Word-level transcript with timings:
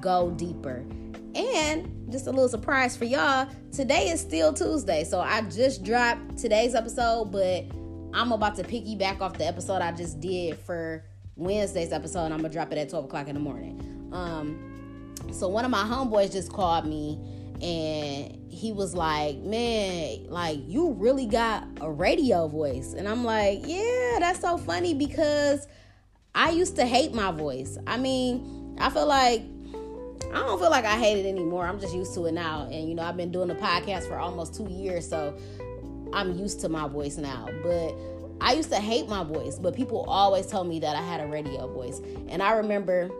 Go 0.00 0.30
Deeper. 0.32 0.84
And 1.34 2.10
just 2.10 2.26
a 2.26 2.30
little 2.30 2.48
surprise 2.48 2.96
for 2.96 3.04
y'all, 3.04 3.48
today 3.72 4.08
is 4.08 4.20
still 4.20 4.52
Tuesday. 4.52 5.04
So 5.04 5.20
I 5.20 5.42
just 5.42 5.84
dropped 5.84 6.38
today's 6.38 6.74
episode, 6.74 7.26
but 7.26 7.64
I'm 8.12 8.32
about 8.32 8.56
to 8.56 8.64
piggyback 8.64 9.20
off 9.20 9.34
the 9.34 9.46
episode 9.46 9.82
I 9.82 9.92
just 9.92 10.20
did 10.20 10.58
for 10.58 11.04
Wednesday's 11.36 11.92
episode. 11.92 12.26
And 12.26 12.34
I'm 12.34 12.40
gonna 12.40 12.52
drop 12.52 12.72
it 12.72 12.78
at 12.78 12.90
12 12.90 13.04
o'clock 13.04 13.28
in 13.28 13.34
the 13.34 13.40
morning. 13.40 14.08
Um, 14.12 15.14
so 15.32 15.48
one 15.48 15.64
of 15.64 15.70
my 15.70 15.84
homeboys 15.84 16.32
just 16.32 16.52
called 16.52 16.86
me 16.86 17.18
and 17.62 18.50
he 18.50 18.72
was 18.72 18.94
like, 18.94 19.36
Man, 19.38 20.26
like 20.28 20.58
you 20.66 20.92
really 20.92 21.26
got 21.26 21.66
a 21.80 21.90
radio 21.90 22.48
voice. 22.48 22.94
And 22.94 23.08
I'm 23.08 23.24
like, 23.24 23.60
Yeah, 23.64 24.18
that's 24.18 24.40
so 24.40 24.56
funny 24.58 24.94
because 24.94 25.68
I 26.34 26.50
used 26.50 26.76
to 26.76 26.86
hate 26.86 27.14
my 27.14 27.30
voice. 27.30 27.76
I 27.86 27.96
mean, 27.96 28.76
I 28.80 28.90
feel 28.90 29.06
like 29.06 29.42
I 30.32 30.38
don't 30.38 30.58
feel 30.58 30.70
like 30.70 30.84
I 30.84 30.96
hate 30.96 31.24
it 31.24 31.28
anymore. 31.28 31.66
I'm 31.66 31.80
just 31.80 31.94
used 31.94 32.14
to 32.14 32.26
it 32.26 32.32
now. 32.32 32.68
And 32.70 32.88
you 32.88 32.94
know, 32.94 33.02
I've 33.02 33.16
been 33.16 33.32
doing 33.32 33.48
the 33.48 33.54
podcast 33.54 34.06
for 34.06 34.18
almost 34.18 34.54
two 34.54 34.68
years, 34.68 35.08
so 35.08 35.36
I'm 36.12 36.38
used 36.38 36.60
to 36.60 36.68
my 36.68 36.86
voice 36.88 37.16
now. 37.16 37.48
But 37.62 37.94
I 38.40 38.54
used 38.54 38.70
to 38.70 38.76
hate 38.76 39.08
my 39.08 39.22
voice, 39.24 39.58
but 39.58 39.74
people 39.74 40.04
always 40.08 40.46
told 40.46 40.68
me 40.68 40.80
that 40.80 40.96
I 40.96 41.02
had 41.02 41.20
a 41.20 41.26
radio 41.26 41.72
voice. 41.72 42.00
And 42.28 42.42
I 42.42 42.52
remember 42.52 43.10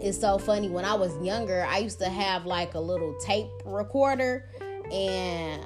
it's 0.00 0.18
so 0.18 0.36
funny 0.36 0.68
when 0.68 0.84
I 0.84 0.94
was 0.94 1.16
younger, 1.24 1.64
I 1.64 1.78
used 1.78 2.00
to 2.00 2.08
have 2.08 2.44
like 2.44 2.74
a 2.74 2.80
little 2.80 3.14
tape 3.20 3.46
recorder 3.64 4.48
and 4.92 5.64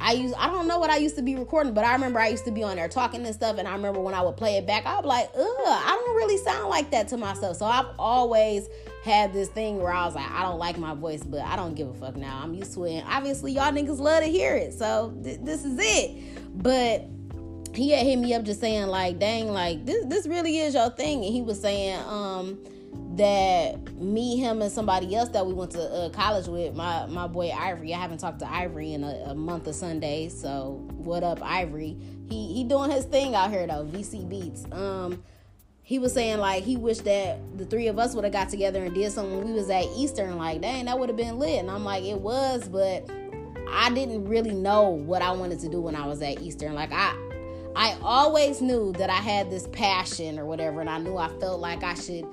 I 0.00 0.12
used 0.12 0.34
I 0.36 0.46
don't 0.46 0.66
know 0.66 0.78
what 0.78 0.88
I 0.88 0.96
used 0.96 1.16
to 1.16 1.22
be 1.22 1.36
recording, 1.36 1.74
but 1.74 1.84
I 1.84 1.92
remember 1.92 2.20
I 2.20 2.28
used 2.28 2.44
to 2.46 2.50
be 2.50 2.62
on 2.62 2.76
there 2.76 2.88
talking 2.88 3.26
and 3.26 3.34
stuff, 3.34 3.58
and 3.58 3.68
I 3.68 3.72
remember 3.72 4.00
when 4.00 4.14
I 4.14 4.22
would 4.22 4.36
play 4.36 4.56
it 4.56 4.66
back, 4.66 4.86
I'd 4.86 5.02
be 5.02 5.08
like, 5.08 5.28
ugh, 5.36 5.44
I 5.44 6.00
don't 6.00 6.16
really 6.16 6.38
sound 6.38 6.70
like 6.70 6.90
that 6.92 7.08
to 7.08 7.18
myself. 7.18 7.58
So 7.58 7.66
I've 7.66 7.86
always 7.98 8.68
had 9.04 9.32
this 9.32 9.48
thing 9.48 9.80
where 9.80 9.92
I 9.92 10.04
was 10.04 10.14
like, 10.14 10.30
I 10.30 10.42
don't 10.42 10.58
like 10.58 10.78
my 10.78 10.94
voice, 10.94 11.22
but 11.22 11.40
I 11.40 11.56
don't 11.56 11.74
give 11.74 11.88
a 11.88 11.94
fuck 11.94 12.16
now. 12.16 12.40
I'm 12.42 12.54
used 12.54 12.74
to 12.74 12.84
it. 12.84 12.98
And 12.98 13.08
obviously, 13.08 13.52
y'all 13.52 13.72
niggas 13.72 13.98
love 13.98 14.22
to 14.22 14.28
hear 14.28 14.54
it. 14.54 14.74
So 14.74 15.16
th- 15.22 15.40
this 15.42 15.64
is 15.64 15.78
it. 15.80 16.62
But 16.62 17.06
he 17.74 17.90
had 17.92 18.04
hit 18.04 18.16
me 18.16 18.34
up 18.34 18.42
just 18.42 18.60
saying, 18.60 18.86
like, 18.88 19.18
dang, 19.18 19.48
like 19.48 19.86
this 19.86 20.04
this 20.06 20.26
really 20.26 20.58
is 20.58 20.74
your 20.74 20.90
thing. 20.90 21.24
And 21.24 21.32
he 21.32 21.42
was 21.42 21.60
saying, 21.60 21.98
um, 22.06 22.58
that 23.16 23.94
me, 23.96 24.36
him, 24.36 24.62
and 24.62 24.70
somebody 24.70 25.14
else 25.14 25.28
that 25.30 25.46
we 25.46 25.52
went 25.52 25.70
to 25.72 25.82
uh, 25.82 26.10
college 26.10 26.46
with, 26.46 26.74
my 26.74 27.06
my 27.06 27.26
boy 27.26 27.50
Ivory. 27.50 27.94
I 27.94 27.98
haven't 27.98 28.18
talked 28.18 28.40
to 28.40 28.50
Ivory 28.50 28.92
in 28.92 29.04
a, 29.04 29.24
a, 29.26 29.34
month 29.34 29.66
of 29.66 29.74
Sundays, 29.74 30.38
so 30.38 30.86
what 30.96 31.22
up, 31.22 31.42
Ivory? 31.42 31.96
He 32.28 32.52
he 32.54 32.64
doing 32.64 32.90
his 32.90 33.04
thing 33.04 33.34
out 33.34 33.50
here 33.50 33.66
though. 33.66 33.84
VC 33.84 34.28
Beats. 34.28 34.64
Um, 34.72 35.22
he 35.90 35.98
was 35.98 36.12
saying 36.12 36.38
like 36.38 36.62
he 36.62 36.76
wished 36.76 37.02
that 37.02 37.40
the 37.58 37.66
three 37.66 37.88
of 37.88 37.98
us 37.98 38.14
would 38.14 38.22
have 38.22 38.32
got 38.32 38.48
together 38.48 38.84
and 38.84 38.94
did 38.94 39.10
something 39.10 39.38
when 39.38 39.48
we 39.48 39.52
was 39.52 39.68
at 39.70 39.86
Eastern. 39.96 40.36
Like, 40.36 40.60
dang, 40.60 40.84
that 40.84 40.96
would 40.96 41.08
have 41.08 41.16
been 41.16 41.40
lit. 41.40 41.58
And 41.58 41.68
I'm 41.68 41.84
like, 41.84 42.04
it 42.04 42.20
was, 42.20 42.68
but 42.68 43.10
I 43.68 43.90
didn't 43.92 44.28
really 44.28 44.52
know 44.52 44.90
what 44.90 45.20
I 45.20 45.32
wanted 45.32 45.58
to 45.58 45.68
do 45.68 45.80
when 45.80 45.96
I 45.96 46.06
was 46.06 46.22
at 46.22 46.40
Eastern. 46.42 46.74
Like, 46.74 46.92
I 46.92 47.12
I 47.74 47.96
always 48.02 48.62
knew 48.62 48.92
that 48.98 49.10
I 49.10 49.16
had 49.16 49.50
this 49.50 49.66
passion 49.72 50.38
or 50.38 50.46
whatever, 50.46 50.80
and 50.80 50.88
I 50.88 50.98
knew 50.98 51.16
I 51.16 51.26
felt 51.40 51.58
like 51.58 51.82
I 51.82 51.94
should 51.94 52.24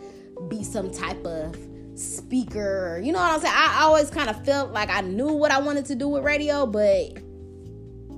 be 0.50 0.63
some 0.63 0.91
type 0.91 1.25
of 1.25 1.57
speaker. 1.95 3.01
You 3.03 3.12
know 3.12 3.18
what 3.18 3.31
I'm 3.31 3.39
saying? 3.39 3.56
I 3.57 3.79
always 3.85 4.12
kind 4.12 4.29
of 4.29 4.45
felt 4.45 4.72
like 4.72 4.91
I 4.91 5.01
knew 5.01 5.31
what 5.31 5.50
I 5.50 5.57
wanted 5.62 5.85
to 5.85 5.95
do 5.95 6.09
with 6.09 6.24
radio, 6.24 6.68
but 6.68 7.18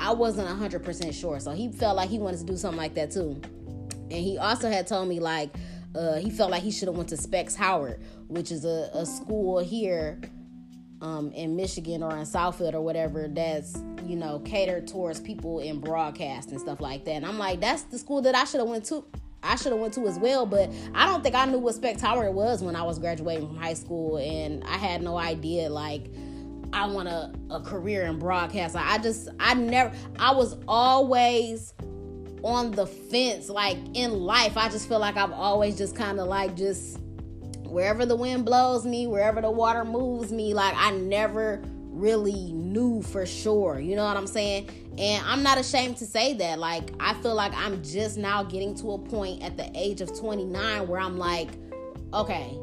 I 0.02 0.12
wasn't 0.12 0.50
100% 0.50 1.14
sure. 1.14 1.40
So 1.40 1.52
he 1.52 1.72
felt 1.72 1.96
like 1.96 2.10
he 2.10 2.20
wanted 2.20 2.40
to 2.42 2.46
do 2.46 2.58
something 2.58 2.78
like 2.78 2.96
that 2.96 3.12
too 3.12 3.40
and 4.12 4.24
he 4.24 4.38
also 4.38 4.70
had 4.70 4.88
told 4.88 5.08
me 5.08 5.20
like 5.20 5.54
uh, 5.96 6.16
he 6.16 6.30
felt 6.30 6.52
like 6.52 6.64
he 6.64 6.72
should 6.72 6.88
have 6.88 6.96
went 6.96 7.10
to 7.10 7.18
Specs 7.18 7.56
Howard, 7.56 8.02
which 8.28 8.52
is 8.52 8.66
a, 8.66 8.90
a 8.94 9.06
school 9.06 9.60
here 9.60 10.22
um, 11.02 11.32
in 11.32 11.56
Michigan 11.56 12.04
or 12.04 12.16
in 12.16 12.24
Southfield 12.24 12.74
or 12.74 12.82
whatever 12.82 13.28
that's 13.28 13.82
you 14.06 14.16
know 14.16 14.40
catered 14.40 14.88
towards 14.88 15.20
people 15.20 15.60
in 15.60 15.80
broadcast 15.80 16.52
and 16.52 16.60
stuff 16.60 16.82
like 16.82 17.06
that. 17.06 17.14
And 17.14 17.26
I'm 17.26 17.38
like, 17.38 17.60
that's 17.60 17.84
the 17.84 17.98
school 17.98 18.22
that 18.22 18.36
I 18.36 18.44
should 18.46 18.60
have 18.60 18.70
went 18.70 18.86
to. 18.86 19.06
I 19.42 19.56
should 19.56 19.72
have 19.72 19.80
went 19.80 19.94
to 19.94 20.06
as 20.06 20.20
well, 20.20 20.46
but 20.46 20.70
I 20.94 21.06
don't 21.06 21.24
think 21.24 21.34
I 21.34 21.46
knew 21.46 21.60
what 21.60 21.74
Specs 21.74 22.02
Howard 22.02 22.34
was 22.34 22.62
when 22.62 22.76
I 22.76 22.84
was 22.84 23.00
graduating 23.00 23.48
from 23.48 23.56
high 23.56 23.74
school, 23.74 24.18
and 24.18 24.64
I 24.66 24.78
had 24.78 25.02
no 25.02 25.18
idea 25.18 25.70
like 25.70 26.12
I 26.74 26.86
want 26.88 27.08
a, 27.08 27.32
a 27.50 27.62
career 27.62 28.06
in 28.06 28.20
broadcast. 28.20 28.76
I 28.76 28.98
just 28.98 29.30
I 29.40 29.54
never 29.54 29.96
I 30.20 30.34
was 30.34 30.58
always 30.68 31.74
on 32.44 32.72
the 32.72 32.86
fence 32.86 33.50
like 33.50 33.78
in 33.94 34.12
life 34.12 34.56
i 34.58 34.70
just 34.70 34.88
feel 34.88 35.00
like 35.00 35.18
i've 35.18 35.32
always 35.32 35.78
just 35.78 35.96
kind 35.96 36.20
of 36.20 36.28
like 36.28 36.56
just 36.56 37.00
wherever 37.66 38.06
the 38.06 38.16
wind 38.16 38.46
blows 38.46 38.86
me 38.86 39.08
wherever 39.08 39.42
the 39.42 39.52
water 39.52 39.84
moves 39.84 40.32
me 40.32 40.54
like 40.54 40.74
i 40.78 40.92
never 40.92 41.62
really 41.90 42.52
knew 42.54 43.02
for 43.02 43.26
sure 43.26 43.80
you 43.80 43.96
know 43.96 44.06
what 44.06 44.16
i'm 44.16 44.28
saying? 44.28 44.70
And 44.98 45.26
i'm 45.26 45.44
not 45.44 45.58
ashamed 45.58 45.98
to 45.98 46.06
say 46.06 46.34
that 46.36 46.60
like 46.60 46.92
i 47.00 47.14
feel 47.22 47.36
like 47.36 47.54
i'm 47.56 47.84
just 47.84 48.18
now 48.18 48.44
getting 48.44 48.76
to 48.76 48.92
a 48.94 48.98
point 48.98 49.44
at 49.44 49.58
the 49.58 49.70
age 49.76 50.02
of 50.02 50.18
29 50.18 50.88
where 50.88 51.00
i'm 51.00 51.18
like 51.18 51.50
okay 52.14 52.58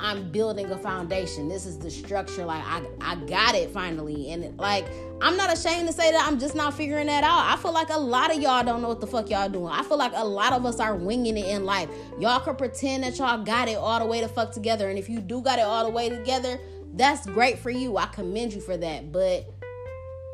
I'm 0.00 0.30
building 0.30 0.70
a 0.70 0.78
foundation. 0.78 1.48
This 1.48 1.66
is 1.66 1.78
the 1.78 1.90
structure. 1.90 2.44
Like 2.44 2.64
I, 2.64 2.82
I 3.00 3.14
got 3.26 3.54
it 3.54 3.70
finally. 3.70 4.32
And 4.32 4.58
like 4.58 4.86
I'm 5.20 5.36
not 5.36 5.52
ashamed 5.52 5.88
to 5.88 5.92
say 5.92 6.10
that 6.10 6.26
I'm 6.26 6.38
just 6.38 6.54
not 6.54 6.74
figuring 6.74 7.06
that 7.06 7.22
out. 7.22 7.44
I 7.46 7.60
feel 7.60 7.72
like 7.72 7.90
a 7.90 7.98
lot 7.98 8.34
of 8.34 8.40
y'all 8.40 8.64
don't 8.64 8.80
know 8.80 8.88
what 8.88 9.00
the 9.00 9.06
fuck 9.06 9.28
y'all 9.28 9.48
doing. 9.48 9.72
I 9.72 9.82
feel 9.82 9.98
like 9.98 10.12
a 10.14 10.24
lot 10.24 10.52
of 10.52 10.64
us 10.64 10.80
are 10.80 10.96
winging 10.96 11.36
it 11.36 11.46
in 11.46 11.64
life. 11.64 11.90
Y'all 12.18 12.40
can 12.40 12.56
pretend 12.56 13.04
that 13.04 13.18
y'all 13.18 13.42
got 13.44 13.68
it 13.68 13.76
all 13.76 14.00
the 14.00 14.06
way 14.06 14.20
to 14.20 14.28
fuck 14.28 14.52
together. 14.52 14.88
And 14.88 14.98
if 14.98 15.08
you 15.08 15.20
do 15.20 15.42
got 15.42 15.58
it 15.58 15.64
all 15.64 15.84
the 15.84 15.90
way 15.90 16.08
together, 16.08 16.58
that's 16.94 17.26
great 17.26 17.58
for 17.58 17.70
you. 17.70 17.96
I 17.98 18.06
commend 18.06 18.54
you 18.54 18.60
for 18.60 18.76
that. 18.76 19.12
But 19.12 19.52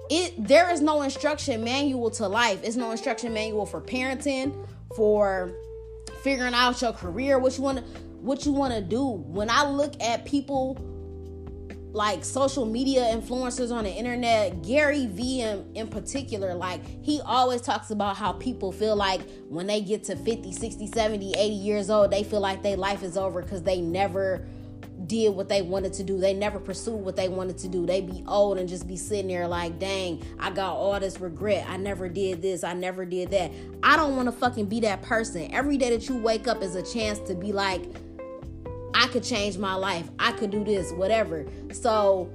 it 0.09 0.47
there 0.47 0.71
is 0.71 0.81
no 0.81 1.03
instruction 1.03 1.65
manual 1.65 2.11
to 2.13 2.29
life. 2.29 2.61
It's 2.63 2.77
no 2.77 2.93
instruction 2.93 3.35
manual 3.35 3.67
for 3.67 3.81
parenting, 3.81 4.55
for 4.95 5.53
figuring 6.23 6.55
out 6.55 6.81
your 6.81 6.93
career, 6.93 7.39
what 7.39 7.57
you 7.57 7.63
want 7.65 7.79
to 7.79 7.85
what 8.27 8.45
you 8.45 8.53
want 8.53 8.75
to 8.75 8.81
do. 8.81 9.05
When 9.05 9.49
I 9.49 9.69
look 9.69 9.95
at 10.03 10.25
people 10.25 10.77
like 11.93 12.25
social 12.25 12.67
media 12.67 13.03
influencers 13.05 13.73
on 13.73 13.85
the 13.85 13.91
internet, 13.91 14.63
Gary 14.63 15.07
Vee 15.07 15.41
in, 15.41 15.65
in, 15.75 15.89
particular, 15.89 16.55
like 16.55 16.83
he 17.03 17.23
always 17.25 17.63
talks 17.63 17.91
about 17.91 18.17
how 18.17 18.33
people 18.33 18.71
feel 18.71 18.97
like 18.97 19.23
when 19.49 19.67
they 19.67 19.81
get 19.81 20.05
to 20.05 20.17
50, 20.17 20.53
60, 20.53 20.89
70, 20.89 21.33
80 21.33 21.55
years 21.55 21.89
old, 21.89 22.11
they 22.11 22.23
feel 22.23 22.41
like 22.41 22.63
their 22.63 22.77
life 22.77 23.03
is 23.03 23.17
over 23.17 23.41
because 23.41 23.63
they 23.63 23.81
never 23.81 24.47
did 25.07 25.35
what 25.35 25.49
they 25.49 25.63
wanted 25.63 25.93
to 25.95 26.03
do. 26.03 26.19
They 26.19 26.35
never 26.35 26.59
pursued 26.59 27.01
what 27.01 27.17
they 27.17 27.29
wanted 27.29 27.59
to 27.59 27.69
do. 27.69 27.87
They 27.87 28.01
be 28.01 28.25
old 28.27 28.59
and 28.59 28.69
just 28.69 28.89
be 28.89 28.97
sitting 28.97 29.29
there 29.29 29.47
like, 29.47 29.79
dang, 29.79 30.23
I 30.39 30.51
got 30.51 30.75
all 30.75 30.99
this 30.99 31.21
regret. 31.21 31.67
I 31.69 31.77
never 31.77 32.09
did 32.09 32.43
this. 32.43 32.65
I 32.65 32.73
never 32.73 33.05
did 33.05 33.31
that. 33.31 33.53
I 33.83 33.97
don't 33.97 34.17
want 34.17 34.27
to 34.27 34.33
fucking 34.33 34.67
be 34.67 34.81
that 34.81 35.03
person. 35.03 35.51
Every 35.53 35.77
day 35.77 35.91
that 35.91 36.09
you 36.09 36.17
wake 36.17 36.49
up 36.49 36.63
is 36.63 36.75
a 36.75 36.83
chance 36.83 37.19
to 37.21 37.35
be 37.35 37.53
like, 37.53 37.85
I 38.97 39.09
could 39.09 39.23
change 39.23 39.59
my 39.59 39.75
life. 39.75 40.09
I 40.19 40.33
could 40.33 40.51
do 40.51 40.65
this, 40.65 40.91
whatever. 40.91 41.45
So 41.71 42.31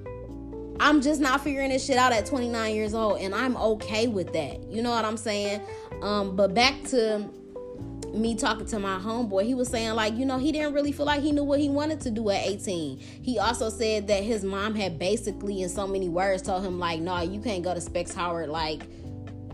I'm 0.80 1.02
just 1.02 1.20
not 1.20 1.44
figuring 1.44 1.70
this 1.70 1.84
shit 1.84 1.98
out 1.98 2.14
at 2.14 2.28
29 2.28 2.76
years 2.76 2.94
old, 2.94 3.20
and 3.20 3.34
I'm 3.34 3.58
okay 3.58 4.06
with 4.08 4.32
that. 4.34 4.64
You 4.70 4.84
know 4.84 4.92
what 4.92 5.04
I'm 5.04 5.18
saying? 5.18 5.62
Um, 6.04 6.36
but 6.36 6.54
back 6.54 6.84
to 6.90 7.28
me 8.14 8.36
talking 8.36 8.68
to 8.68 8.78
my 8.78 9.00
homeboy, 9.00 9.44
he 9.46 9.56
was 9.56 9.70
saying, 9.70 9.94
like, 9.94 10.16
you 10.16 10.24
know, 10.24 10.38
he 10.38 10.52
didn't 10.52 10.74
really 10.74 10.92
feel 10.92 11.08
like 11.08 11.22
he 11.22 11.32
knew 11.32 11.44
what 11.44 11.60
he 11.60 11.68
wanted 11.68 12.00
to 12.02 12.12
do 12.12 12.30
at 12.30 12.46
18. 12.46 13.00
He 13.00 13.40
also 13.40 13.70
said 13.70 14.08
that 14.08 14.24
his 14.24 14.44
mom 14.44 14.76
had 14.76 15.00
basically, 15.00 15.64
in 15.64 15.70
so 15.70 15.88
many 15.88 16.10
words, 16.10 16.44
told 16.44 16.64
him, 16.64 16.78
like, 16.78 17.00
no, 17.00 17.20
you 17.22 17.42
can't 17.42 17.64
go 17.64 17.74
to 17.74 17.82
Specs 17.82 18.14
Howard. 18.14 18.50
Like, 18.50 18.84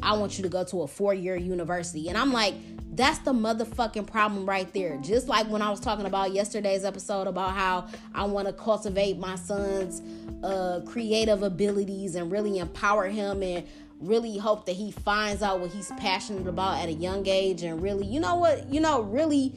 I 0.03 0.17
want 0.17 0.37
you 0.37 0.43
to 0.43 0.49
go 0.49 0.65
to 0.65 0.81
a 0.81 0.87
four 0.87 1.13
year 1.13 1.37
university. 1.37 2.09
And 2.09 2.17
I'm 2.17 2.33
like, 2.33 2.55
That's 2.97 3.19
the 3.19 3.31
motherfucking 3.31 4.07
problem 4.07 4.49
right 4.49 4.73
there. 4.73 4.97
Just 4.97 5.27
like 5.27 5.47
when 5.51 5.61
I 5.61 5.69
was 5.69 5.79
talking 5.79 6.07
about 6.07 6.33
yesterday's 6.33 6.83
episode 6.83 7.27
about 7.27 7.53
how 7.53 7.85
I 8.15 8.23
want 8.23 8.47
to 8.47 8.53
cultivate 8.53 9.19
my 9.19 9.35
son's 9.35 10.01
uh, 10.43 10.81
creative 10.83 11.43
abilities 11.43 12.15
and 12.15 12.31
really 12.31 12.57
empower 12.57 13.07
him 13.07 13.43
and 13.43 13.67
really 13.99 14.39
hope 14.39 14.65
that 14.65 14.75
he 14.75 14.89
finds 14.89 15.43
out 15.43 15.59
what 15.59 15.69
he's 15.69 15.91
passionate 15.99 16.47
about 16.47 16.81
at 16.81 16.89
a 16.89 16.93
young 16.93 17.27
age 17.27 17.61
and 17.61 17.83
really, 17.83 18.07
you 18.07 18.19
know 18.19 18.33
what, 18.33 18.67
you 18.73 18.79
know, 18.79 19.01
really 19.03 19.53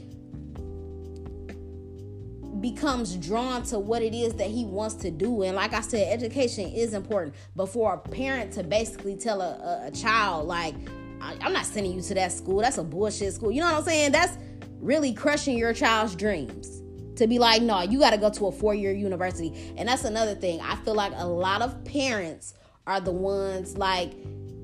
becomes 2.60 3.16
drawn 3.16 3.62
to 3.62 3.78
what 3.78 4.02
it 4.02 4.12
is 4.12 4.34
that 4.34 4.48
he 4.48 4.66
wants 4.66 4.96
to 4.96 5.10
do. 5.10 5.44
And 5.44 5.56
like 5.56 5.72
I 5.72 5.80
said, 5.80 6.12
education 6.12 6.70
is 6.70 6.92
important. 6.92 7.34
But 7.56 7.70
for 7.70 7.94
a 7.94 7.98
parent 7.98 8.52
to 8.52 8.62
basically 8.62 9.16
tell 9.16 9.40
a, 9.40 9.52
a, 9.84 9.86
a 9.86 9.90
child, 9.92 10.46
like, 10.46 10.74
I'm 11.20 11.52
not 11.52 11.66
sending 11.66 11.92
you 11.92 12.02
to 12.02 12.14
that 12.14 12.32
school, 12.32 12.58
that's 12.60 12.78
a 12.78 12.84
bullshit 12.84 13.32
school. 13.34 13.50
You 13.50 13.60
know 13.60 13.66
what 13.66 13.78
I'm 13.78 13.84
saying? 13.84 14.12
That's 14.12 14.36
really 14.80 15.12
crushing 15.12 15.58
your 15.58 15.72
child's 15.72 16.14
dreams. 16.14 16.82
To 17.16 17.26
be 17.26 17.38
like, 17.38 17.60
no, 17.60 17.82
you 17.82 17.98
got 17.98 18.10
to 18.10 18.18
go 18.18 18.30
to 18.30 18.46
a 18.46 18.52
four 18.52 18.74
year 18.74 18.92
university. 18.92 19.74
And 19.76 19.88
that's 19.88 20.04
another 20.04 20.34
thing. 20.34 20.60
I 20.62 20.76
feel 20.76 20.94
like 20.94 21.12
a 21.16 21.26
lot 21.26 21.60
of 21.60 21.84
parents 21.84 22.54
are 22.86 23.00
the 23.00 23.12
ones, 23.12 23.76
like, 23.76 24.12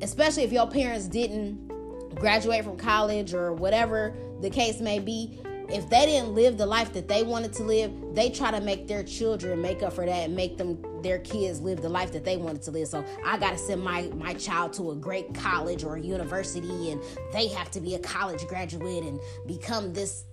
especially 0.01 0.45
if 0.45 0.53
your 0.53 0.67
parents 0.67 1.07
didn't 1.07 1.69
graduate 2.15 2.65
from 2.65 2.79
college 2.79 3.35
or 3.35 3.53
whatever 3.53 4.17
the 4.41 4.49
case 4.49 4.81
may 4.81 4.99
be, 4.99 5.39
if 5.69 5.89
they 5.89 6.07
didn't 6.07 6.35
live 6.35 6.57
the 6.57 6.67
life 6.67 6.93
that 6.93 7.09
they 7.09 7.23
wanted 7.23 7.53
to 7.55 7.65
live, 7.65 7.93
they 8.15 8.31
try 8.31 8.51
to 8.51 8.61
make 8.61 8.87
their 8.87 9.03
children 9.03 9.61
make 9.61 9.83
up 9.83 9.93
for 9.93 10.07
that 10.07 10.25
and 10.25 10.35
make 10.35 10.57
them 10.57 10.83
their 11.03 11.19
kids 11.19 11.61
live 11.61 11.83
the 11.83 11.89
life 11.89 12.13
that 12.13 12.25
they 12.25 12.37
wanted 12.37 12.63
to 12.63 12.71
live. 12.71 12.89
So 12.89 13.05
I 13.25 13.39
gotta 13.39 13.59
send 13.59 13.83
my 13.83 14.03
my 14.15 14.35
child 14.35 14.73
to 14.75 14.93
a 14.93 14.95
great 14.95 15.35
college 15.35 15.85
or 15.85 15.97
university, 15.99 16.91
and 16.91 17.01
they 17.33 17.49
have 17.49 17.71
to 17.73 17.81
be 17.81 17.95
a 17.95 17.99
college 17.99 18.47
graduate 18.47 19.05
and 19.05 19.21
become 19.47 19.93
this 19.93 20.25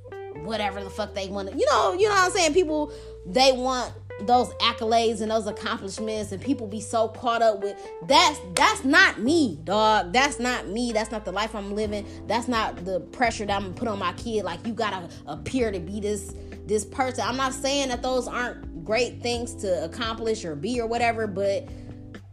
whatever 0.42 0.84
the 0.84 0.90
fuck 0.90 1.14
they 1.14 1.28
want. 1.28 1.50
You 1.60 1.66
know, 1.68 1.94
you 1.94 2.08
know 2.08 2.16
what 2.16 2.26
I'm 2.26 2.32
saying? 2.32 2.54
People 2.54 2.92
they 3.26 3.52
want 3.52 3.94
those 4.22 4.50
accolades 4.56 5.22
and 5.22 5.32
those 5.32 5.48
accomplishments 5.48 6.32
and 6.32 6.42
people 6.42 6.68
be 6.68 6.80
so 6.80 7.08
caught 7.08 7.42
up 7.42 7.62
with 7.62 7.76
that's 8.08 8.40
that's 8.56 8.84
not 8.84 9.20
me 9.20 9.60
dog. 9.64 10.14
That's 10.14 10.40
not 10.40 10.68
me. 10.68 10.92
That's 10.92 11.12
not 11.12 11.26
the 11.26 11.32
life 11.32 11.56
i'm 11.56 11.76
living. 11.76 12.06
That's 12.28 12.48
not 12.48 12.86
the 12.86 13.00
pressure 13.00 13.46
that 13.46 13.56
i'm 13.56 13.64
gonna 13.64 13.74
put 13.74 13.88
on 13.88 14.00
my 14.00 14.14
kid. 14.14 14.44
Like 14.44 14.66
you 14.66 14.74
gotta 14.74 15.10
appear 15.26 15.72
to 15.72 15.80
be 15.80 16.00
this 16.00 16.34
this 16.66 16.86
person. 16.86 17.26
I'm 17.28 17.38
not 17.38 17.54
saying 17.54 17.90
that 17.90 18.02
those 18.02 18.28
aren't 18.28 18.86
great 18.86 19.22
things 19.22 19.56
to 19.56 19.84
accomplish 19.84 20.46
or 20.46 20.56
be 20.56 20.80
or 20.80 20.86
whatever 20.86 21.26
but 21.26 21.70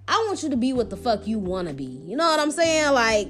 i 0.09 0.25
want 0.27 0.43
you 0.43 0.51
to 0.51 0.57
be 0.57 0.73
what 0.73 0.91
the 0.91 0.97
fuck 0.97 1.27
you 1.27 1.39
want 1.39 1.69
to 1.69 1.75
be. 1.75 1.85
You 1.85 2.17
know 2.17 2.27
what 2.27 2.41
i'm 2.41 2.51
saying? 2.51 2.93
Like 2.93 3.29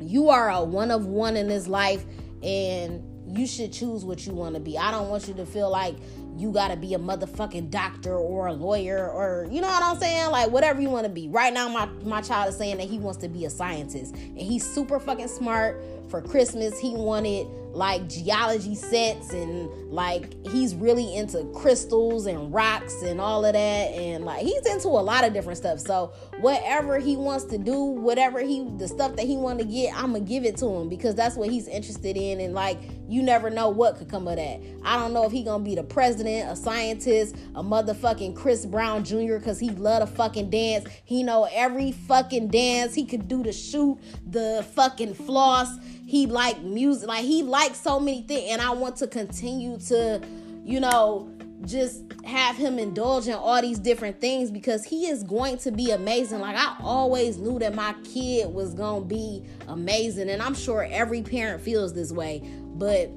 you 0.00 0.28
are 0.28 0.50
a 0.50 0.62
one 0.62 0.90
of 0.90 1.06
one 1.06 1.36
in 1.36 1.48
this 1.48 1.66
life 1.66 2.04
and 2.42 3.02
you 3.26 3.46
should 3.46 3.72
choose 3.72 4.04
what 4.04 4.26
you 4.26 4.32
want 4.32 4.54
to 4.54 4.60
be. 4.60 4.78
I 4.78 4.90
don't 4.90 5.08
want 5.08 5.28
you 5.28 5.34
to 5.34 5.46
feel 5.46 5.70
like 5.70 5.96
you 6.36 6.50
gotta 6.50 6.76
be 6.76 6.94
a 6.94 6.98
motherfucking 6.98 7.70
doctor 7.70 8.16
or 8.16 8.48
a 8.48 8.52
lawyer 8.52 9.08
or 9.10 9.46
you 9.50 9.60
know 9.60 9.68
what 9.68 9.82
I'm 9.82 9.98
saying? 9.98 10.30
Like 10.30 10.50
whatever 10.50 10.80
you 10.80 10.90
want 10.90 11.04
to 11.04 11.12
be. 11.12 11.28
Right 11.28 11.52
now, 11.52 11.68
my 11.68 11.86
my 12.04 12.20
child 12.20 12.48
is 12.48 12.56
saying 12.56 12.78
that 12.78 12.88
he 12.88 12.98
wants 12.98 13.18
to 13.20 13.28
be 13.28 13.44
a 13.44 13.50
scientist, 13.50 14.14
and 14.14 14.40
he's 14.40 14.66
super 14.68 14.98
fucking 14.98 15.28
smart. 15.28 15.80
For 16.08 16.20
Christmas, 16.22 16.78
he 16.78 16.94
wanted 16.94 17.46
like 17.74 18.08
geology 18.08 18.74
sets 18.74 19.32
and 19.32 19.68
like 19.92 20.32
he's 20.46 20.74
really 20.74 21.16
into 21.16 21.44
crystals 21.54 22.26
and 22.26 22.52
rocks 22.52 23.02
and 23.02 23.20
all 23.20 23.44
of 23.44 23.52
that 23.52 23.58
and 23.58 24.24
like 24.24 24.42
he's 24.42 24.64
into 24.66 24.88
a 24.88 24.90
lot 24.90 25.24
of 25.24 25.32
different 25.32 25.58
stuff. 25.58 25.80
So 25.80 26.12
whatever 26.38 26.98
he 26.98 27.16
wants 27.16 27.44
to 27.46 27.58
do 27.58 27.82
whatever 27.82 28.40
he 28.40 28.68
the 28.76 28.88
stuff 28.88 29.16
that 29.16 29.26
he 29.26 29.36
want 29.36 29.58
to 29.58 29.64
get 29.64 29.94
i'm 29.94 30.12
gonna 30.12 30.20
give 30.20 30.44
it 30.44 30.56
to 30.56 30.66
him 30.66 30.88
because 30.88 31.14
that's 31.14 31.36
what 31.36 31.50
he's 31.50 31.68
interested 31.68 32.16
in 32.16 32.40
and 32.40 32.54
like 32.54 32.78
you 33.08 33.22
never 33.22 33.50
know 33.50 33.68
what 33.68 33.96
could 33.96 34.08
come 34.08 34.26
of 34.26 34.36
that. 34.36 34.60
I 34.82 34.96
don't 34.96 35.12
know 35.12 35.24
if 35.26 35.32
he 35.32 35.42
gonna 35.42 35.62
be 35.62 35.74
the 35.74 35.82
president 35.82 36.50
a 36.50 36.56
scientist 36.56 37.36
a 37.54 37.62
motherfucking 37.62 38.34
chris 38.36 38.64
brown 38.66 39.04
jr 39.04 39.36
because 39.36 39.58
he 39.58 39.70
love 39.70 40.08
to 40.08 40.14
fucking 40.14 40.50
dance. 40.50 40.86
He 41.04 41.22
know 41.22 41.48
every 41.52 41.92
fucking 41.92 42.48
dance 42.48 42.94
he 42.94 43.04
could 43.04 43.28
do 43.28 43.42
the 43.42 43.52
shoot 43.52 43.98
the 44.26 44.64
fucking 44.74 45.14
floss 45.14 45.76
he 46.06 46.26
like 46.26 46.60
music 46.62 47.08
like 47.08 47.24
he 47.24 47.42
likes 47.42 47.80
so 47.80 47.98
many 47.98 48.22
things 48.22 48.50
and 48.50 48.60
i 48.60 48.70
want 48.70 48.96
to 48.96 49.06
continue 49.06 49.78
to 49.78 50.20
you 50.64 50.80
know 50.80 51.30
just 51.64 52.02
have 52.24 52.56
him 52.56 52.78
indulge 52.78 53.26
in 53.26 53.32
all 53.32 53.60
these 53.62 53.78
different 53.78 54.20
things 54.20 54.50
because 54.50 54.84
he 54.84 55.06
is 55.06 55.22
going 55.22 55.56
to 55.56 55.70
be 55.70 55.90
amazing 55.92 56.40
like 56.40 56.56
i 56.56 56.76
always 56.80 57.38
knew 57.38 57.58
that 57.58 57.74
my 57.74 57.94
kid 58.04 58.52
was 58.52 58.74
going 58.74 59.02
to 59.02 59.08
be 59.08 59.42
amazing 59.68 60.28
and 60.28 60.42
i'm 60.42 60.54
sure 60.54 60.86
every 60.90 61.22
parent 61.22 61.62
feels 61.62 61.94
this 61.94 62.12
way 62.12 62.42
but 62.74 63.10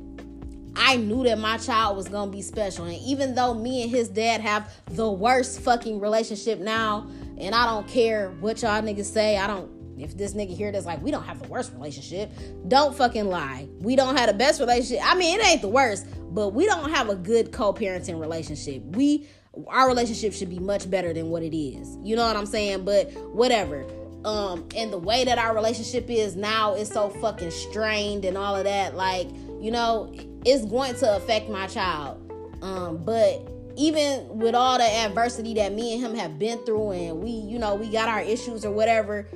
I 0.80 0.96
knew 0.96 1.24
that 1.24 1.40
my 1.40 1.58
child 1.58 1.98
was 1.98 2.08
gonna 2.08 2.32
be 2.32 2.44
special. 2.44 2.86
And 2.86 2.98
even 2.98 3.34
though 3.34 3.56
me 3.56 3.82
and 3.82 3.90
his 3.90 4.10
dad 4.10 4.42
have 4.42 4.72
the 4.92 5.12
worst 5.12 5.62
fucking 5.62 6.00
relationship 6.00 6.60
now, 6.60 7.10
and 7.40 7.56
I 7.56 7.66
don't 7.66 7.88
care 7.88 8.30
what 8.40 8.62
y'all 8.62 8.82
niggas 8.82 9.06
say, 9.06 9.38
I 9.38 9.48
don't 9.48 9.72
if 10.00 10.18
this 10.18 10.34
nigga 10.34 10.56
here 10.56 10.72
that's 10.72 10.86
like, 10.86 11.02
we 11.02 11.12
don't 11.12 11.24
have 11.24 11.42
the 11.42 11.48
worst 11.48 11.74
relationship, 11.74 12.32
don't 12.68 12.96
fucking 12.96 13.28
lie. 13.28 13.68
We 13.80 13.96
don't 13.96 14.16
have 14.18 14.28
the 14.28 14.34
best 14.34 14.60
relationship. 14.60 15.00
I 15.04 15.16
mean, 15.16 15.40
it 15.40 15.46
ain't 15.46 15.62
the 15.62 15.68
worst, 15.68 16.06
but 16.34 16.50
we 16.50 16.66
don't 16.66 16.92
have 16.92 17.10
a 17.10 17.16
good 17.16 17.52
co-parenting 17.52 18.20
relationship. 18.20 18.84
We 18.84 19.28
our 19.70 19.88
relationship 19.88 20.34
should 20.34 20.50
be 20.50 20.60
much 20.60 20.88
better 20.90 21.14
than 21.14 21.30
what 21.30 21.42
it 21.42 21.58
is. 21.58 21.98
You 22.04 22.16
know 22.16 22.28
what 22.28 22.36
I'm 22.36 22.46
saying? 22.46 22.86
But 22.86 23.12
whatever. 23.34 23.88
Um, 24.24 24.68
and 24.76 24.92
the 24.92 24.98
way 24.98 25.24
that 25.26 25.38
our 25.38 25.56
relationship 25.56 26.10
is 26.10 26.36
now 26.36 26.76
is 26.76 26.90
so 26.90 27.10
fucking 27.10 27.52
strained 27.52 28.26
and 28.26 28.38
all 28.38 28.56
of 28.56 28.66
that, 28.66 28.96
like, 28.96 29.28
you 29.60 29.72
know, 29.72 30.14
it's 30.46 30.66
going 30.66 30.96
to 30.96 31.16
affect 31.16 31.50
my 31.50 31.68
child. 31.68 32.22
Um, 32.62 32.98
but 33.04 33.48
even 33.76 34.28
with 34.30 34.56
all 34.56 34.78
the 34.78 34.84
adversity 34.84 35.54
that 35.56 35.74
me 35.74 35.94
and 35.94 36.04
him 36.04 36.16
have 36.16 36.40
been 36.40 36.58
through 36.66 36.92
and 36.92 37.22
we, 37.22 37.30
you 37.30 37.60
know, 37.60 37.76
we 37.76 37.90
got 37.90 38.10
our 38.10 38.22
issues 38.22 38.66
or 38.66 38.72
whatever, 38.72 39.28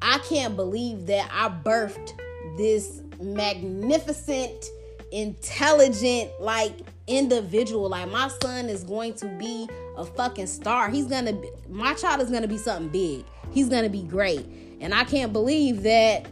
I 0.00 0.18
can't 0.18 0.56
believe 0.56 1.06
that 1.06 1.28
I 1.32 1.48
birthed 1.48 2.18
this 2.56 3.02
magnificent, 3.20 4.64
intelligent, 5.12 6.30
like 6.40 6.72
individual. 7.06 7.88
Like 7.88 8.10
my 8.10 8.28
son 8.42 8.68
is 8.68 8.84
going 8.84 9.14
to 9.14 9.26
be 9.26 9.68
a 9.96 10.04
fucking 10.04 10.46
star. 10.46 10.88
He's 10.88 11.06
gonna 11.06 11.32
be, 11.32 11.50
my 11.68 11.94
child 11.94 12.20
is 12.20 12.30
gonna 12.30 12.48
be 12.48 12.58
something 12.58 12.88
big. 12.88 13.24
He's 13.52 13.68
gonna 13.68 13.88
be 13.88 14.02
great. 14.02 14.46
And 14.80 14.94
I 14.94 15.04
can't 15.04 15.32
believe 15.32 15.82
that 15.82 16.28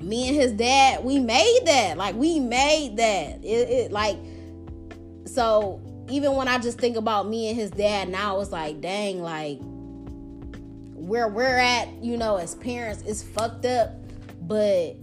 me 0.00 0.28
and 0.28 0.36
his 0.36 0.52
dad, 0.52 1.04
we 1.04 1.18
made 1.18 1.60
that. 1.66 1.96
Like 1.96 2.14
we 2.14 2.38
made 2.38 2.96
that. 2.98 3.44
It, 3.44 3.68
it 3.68 3.92
like 3.92 4.16
so 5.24 5.80
even 6.08 6.34
when 6.34 6.48
I 6.48 6.58
just 6.58 6.78
think 6.78 6.96
about 6.96 7.28
me 7.28 7.48
and 7.48 7.56
his 7.56 7.70
dad 7.70 8.08
now, 8.08 8.40
it's 8.40 8.50
like, 8.50 8.80
dang, 8.80 9.22
like 9.22 9.60
where 11.02 11.28
we're 11.28 11.58
at, 11.58 11.88
you 12.02 12.16
know, 12.16 12.36
as 12.36 12.54
parents 12.54 13.02
is 13.02 13.22
fucked 13.22 13.64
up. 13.64 13.90
But 14.42 14.96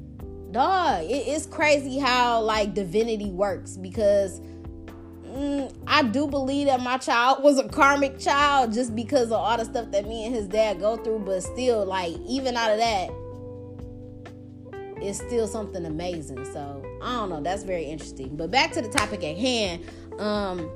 dog, 0.51 1.03
it, 1.03 1.27
it's 1.27 1.46
crazy 1.46 2.00
how 2.00 2.41
like 2.41 2.74
divinity 2.74 3.32
works 3.32 3.75
because 3.75 4.39
mm, 5.24 5.74
I 5.88 6.03
do 6.03 6.27
believe 6.27 6.68
that 6.68 6.79
my 6.79 6.98
child 6.98 7.44
was 7.44 7.60
a 7.60 7.68
karmic 7.68 8.18
child 8.18 8.74
just 8.74 8.96
because 8.96 9.27
of 9.27 9.34
all 9.34 9.58
the 9.58 9.65
stuff 9.65 9.91
that 9.91 10.08
me 10.08 10.25
and 10.25 10.34
his 10.34 10.48
dad 10.48 10.79
go 10.79 10.96
through. 10.98 11.20
But 11.20 11.41
still, 11.41 11.86
like 11.86 12.15
even 12.25 12.56
out 12.56 12.72
of 12.72 12.77
that, 12.77 13.10
it's 15.01 15.20
still 15.20 15.48
something 15.48 15.86
amazing. 15.86 16.46
So 16.46 16.84
I 17.01 17.13
don't 17.18 17.29
know. 17.29 17.41
That's 17.41 17.63
very 17.63 17.84
interesting. 17.84 18.38
But 18.38 18.51
back 18.51 18.72
to 18.74 18.82
the 18.82 18.89
topic 18.89 19.24
at 19.24 19.38
hand. 19.38 19.84
Um, 20.18 20.70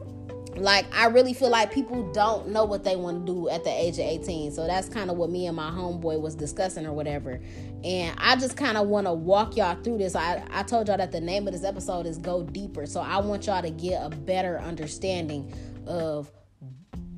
like 0.56 0.86
I 0.94 1.08
really 1.08 1.34
feel 1.34 1.50
like 1.50 1.74
people 1.74 2.12
don't 2.12 2.50
know 2.50 2.64
what 2.66 2.84
they 2.84 2.96
want 2.96 3.26
to 3.26 3.34
do 3.34 3.50
at 3.50 3.64
the 3.64 3.70
age 3.70 3.96
of 3.96 4.06
18. 4.06 4.52
So 4.52 4.68
that's 4.68 4.88
kind 4.90 5.10
of 5.10 5.18
what 5.18 5.30
me 5.30 5.48
and 5.48 5.56
my 5.56 5.70
homeboy 5.70 6.20
was 6.20 6.36
discussing 6.36 6.86
or 6.86 6.94
whatever. 6.94 7.42
And 7.84 8.16
I 8.20 8.36
just 8.36 8.56
kind 8.56 8.78
of 8.78 8.88
want 8.88 9.08
to 9.08 9.14
walk 9.14 9.58
y'all 9.58 9.82
through 9.82 9.98
this. 9.98 10.16
I, 10.16 10.44
I 10.52 10.64
told 10.64 10.88
y'all 10.88 10.98
that 10.98 11.12
the 11.12 11.22
name 11.22 11.48
of 11.48 11.54
this 11.54 11.64
episode 11.64 12.06
is 12.06 12.18
Go 12.18 12.44
Deeper. 12.44 12.86
So 12.86 13.02
I 13.02 13.18
want 13.18 13.48
y'all 13.48 13.62
to 13.62 13.72
get 13.72 14.02
a 14.04 14.10
better 14.10 14.60
understanding 14.60 15.54
of 15.88 16.32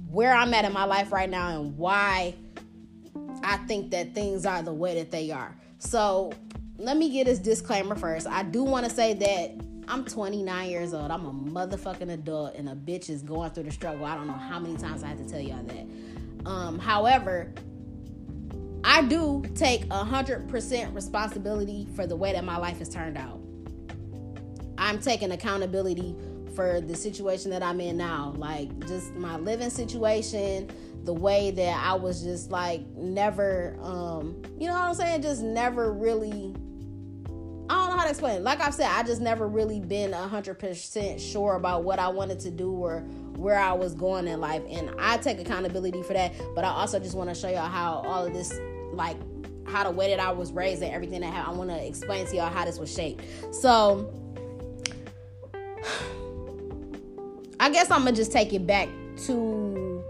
where 0.09 0.33
I'm 0.33 0.53
at 0.53 0.65
in 0.65 0.71
my 0.73 0.85
life 0.85 1.11
right 1.11 1.29
now 1.29 1.59
and 1.59 1.77
why 1.77 2.35
I 3.43 3.57
think 3.67 3.91
that 3.91 4.15
things 4.15 4.45
are 4.45 4.61
the 4.61 4.73
way 4.73 4.95
that 4.95 5.11
they 5.11 5.31
are. 5.31 5.55
So 5.77 6.31
let 6.77 6.97
me 6.97 7.09
get 7.09 7.25
this 7.25 7.39
disclaimer 7.39 7.95
first. 7.95 8.27
I 8.27 8.43
do 8.43 8.63
want 8.63 8.85
to 8.85 8.91
say 8.91 9.13
that 9.13 9.74
I'm 9.87 10.03
29 10.03 10.69
years 10.69 10.93
old. 10.93 11.11
I'm 11.11 11.25
a 11.25 11.31
motherfucking 11.31 12.11
adult, 12.11 12.55
and 12.55 12.69
a 12.69 12.75
bitch 12.75 13.09
is 13.09 13.21
going 13.21 13.51
through 13.51 13.63
the 13.63 13.71
struggle. 13.71 14.05
I 14.05 14.15
don't 14.15 14.27
know 14.27 14.33
how 14.33 14.59
many 14.59 14.77
times 14.77 15.03
I 15.03 15.07
have 15.07 15.17
to 15.17 15.29
tell 15.29 15.39
y'all 15.39 15.63
that. 15.63 16.49
Um, 16.49 16.79
however, 16.79 17.53
I 18.83 19.01
do 19.03 19.43
take 19.55 19.85
100% 19.87 20.95
responsibility 20.95 21.87
for 21.95 22.05
the 22.05 22.15
way 22.15 22.33
that 22.33 22.43
my 22.43 22.57
life 22.57 22.79
has 22.79 22.89
turned 22.89 23.17
out. 23.17 23.39
I'm 24.77 24.99
taking 24.99 25.31
accountability 25.31 26.15
for 26.55 26.81
the 26.81 26.95
situation 26.95 27.51
that 27.51 27.63
I'm 27.63 27.79
in 27.81 27.97
now. 27.97 28.33
Like, 28.37 28.87
just 28.87 29.13
my 29.15 29.37
living 29.37 29.69
situation, 29.69 30.69
the 31.03 31.13
way 31.13 31.51
that 31.51 31.83
I 31.83 31.93
was 31.93 32.23
just 32.23 32.51
like 32.51 32.85
never, 32.95 33.77
um, 33.81 34.41
you 34.57 34.67
know 34.67 34.73
what 34.73 34.83
I'm 34.83 34.95
saying? 34.95 35.21
Just 35.21 35.43
never 35.43 35.91
really 35.91 36.55
I 37.67 37.73
don't 37.73 37.89
know 37.89 37.97
how 37.97 38.03
to 38.03 38.09
explain 38.09 38.37
it. 38.37 38.43
Like 38.43 38.61
I've 38.61 38.73
said, 38.73 38.89
I 38.91 39.01
just 39.03 39.21
never 39.21 39.47
really 39.47 39.79
been 39.79 40.13
hundred 40.13 40.55
percent 40.55 41.19
sure 41.19 41.55
about 41.55 41.83
what 41.83 41.97
I 41.97 42.07
wanted 42.09 42.39
to 42.41 42.51
do 42.51 42.71
or 42.71 42.99
where 43.37 43.57
I 43.57 43.73
was 43.73 43.95
going 43.95 44.27
in 44.27 44.39
life, 44.39 44.61
and 44.69 44.91
I 44.99 45.17
take 45.17 45.39
accountability 45.39 46.03
for 46.03 46.13
that. 46.13 46.33
But 46.53 46.63
I 46.63 46.69
also 46.69 46.99
just 46.99 47.15
want 47.15 47.29
to 47.29 47.35
show 47.35 47.49
y'all 47.49 47.67
how 47.67 48.03
all 48.05 48.25
of 48.25 48.33
this, 48.33 48.53
like, 48.93 49.17
how 49.67 49.83
the 49.83 49.91
way 49.91 50.09
that 50.09 50.19
I 50.19 50.31
was 50.31 50.51
raised 50.51 50.83
and 50.83 50.93
everything 50.93 51.21
that 51.21 51.33
happened, 51.33 51.55
I 51.55 51.57
want 51.57 51.69
to 51.71 51.85
explain 51.87 52.27
to 52.27 52.35
y'all 52.35 52.51
how 52.51 52.65
this 52.65 52.77
was 52.77 52.93
shaped. 52.93 53.23
So, 53.51 54.13
I 57.59 57.69
guess 57.71 57.89
I'm 57.89 58.03
gonna 58.03 58.11
just 58.11 58.31
take 58.31 58.53
it 58.53 58.67
back 58.67 58.89
to 59.25 60.03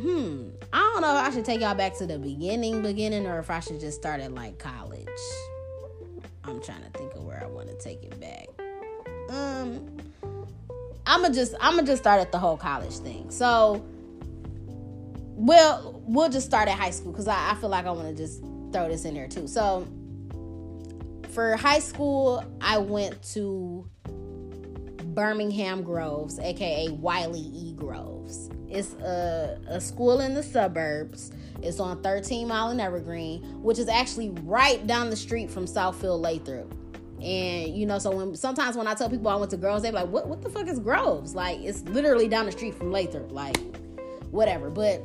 hmm, 0.00 0.48
I 0.72 0.78
don't 0.78 1.02
know 1.02 1.18
if 1.18 1.26
I 1.26 1.30
should 1.30 1.44
take 1.44 1.60
y'all 1.60 1.74
back 1.74 1.96
to 1.98 2.06
the 2.06 2.18
beginning, 2.18 2.82
beginning, 2.82 3.26
or 3.26 3.38
if 3.38 3.50
I 3.50 3.60
should 3.60 3.78
just 3.78 3.98
start 3.98 4.20
at 4.20 4.32
like 4.32 4.58
college. 4.58 5.06
I'm 6.44 6.62
trying 6.62 6.82
to 6.82 6.90
think 6.90 7.14
of 7.14 7.24
where 7.24 7.42
I 7.42 7.46
want 7.46 7.68
to 7.68 7.76
take 7.76 8.02
it 8.02 8.18
back. 8.20 8.46
Um, 9.30 9.86
I'ma 11.06 11.30
just 11.30 11.54
I'ma 11.60 11.82
just 11.82 12.02
start 12.02 12.20
at 12.20 12.32
the 12.32 12.38
whole 12.38 12.56
college 12.56 12.96
thing. 12.98 13.30
So, 13.30 13.84
well, 15.34 16.02
we'll 16.06 16.28
just 16.28 16.46
start 16.46 16.68
at 16.68 16.78
high 16.78 16.90
school 16.90 17.12
because 17.12 17.28
I, 17.28 17.50
I 17.50 17.54
feel 17.54 17.68
like 17.68 17.86
I 17.86 17.90
want 17.90 18.08
to 18.08 18.14
just 18.14 18.40
throw 18.72 18.88
this 18.88 19.04
in 19.04 19.14
there 19.14 19.28
too. 19.28 19.46
So, 19.46 19.86
for 21.30 21.56
high 21.56 21.78
school, 21.78 22.44
I 22.60 22.78
went 22.78 23.22
to 23.34 23.88
Birmingham 25.14 25.82
Groves, 25.82 26.38
aka 26.38 26.88
Wylie 26.88 27.50
E. 27.54 27.72
Groves. 27.74 28.50
It's 28.68 28.94
a, 28.94 29.58
a 29.68 29.80
school 29.80 30.20
in 30.20 30.34
the 30.34 30.42
suburbs. 30.42 31.32
It's 31.62 31.80
on 31.80 32.02
13 32.02 32.48
Mile 32.48 32.68
and 32.68 32.80
Evergreen, 32.80 33.42
which 33.62 33.78
is 33.78 33.88
actually 33.88 34.30
right 34.44 34.86
down 34.86 35.10
the 35.10 35.16
street 35.16 35.50
from 35.50 35.66
Southfield 35.66 36.20
Lathrop. 36.20 36.72
And 37.20 37.76
you 37.76 37.84
know, 37.86 37.98
so 37.98 38.10
when 38.12 38.34
sometimes 38.34 38.76
when 38.76 38.86
I 38.86 38.94
tell 38.94 39.10
people 39.10 39.28
I 39.28 39.36
went 39.36 39.50
to 39.50 39.56
Groves, 39.56 39.82
they're 39.82 39.92
like, 39.92 40.08
"What? 40.08 40.28
What 40.28 40.40
the 40.42 40.48
fuck 40.48 40.68
is 40.68 40.78
Groves?" 40.78 41.34
Like 41.34 41.60
it's 41.60 41.82
literally 41.82 42.28
down 42.28 42.46
the 42.46 42.52
street 42.52 42.74
from 42.74 42.90
Lathrop. 42.90 43.30
Like 43.30 43.58
whatever. 44.30 44.70
But 44.70 45.02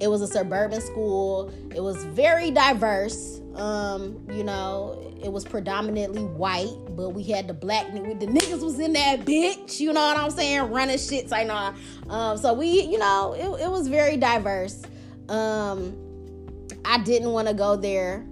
it 0.00 0.08
was 0.08 0.22
a 0.22 0.26
suburban 0.26 0.80
school. 0.80 1.52
It 1.74 1.80
was 1.80 2.04
very 2.04 2.50
diverse. 2.50 3.41
Um, 3.56 4.26
you 4.30 4.44
know, 4.44 5.14
it 5.22 5.30
was 5.30 5.44
predominantly 5.44 6.24
white, 6.24 6.74
but 6.90 7.10
we 7.10 7.22
had 7.22 7.48
the 7.48 7.54
black 7.54 7.92
the 7.92 8.00
niggas 8.00 8.62
was 8.62 8.78
in 8.78 8.94
that 8.94 9.20
bitch, 9.20 9.78
you 9.78 9.92
know 9.92 10.00
what 10.00 10.16
I'm 10.16 10.30
saying, 10.30 10.70
running 10.70 10.98
shit, 10.98 11.32
I 11.32 11.44
know. 11.44 11.74
Um, 12.08 12.38
so 12.38 12.54
we, 12.54 12.82
you 12.82 12.98
know, 12.98 13.34
it, 13.34 13.64
it 13.64 13.70
was 13.70 13.88
very 13.88 14.16
diverse. 14.16 14.82
Um, 15.28 15.96
I 16.84 16.98
didn't 16.98 17.32
want 17.32 17.48
to 17.48 17.54
go 17.54 17.76
there 17.76 18.26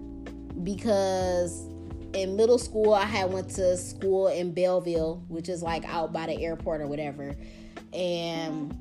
because 0.64 1.66
in 2.14 2.36
middle 2.36 2.58
school 2.58 2.92
I 2.92 3.04
had 3.04 3.32
went 3.32 3.50
to 3.50 3.76
school 3.76 4.28
in 4.28 4.52
Belleville, 4.52 5.22
which 5.28 5.48
is 5.48 5.62
like 5.62 5.84
out 5.84 6.12
by 6.12 6.26
the 6.26 6.42
airport 6.42 6.80
or 6.80 6.86
whatever, 6.86 7.36
and 7.92 8.74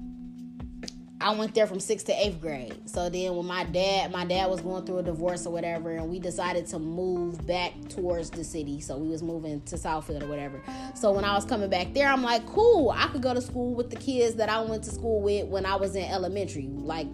I 1.29 1.33
went 1.33 1.53
there 1.53 1.67
from 1.67 1.79
sixth 1.79 2.07
to 2.07 2.25
eighth 2.25 2.41
grade. 2.41 2.89
So 2.89 3.07
then 3.07 3.35
when 3.35 3.45
my 3.45 3.63
dad, 3.63 4.11
my 4.11 4.25
dad 4.25 4.49
was 4.49 4.61
going 4.61 4.83
through 4.83 4.97
a 4.97 5.03
divorce 5.03 5.45
or 5.45 5.53
whatever, 5.53 5.91
and 5.91 6.09
we 6.09 6.17
decided 6.17 6.65
to 6.69 6.79
move 6.79 7.45
back 7.45 7.73
towards 7.87 8.31
the 8.31 8.43
city. 8.43 8.81
So 8.81 8.97
we 8.97 9.09
was 9.09 9.21
moving 9.21 9.61
to 9.61 9.75
Southfield 9.75 10.23
or 10.23 10.25
whatever. 10.25 10.59
So 10.95 11.11
when 11.11 11.23
I 11.23 11.35
was 11.35 11.45
coming 11.45 11.69
back 11.69 11.93
there, 11.93 12.07
I'm 12.07 12.23
like, 12.23 12.47
cool, 12.47 12.89
I 12.89 13.05
could 13.09 13.21
go 13.21 13.35
to 13.35 13.43
school 13.43 13.75
with 13.75 13.91
the 13.91 13.95
kids 13.95 14.37
that 14.37 14.49
I 14.49 14.59
went 14.61 14.83
to 14.85 14.89
school 14.89 15.21
with 15.21 15.45
when 15.45 15.67
I 15.67 15.75
was 15.75 15.95
in 15.95 16.05
elementary. 16.05 16.65
Like 16.65 17.05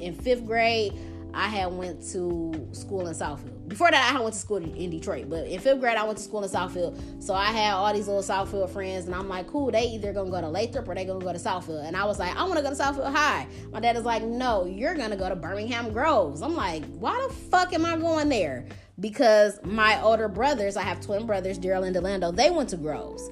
in 0.00 0.16
fifth 0.16 0.44
grade, 0.44 0.92
I 1.32 1.46
had 1.46 1.72
went 1.72 2.02
to 2.10 2.68
school 2.72 3.06
in 3.06 3.14
Southfield. 3.14 3.53
Before 3.68 3.90
that, 3.90 4.14
I 4.14 4.20
went 4.20 4.34
to 4.34 4.40
school 4.40 4.58
in 4.58 4.90
Detroit, 4.90 5.30
but 5.30 5.46
in 5.46 5.58
fifth 5.58 5.80
grade, 5.80 5.96
I 5.96 6.04
went 6.04 6.18
to 6.18 6.24
school 6.24 6.42
in 6.44 6.50
Southfield. 6.50 7.22
So 7.22 7.34
I 7.34 7.46
had 7.46 7.72
all 7.72 7.92
these 7.94 8.06
little 8.06 8.22
Southfield 8.22 8.68
friends, 8.70 9.06
and 9.06 9.14
I'm 9.14 9.28
like, 9.28 9.46
cool, 9.46 9.70
they 9.70 9.84
either 9.86 10.12
gonna 10.12 10.30
go 10.30 10.40
to 10.40 10.48
Lathrop 10.48 10.86
or 10.88 10.94
they 10.94 11.04
gonna 11.04 11.24
go 11.24 11.32
to 11.32 11.38
Southfield. 11.38 11.86
And 11.86 11.96
I 11.96 12.04
was 12.04 12.18
like, 12.18 12.36
I 12.36 12.44
wanna 12.44 12.62
go 12.62 12.70
to 12.70 12.76
Southfield 12.76 13.12
High. 13.12 13.46
My 13.72 13.80
dad 13.80 13.96
is 13.96 14.04
like, 14.04 14.22
no, 14.22 14.66
you're 14.66 14.94
gonna 14.94 15.16
go 15.16 15.28
to 15.28 15.36
Birmingham 15.36 15.92
Groves. 15.92 16.42
I'm 16.42 16.54
like, 16.54 16.84
why 16.98 17.26
the 17.26 17.34
fuck 17.34 17.72
am 17.72 17.86
I 17.86 17.96
going 17.96 18.28
there? 18.28 18.66
Because 19.00 19.58
my 19.64 20.00
older 20.02 20.28
brothers, 20.28 20.76
I 20.76 20.82
have 20.82 21.00
twin 21.00 21.26
brothers, 21.26 21.58
Daryl 21.58 21.86
and 21.86 21.96
Delando, 21.96 22.34
they 22.34 22.50
went 22.50 22.68
to 22.70 22.76
Groves. 22.76 23.30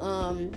Um, 0.00 0.50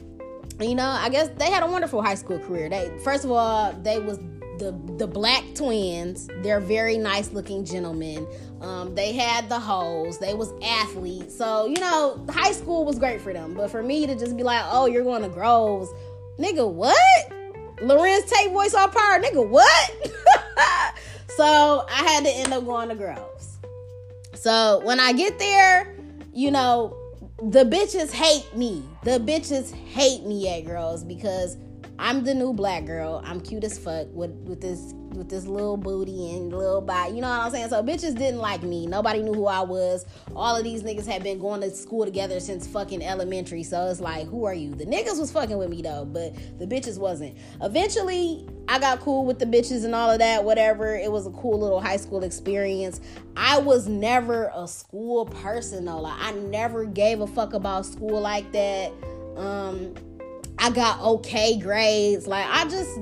you 0.59 0.73
know, 0.73 0.87
I 0.87 1.09
guess 1.09 1.29
they 1.37 1.51
had 1.51 1.63
a 1.63 1.67
wonderful 1.67 2.01
high 2.01 2.15
school 2.15 2.39
career. 2.39 2.69
They 2.69 2.91
first 3.03 3.25
of 3.25 3.31
all, 3.31 3.73
they 3.73 3.99
was 3.99 4.19
the 4.59 4.71
the 4.97 5.07
black 5.07 5.43
twins. 5.55 6.29
They're 6.41 6.59
very 6.59 6.97
nice 6.97 7.31
looking 7.31 7.65
gentlemen. 7.65 8.27
Um, 8.61 8.95
they 8.95 9.13
had 9.13 9.49
the 9.49 9.59
holes 9.59 10.17
They 10.17 10.33
was 10.33 10.51
athletes. 10.63 11.37
So 11.37 11.67
you 11.67 11.79
know, 11.79 12.25
high 12.29 12.51
school 12.51 12.85
was 12.85 12.99
great 12.99 13.21
for 13.21 13.33
them. 13.33 13.53
But 13.53 13.71
for 13.71 13.83
me 13.83 14.05
to 14.07 14.15
just 14.15 14.35
be 14.35 14.43
like, 14.43 14.63
oh, 14.67 14.85
you're 14.85 15.03
going 15.03 15.23
to 15.23 15.29
Groves, 15.29 15.89
nigga, 16.39 16.69
what? 16.69 16.97
Larenz 17.77 18.27
Tate 18.27 18.51
voice 18.51 18.73
all 18.73 18.87
power, 18.87 19.19
nigga, 19.19 19.47
what? 19.47 19.91
so 21.29 21.85
I 21.89 22.03
had 22.03 22.23
to 22.23 22.31
end 22.31 22.53
up 22.53 22.65
going 22.65 22.89
to 22.89 22.95
Groves. 22.95 23.57
So 24.33 24.81
when 24.83 24.99
I 24.99 25.13
get 25.13 25.37
there, 25.37 25.95
you 26.33 26.51
know, 26.51 26.95
the 27.37 27.63
bitches 27.65 28.11
hate 28.11 28.55
me. 28.55 28.83
The 29.03 29.19
bitches 29.19 29.73
hate 29.73 30.23
me 30.23 30.49
at 30.49 30.65
Groves 30.65 31.03
because 31.03 31.57
I'm 31.99 32.23
the 32.23 32.33
new 32.33 32.53
black 32.53 32.85
girl. 32.85 33.21
I'm 33.25 33.41
cute 33.41 33.63
as 33.63 33.77
fuck 33.77 34.07
with 34.11 34.31
with 34.45 34.61
this 34.61 34.93
with 35.17 35.29
this 35.29 35.47
little 35.47 35.77
booty 35.77 36.35
and 36.35 36.53
little 36.53 36.81
body. 36.81 37.15
You 37.15 37.21
know 37.21 37.29
what 37.29 37.39
I'm 37.39 37.51
saying? 37.51 37.69
So 37.69 37.81
bitches 37.81 38.15
didn't 38.15 38.39
like 38.39 38.61
me. 38.61 38.85
Nobody 38.85 39.21
knew 39.21 39.33
who 39.33 39.47
I 39.47 39.61
was. 39.61 40.05
All 40.35 40.55
of 40.55 40.63
these 40.63 40.83
niggas 40.83 41.07
had 41.07 41.23
been 41.23 41.39
going 41.39 41.61
to 41.61 41.71
school 41.71 42.05
together 42.05 42.39
since 42.39 42.67
fucking 42.67 43.03
elementary. 43.03 43.63
So 43.63 43.87
it's 43.87 43.99
like, 43.99 44.27
who 44.27 44.45
are 44.45 44.53
you? 44.53 44.75
The 44.75 44.85
niggas 44.85 45.19
was 45.19 45.31
fucking 45.31 45.57
with 45.57 45.69
me 45.69 45.81
though, 45.81 46.05
but 46.05 46.35
the 46.59 46.67
bitches 46.67 46.99
wasn't. 46.99 47.37
Eventually, 47.61 48.47
I 48.67 48.79
got 48.79 48.99
cool 48.99 49.25
with 49.25 49.39
the 49.39 49.45
bitches 49.45 49.83
and 49.83 49.95
all 49.95 50.11
of 50.11 50.19
that, 50.19 50.43
whatever. 50.43 50.95
It 50.95 51.11
was 51.11 51.25
a 51.25 51.31
cool 51.31 51.59
little 51.59 51.81
high 51.81 51.97
school 51.97 52.23
experience. 52.23 53.01
I 53.35 53.57
was 53.59 53.87
never 53.87 54.51
a 54.55 54.67
school 54.67 55.25
person 55.25 55.85
though. 55.85 56.01
Like 56.01 56.19
I 56.19 56.31
never 56.33 56.85
gave 56.85 57.21
a 57.21 57.27
fuck 57.27 57.53
about 57.53 57.85
school 57.85 58.21
like 58.21 58.51
that. 58.51 58.91
Um 59.35 59.93
I 60.59 60.69
got 60.71 61.01
okay 61.01 61.59
grades. 61.59 62.27
Like 62.27 62.45
I 62.47 62.65
just 62.65 62.99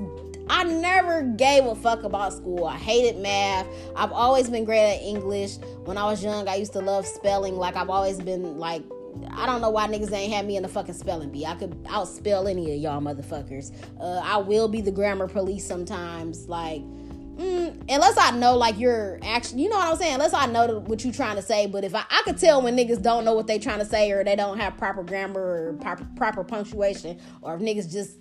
I 0.48 0.64
never 0.64 1.22
gave 1.22 1.64
a 1.64 1.74
fuck 1.74 2.04
about 2.04 2.32
school. 2.32 2.64
I 2.66 2.76
hated 2.76 3.20
math. 3.20 3.66
I've 3.96 4.12
always 4.12 4.48
been 4.48 4.64
great 4.64 4.96
at 4.96 5.02
English. 5.02 5.56
When 5.84 5.98
I 5.98 6.04
was 6.04 6.22
young, 6.22 6.48
I 6.48 6.56
used 6.56 6.72
to 6.74 6.80
love 6.80 7.06
spelling. 7.06 7.56
Like 7.56 7.76
I've 7.76 7.90
always 7.90 8.20
been 8.20 8.58
like 8.58 8.82
I 9.30 9.46
don't 9.46 9.60
know 9.60 9.70
why 9.70 9.88
niggas 9.88 10.12
ain't 10.12 10.32
had 10.32 10.46
me 10.46 10.56
in 10.56 10.62
the 10.62 10.68
fucking 10.68 10.94
spelling 10.94 11.30
bee. 11.30 11.46
I 11.46 11.54
could 11.54 11.82
outspell 11.84 12.48
any 12.48 12.72
of 12.74 12.80
y'all 12.80 13.00
motherfuckers. 13.00 13.72
Uh, 14.00 14.20
I 14.22 14.36
will 14.38 14.68
be 14.68 14.80
the 14.80 14.90
grammar 14.90 15.26
police 15.26 15.66
sometimes. 15.66 16.48
Like 16.48 16.82
Mm, 17.36 17.82
unless 17.88 18.16
I 18.16 18.30
know 18.30 18.56
like 18.56 18.78
you're 18.78 19.18
actually, 19.22 19.62
you 19.62 19.68
know 19.68 19.76
what 19.76 19.88
I'm 19.88 19.96
saying. 19.96 20.14
Unless 20.14 20.32
I 20.32 20.46
know 20.46 20.80
what 20.80 21.04
you're 21.04 21.12
trying 21.12 21.36
to 21.36 21.42
say, 21.42 21.66
but 21.66 21.84
if 21.84 21.94
I, 21.94 22.04
I 22.10 22.22
could 22.24 22.38
tell 22.38 22.62
when 22.62 22.76
niggas 22.76 23.02
don't 23.02 23.24
know 23.24 23.34
what 23.34 23.46
they 23.46 23.58
trying 23.58 23.78
to 23.80 23.84
say 23.84 24.10
or 24.10 24.24
they 24.24 24.36
don't 24.36 24.58
have 24.58 24.76
proper 24.78 25.02
grammar 25.02 25.40
or 25.40 25.72
proper, 25.74 26.06
proper 26.16 26.44
punctuation, 26.44 27.20
or 27.42 27.54
if 27.54 27.60
niggas 27.60 27.92
just 27.92 28.16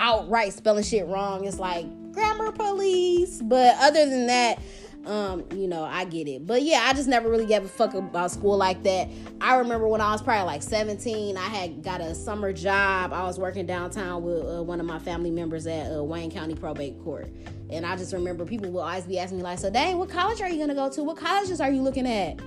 outright 0.00 0.52
spelling 0.52 0.82
shit 0.82 1.06
wrong, 1.06 1.44
it's 1.44 1.60
like 1.60 1.86
grammar 2.12 2.50
police. 2.50 3.40
But 3.42 3.76
other 3.78 4.06
than 4.06 4.26
that, 4.26 4.60
um, 5.06 5.44
you 5.52 5.66
know, 5.66 5.82
I 5.84 6.04
get 6.04 6.28
it. 6.28 6.46
But 6.46 6.62
yeah, 6.62 6.82
I 6.84 6.92
just 6.92 7.08
never 7.08 7.28
really 7.28 7.46
gave 7.46 7.64
a 7.64 7.68
fuck 7.68 7.94
about 7.94 8.30
school 8.30 8.56
like 8.56 8.82
that. 8.84 9.08
I 9.40 9.56
remember 9.56 9.88
when 9.88 10.00
I 10.00 10.12
was 10.12 10.22
probably 10.22 10.46
like 10.46 10.62
17, 10.62 11.36
I 11.36 11.40
had 11.40 11.82
got 11.82 12.00
a 12.00 12.14
summer 12.14 12.52
job. 12.52 13.12
I 13.12 13.24
was 13.24 13.38
working 13.38 13.66
downtown 13.66 14.22
with 14.22 14.44
uh, 14.44 14.62
one 14.62 14.80
of 14.80 14.86
my 14.86 14.98
family 14.98 15.30
members 15.30 15.66
at 15.66 15.92
uh, 15.92 16.02
Wayne 16.04 16.30
County 16.30 16.54
Probate 16.54 17.02
Court. 17.02 17.28
And 17.70 17.84
I 17.84 17.96
just 17.96 18.12
remember 18.12 18.44
people 18.44 18.70
will 18.70 18.82
always 18.82 19.04
be 19.04 19.18
asking 19.18 19.38
me, 19.38 19.44
like, 19.44 19.58
so 19.58 19.70
dang, 19.70 19.98
what 19.98 20.10
college 20.10 20.40
are 20.40 20.48
you 20.48 20.58
gonna 20.58 20.74
go 20.74 20.88
to? 20.90 21.02
What 21.02 21.16
colleges 21.16 21.60
are 21.60 21.70
you 21.70 21.82
looking 21.82 22.06
at? 22.06 22.40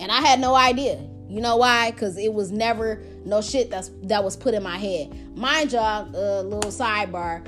And 0.00 0.10
I 0.10 0.20
had 0.20 0.40
no 0.40 0.54
idea. 0.54 1.06
You 1.28 1.40
know 1.40 1.56
why? 1.56 1.90
Because 1.90 2.18
it 2.18 2.32
was 2.32 2.50
never 2.50 3.02
no 3.24 3.40
shit 3.40 3.70
that's 3.70 3.90
that 4.02 4.22
was 4.22 4.36
put 4.36 4.54
in 4.54 4.62
my 4.62 4.76
head. 4.76 5.36
Mind 5.36 5.72
y'all, 5.72 6.14
a 6.14 6.40
uh, 6.40 6.42
little 6.42 6.70
sidebar. 6.70 7.44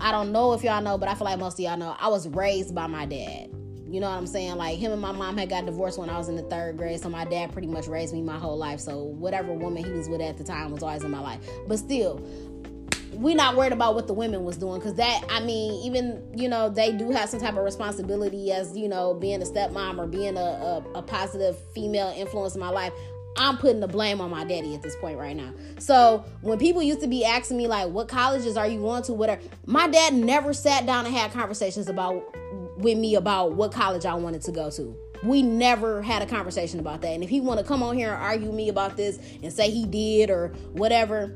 I 0.00 0.12
don't 0.12 0.32
know 0.32 0.52
if 0.52 0.62
y'all 0.62 0.82
know, 0.82 0.96
but 0.98 1.08
I 1.08 1.14
feel 1.14 1.24
like 1.24 1.38
most 1.38 1.54
of 1.54 1.60
y'all 1.60 1.76
know. 1.76 1.96
I 1.98 2.08
was 2.08 2.28
raised 2.28 2.74
by 2.74 2.86
my 2.86 3.06
dad. 3.06 3.50
You 3.90 4.00
know 4.00 4.10
what 4.10 4.16
I'm 4.16 4.26
saying? 4.26 4.56
Like 4.56 4.78
him 4.78 4.92
and 4.92 5.00
my 5.00 5.12
mom 5.12 5.38
had 5.38 5.48
got 5.48 5.64
divorced 5.64 5.98
when 5.98 6.10
I 6.10 6.18
was 6.18 6.28
in 6.28 6.36
the 6.36 6.42
third 6.42 6.76
grade, 6.76 7.00
so 7.00 7.08
my 7.08 7.24
dad 7.24 7.52
pretty 7.52 7.68
much 7.68 7.86
raised 7.86 8.12
me 8.12 8.20
my 8.20 8.38
whole 8.38 8.56
life. 8.56 8.80
So 8.80 8.98
whatever 8.98 9.52
woman 9.52 9.82
he 9.82 9.90
was 9.90 10.08
with 10.08 10.20
at 10.20 10.36
the 10.36 10.44
time 10.44 10.70
was 10.70 10.82
always 10.82 11.04
in 11.04 11.10
my 11.10 11.20
life. 11.20 11.40
But 11.66 11.78
still, 11.78 12.22
we 13.14 13.34
not 13.34 13.56
worried 13.56 13.72
about 13.72 13.94
what 13.94 14.06
the 14.06 14.12
women 14.12 14.44
was 14.44 14.56
doing 14.56 14.78
because 14.78 14.94
that 14.94 15.24
i 15.30 15.40
mean 15.40 15.82
even 15.82 16.22
you 16.36 16.48
know 16.48 16.68
they 16.68 16.92
do 16.92 17.10
have 17.10 17.28
some 17.28 17.40
type 17.40 17.56
of 17.56 17.64
responsibility 17.64 18.52
as 18.52 18.76
you 18.76 18.88
know 18.88 19.14
being 19.14 19.40
a 19.40 19.44
stepmom 19.44 19.98
or 19.98 20.06
being 20.06 20.36
a, 20.36 20.40
a, 20.40 20.84
a 20.94 21.02
positive 21.02 21.56
female 21.72 22.12
influence 22.16 22.54
in 22.54 22.60
my 22.60 22.68
life 22.68 22.92
I'm 23.36 23.56
putting 23.58 23.80
the 23.80 23.88
blame 23.88 24.20
on 24.20 24.30
my 24.30 24.44
daddy 24.44 24.74
at 24.74 24.82
this 24.82 24.96
point 24.96 25.18
right 25.18 25.36
now. 25.36 25.52
So 25.78 26.24
when 26.40 26.58
people 26.58 26.82
used 26.82 27.00
to 27.00 27.06
be 27.06 27.24
asking 27.24 27.56
me 27.56 27.68
like, 27.68 27.88
"What 27.88 28.08
colleges 28.08 28.56
are 28.56 28.66
you 28.66 28.80
going 28.80 29.02
to?" 29.04 29.12
Whatever, 29.12 29.42
my 29.66 29.86
dad 29.88 30.14
never 30.14 30.52
sat 30.52 30.86
down 30.86 31.06
and 31.06 31.14
had 31.14 31.32
conversations 31.32 31.88
about 31.88 32.22
with 32.78 32.98
me 32.98 33.14
about 33.14 33.52
what 33.52 33.72
college 33.72 34.06
I 34.06 34.14
wanted 34.14 34.42
to 34.42 34.52
go 34.52 34.70
to. 34.70 34.96
we 35.24 35.42
never 35.42 36.02
had 36.02 36.22
a 36.22 36.26
conversation 36.26 36.78
about 36.80 37.00
that. 37.02 37.08
And 37.08 37.24
if 37.24 37.30
he 37.30 37.40
want 37.40 37.58
to 37.58 37.66
come 37.66 37.82
on 37.82 37.96
here 37.96 38.12
and 38.12 38.22
argue 38.22 38.52
me 38.52 38.68
about 38.68 38.96
this 38.96 39.18
and 39.42 39.52
say 39.52 39.70
he 39.70 39.84
did 39.84 40.30
or 40.30 40.48
whatever, 40.72 41.34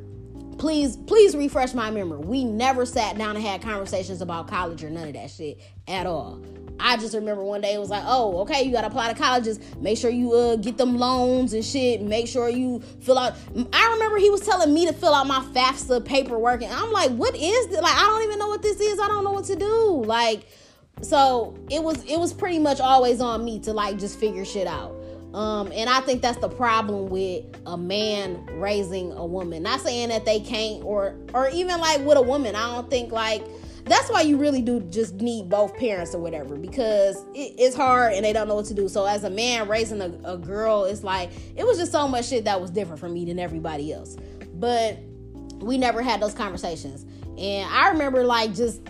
please 0.59 0.97
please 0.97 1.37
refresh 1.37 1.75
my 1.75 1.90
memory. 1.90 2.18
We 2.18 2.44
never 2.44 2.87
sat 2.87 3.18
down 3.18 3.37
and 3.37 3.44
had 3.44 3.62
conversations 3.62 4.21
about 4.21 4.49
college 4.49 4.82
or 4.85 4.90
none 4.90 5.09
of 5.09 5.14
that 5.14 5.30
shit 5.30 5.61
at 5.88 6.06
all. 6.06 6.42
I 6.80 6.97
just 6.97 7.14
remember 7.14 7.44
one 7.44 7.61
day 7.61 7.75
it 7.75 7.78
was 7.78 7.90
like, 7.90 8.02
oh, 8.06 8.38
okay, 8.40 8.64
you 8.64 8.73
gotta 8.73 8.88
apply 8.88 9.12
to 9.12 9.18
colleges. 9.18 9.61
Make 9.78 9.99
sure 9.99 10.11
you 10.11 10.32
uh, 10.32 10.56
get 10.56 10.78
them 10.78 10.97
loans 10.97 11.52
and 11.52 11.64
shit. 11.64 12.02
Make 12.02 12.26
sure 12.26 12.49
you 12.49 12.80
fill 13.00 13.18
out. 13.18 13.35
I 13.73 13.90
remember 13.92 14.18
he 14.18 14.30
was 14.30 14.40
telling 14.40 14.75
me 14.75 14.87
to 14.87 14.92
fill 14.92 15.14
out 15.14 15.26
my 15.26 15.40
FAFSA 15.52 16.04
paperwork, 16.04 16.62
and 16.62 16.73
I'm 16.73 16.90
like, 16.90 17.11
what 17.12 17.37
is 17.37 17.68
this? 17.68 17.80
Like, 17.80 17.94
I 17.94 18.00
don't 18.00 18.25
even 18.25 18.38
know 18.38 18.49
what 18.49 18.62
this 18.62 18.80
is. 18.80 18.99
I 18.99 19.06
don't 19.06 19.23
know 19.23 19.32
what 19.32 19.44
to 19.44 19.56
do. 19.56 20.04
Like, 20.04 20.47
so 21.02 21.56
it 21.71 21.82
was 21.82 22.02
it 22.04 22.18
was 22.18 22.32
pretty 22.32 22.59
much 22.59 22.80
always 22.80 23.21
on 23.21 23.44
me 23.44 23.61
to 23.61 23.73
like 23.73 23.99
just 23.99 24.18
figure 24.18 24.44
shit 24.44 24.66
out. 24.66 24.94
Um, 25.34 25.72
and 25.74 25.88
I 25.88 26.00
think 26.00 26.20
that's 26.20 26.38
the 26.38 26.48
problem 26.48 27.08
with 27.08 27.44
a 27.66 27.76
man 27.76 28.44
raising 28.52 29.12
a 29.12 29.24
woman. 29.24 29.62
Not 29.62 29.80
saying 29.80 30.10
that 30.10 30.24
they 30.24 30.40
can't, 30.40 30.84
or 30.84 31.16
or 31.32 31.48
even 31.48 31.80
like 31.80 32.04
with 32.04 32.18
a 32.18 32.22
woman. 32.22 32.54
I 32.54 32.74
don't 32.74 32.90
think 32.90 33.12
like 33.12 33.42
that's 33.84 34.10
why 34.10 34.20
you 34.20 34.36
really 34.36 34.62
do 34.62 34.80
just 34.80 35.14
need 35.14 35.48
both 35.48 35.76
parents 35.76 36.14
or 36.14 36.18
whatever 36.18 36.56
because 36.56 37.16
it, 37.34 37.54
it's 37.58 37.74
hard 37.74 38.12
and 38.12 38.24
they 38.24 38.32
don't 38.32 38.46
know 38.46 38.54
what 38.54 38.66
to 38.66 38.74
do. 38.74 38.88
So 38.88 39.06
as 39.06 39.24
a 39.24 39.30
man 39.30 39.68
raising 39.68 40.00
a, 40.00 40.12
a 40.24 40.36
girl, 40.36 40.84
it's 40.84 41.02
like 41.02 41.30
it 41.56 41.64
was 41.64 41.78
just 41.78 41.92
so 41.92 42.06
much 42.06 42.26
shit 42.28 42.44
that 42.44 42.60
was 42.60 42.70
different 42.70 43.00
for 43.00 43.08
me 43.08 43.24
than 43.24 43.38
everybody 43.38 43.92
else. 43.92 44.16
But 44.54 44.98
we 45.60 45.78
never 45.78 46.02
had 46.02 46.20
those 46.20 46.34
conversations. 46.34 47.06
And 47.38 47.68
I 47.70 47.88
remember 47.88 48.24
like 48.24 48.54
just 48.54 48.82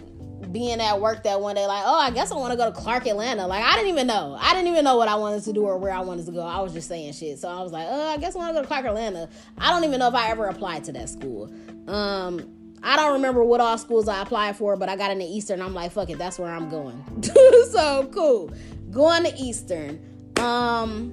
being 0.51 0.81
at 0.81 1.01
work 1.01 1.23
that 1.23 1.41
one 1.41 1.55
day, 1.55 1.67
like, 1.67 1.85
oh, 1.87 1.99
I 1.99 2.11
guess 2.11 2.33
I 2.33 2.37
want 2.37 2.53
to 2.53 2.57
go 2.57 2.67
to 2.67 2.73
Clark 2.73 3.07
Atlanta. 3.07 3.47
Like, 3.47 3.65
I 3.65 3.77
didn't 3.77 3.91
even 3.91 4.07
know. 4.07 4.37
I 4.41 4.55
didn't 4.55 4.69
even 4.69 4.85
know 4.85 4.97
what 4.97 5.09
I 5.09 5.15
wanted 5.15 5.45
to 5.45 5.53
do 5.53 5.65
or 5.65 5.79
where 5.79 5.93
I 5.93 6.01
wanted 6.01 6.27
to 6.27 6.33
go. 6.33 6.41
I 6.41 6.61
was 6.61 6.73
just 6.73 6.89
saying 6.89 7.13
shit. 7.13 7.39
So 7.39 7.49
I 7.49 7.63
was 7.63 7.73
like, 7.73 7.87
oh, 7.89 8.09
I 8.09 8.17
guess 8.17 8.35
I 8.35 8.39
want 8.39 8.51
to 8.51 8.55
go 8.55 8.63
to 8.63 8.67
Clark 8.67 8.87
Atlanta. 8.87 9.29
I 9.59 9.71
don't 9.71 9.85
even 9.85 9.99
know 9.99 10.09
if 10.09 10.15
I 10.15 10.31
ever 10.31 10.47
applied 10.47 10.85
to 10.85 10.93
that 10.93 11.09
school. 11.09 11.53
Um, 11.87 12.63
I 12.83 12.97
don't 12.97 13.13
remember 13.13 13.45
what 13.45 13.61
all 13.61 13.79
schools 13.79 14.09
I 14.09 14.23
applied 14.23 14.57
for, 14.57 14.77
but 14.77 14.89
I 14.89 14.97
got 14.97 15.11
into 15.11 15.25
Eastern. 15.25 15.63
I'm 15.63 15.75
like, 15.75 15.93
fuck 15.93 16.11
it, 16.11 16.19
that's 16.19 16.39
where 16.39 16.53
I'm 16.53 16.69
going. 16.69 17.03
so 17.71 18.11
cool. 18.13 18.51
Going 18.91 19.25
to 19.25 19.35
Eastern. 19.37 20.01
Um, 20.39 21.13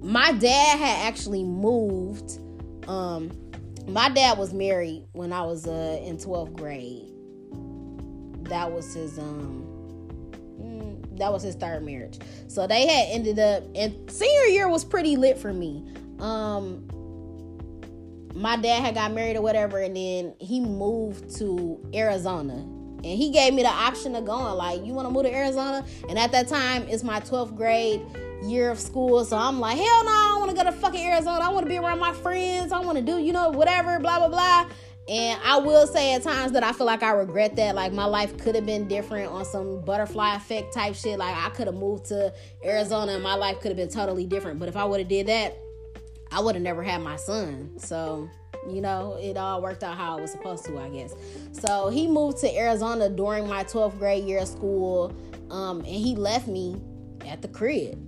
my 0.00 0.32
dad 0.32 0.78
had 0.78 1.08
actually 1.08 1.42
moved. 1.42 2.38
Um, 2.88 3.32
my 3.88 4.08
dad 4.08 4.38
was 4.38 4.52
married 4.52 5.04
when 5.12 5.32
I 5.32 5.42
was 5.42 5.66
uh, 5.66 6.00
in 6.02 6.16
12th 6.16 6.54
grade. 6.54 7.13
That 8.44 8.70
was 8.70 8.94
his 8.94 9.18
um 9.18 9.64
mm, 10.60 11.18
that 11.18 11.32
was 11.32 11.42
his 11.42 11.54
third 11.54 11.84
marriage. 11.84 12.18
So 12.48 12.66
they 12.66 12.86
had 12.86 13.08
ended 13.10 13.38
up 13.38 13.64
and 13.74 14.10
senior 14.10 14.46
year 14.46 14.68
was 14.68 14.84
pretty 14.84 15.16
lit 15.16 15.38
for 15.38 15.52
me. 15.52 15.84
Um 16.18 16.88
my 18.34 18.56
dad 18.56 18.82
had 18.82 18.94
got 18.94 19.12
married 19.12 19.36
or 19.36 19.42
whatever, 19.42 19.78
and 19.78 19.96
then 19.96 20.34
he 20.40 20.60
moved 20.60 21.36
to 21.36 21.80
Arizona. 21.94 22.54
And 22.54 23.18
he 23.18 23.30
gave 23.30 23.52
me 23.54 23.62
the 23.62 23.68
option 23.68 24.16
of 24.16 24.24
going, 24.24 24.54
like, 24.54 24.84
you 24.84 24.92
want 24.92 25.06
to 25.06 25.12
move 25.12 25.24
to 25.24 25.32
Arizona? 25.32 25.84
And 26.08 26.18
at 26.18 26.32
that 26.32 26.48
time, 26.48 26.86
it's 26.88 27.04
my 27.04 27.20
12th 27.20 27.54
grade 27.54 28.00
year 28.42 28.70
of 28.70 28.80
school. 28.80 29.24
So 29.24 29.36
I'm 29.36 29.60
like, 29.60 29.76
hell 29.76 30.04
no, 30.04 30.10
I 30.10 30.28
don't 30.30 30.40
want 30.40 30.50
to 30.50 30.56
go 30.56 30.70
to 30.70 30.72
fucking 30.72 31.00
Arizona. 31.00 31.44
I 31.44 31.50
want 31.50 31.64
to 31.64 31.68
be 31.68 31.76
around 31.76 31.98
my 31.98 32.12
friends. 32.12 32.72
I 32.72 32.80
want 32.80 32.96
to 32.96 33.04
do, 33.04 33.18
you 33.18 33.32
know, 33.32 33.50
whatever, 33.50 33.98
blah, 34.00 34.18
blah, 34.18 34.28
blah. 34.28 34.66
And 35.06 35.38
I 35.44 35.58
will 35.58 35.86
say 35.86 36.14
at 36.14 36.22
times 36.22 36.52
that 36.52 36.64
I 36.64 36.72
feel 36.72 36.86
like 36.86 37.02
I 37.02 37.10
regret 37.10 37.56
that. 37.56 37.74
Like 37.74 37.92
my 37.92 38.06
life 38.06 38.36
could 38.38 38.54
have 38.54 38.64
been 38.64 38.88
different 38.88 39.30
on 39.30 39.44
some 39.44 39.82
butterfly 39.82 40.36
effect 40.36 40.72
type 40.72 40.94
shit. 40.94 41.18
Like 41.18 41.36
I 41.36 41.50
could 41.50 41.66
have 41.66 41.76
moved 41.76 42.06
to 42.06 42.32
Arizona 42.64 43.12
and 43.12 43.22
my 43.22 43.34
life 43.34 43.60
could 43.60 43.68
have 43.68 43.76
been 43.76 43.90
totally 43.90 44.26
different. 44.26 44.58
But 44.58 44.68
if 44.68 44.76
I 44.76 44.84
would 44.84 45.00
have 45.00 45.08
did 45.08 45.26
that, 45.26 45.58
I 46.32 46.40
would 46.40 46.54
have 46.54 46.62
never 46.62 46.82
had 46.82 47.02
my 47.02 47.16
son. 47.16 47.72
So, 47.76 48.30
you 48.66 48.80
know, 48.80 49.18
it 49.20 49.36
all 49.36 49.60
worked 49.60 49.84
out 49.84 49.96
how 49.98 50.16
it 50.16 50.22
was 50.22 50.32
supposed 50.32 50.64
to, 50.66 50.78
I 50.78 50.88
guess. 50.88 51.14
So 51.52 51.90
he 51.90 52.06
moved 52.06 52.38
to 52.38 52.56
Arizona 52.56 53.10
during 53.10 53.46
my 53.46 53.64
12th 53.64 53.98
grade 53.98 54.24
year 54.24 54.40
of 54.40 54.48
school. 54.48 55.14
Um, 55.50 55.78
and 55.80 55.86
he 55.86 56.16
left 56.16 56.48
me 56.48 56.80
at 57.26 57.42
the 57.42 57.48
crib. 57.48 58.00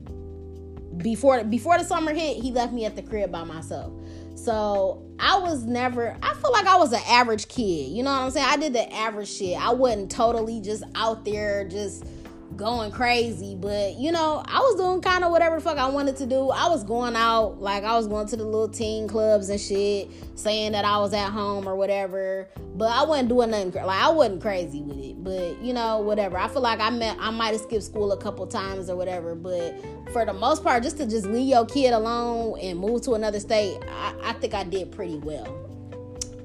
Before 1.02 1.44
before 1.44 1.76
the 1.76 1.84
summer 1.84 2.14
hit, 2.14 2.42
he 2.42 2.52
left 2.52 2.72
me 2.72 2.86
at 2.86 2.96
the 2.96 3.02
crib 3.02 3.30
by 3.30 3.44
myself. 3.44 3.92
So 4.36 5.02
I 5.18 5.38
was 5.38 5.64
never, 5.64 6.16
I 6.22 6.34
feel 6.34 6.52
like 6.52 6.66
I 6.66 6.76
was 6.76 6.92
an 6.92 7.00
average 7.08 7.48
kid. 7.48 7.88
You 7.88 8.02
know 8.02 8.10
what 8.10 8.20
I'm 8.20 8.30
saying? 8.30 8.46
I 8.48 8.56
did 8.56 8.74
the 8.74 8.92
average 8.94 9.28
shit. 9.28 9.58
I 9.58 9.72
wasn't 9.72 10.10
totally 10.10 10.60
just 10.60 10.84
out 10.94 11.24
there 11.24 11.66
just 11.66 12.04
going 12.56 12.90
crazy, 12.90 13.54
but 13.54 13.94
you 13.94 14.10
know, 14.10 14.42
I 14.46 14.58
was 14.58 14.76
doing 14.76 15.00
kind 15.00 15.24
of 15.24 15.30
whatever 15.30 15.56
the 15.56 15.60
fuck 15.60 15.78
I 15.78 15.88
wanted 15.88 16.16
to 16.16 16.26
do. 16.26 16.50
I 16.50 16.68
was 16.68 16.84
going 16.84 17.14
out, 17.14 17.60
like 17.60 17.84
I 17.84 17.96
was 17.96 18.06
going 18.06 18.26
to 18.28 18.36
the 18.36 18.44
little 18.44 18.68
teen 18.68 19.06
clubs 19.06 19.48
and 19.48 19.60
shit, 19.60 20.10
saying 20.34 20.72
that 20.72 20.84
I 20.84 20.98
was 20.98 21.12
at 21.12 21.30
home 21.30 21.68
or 21.68 21.76
whatever. 21.76 22.48
But 22.74 22.90
I 22.90 23.04
wasn't 23.04 23.28
doing 23.28 23.50
nothing 23.50 23.72
like 23.72 24.02
I 24.02 24.10
wasn't 24.10 24.42
crazy 24.42 24.82
with 24.82 24.98
it. 24.98 25.22
But 25.22 25.60
you 25.62 25.72
know, 25.72 25.98
whatever. 26.00 26.38
I 26.38 26.48
feel 26.48 26.62
like 26.62 26.80
I 26.80 26.90
met 26.90 27.16
I 27.20 27.30
might 27.30 27.52
have 27.52 27.60
skipped 27.60 27.84
school 27.84 28.12
a 28.12 28.16
couple 28.16 28.46
times 28.46 28.88
or 28.88 28.96
whatever. 28.96 29.34
But 29.34 29.74
for 30.12 30.24
the 30.24 30.32
most 30.32 30.64
part, 30.64 30.82
just 30.82 30.96
to 30.98 31.06
just 31.06 31.26
leave 31.26 31.48
your 31.48 31.66
kid 31.66 31.92
alone 31.92 32.58
and 32.60 32.78
move 32.78 33.02
to 33.02 33.12
another 33.12 33.40
state, 33.40 33.78
I, 33.90 34.14
I 34.22 34.32
think 34.34 34.54
I 34.54 34.64
did 34.64 34.92
pretty 34.92 35.18
well. 35.18 35.62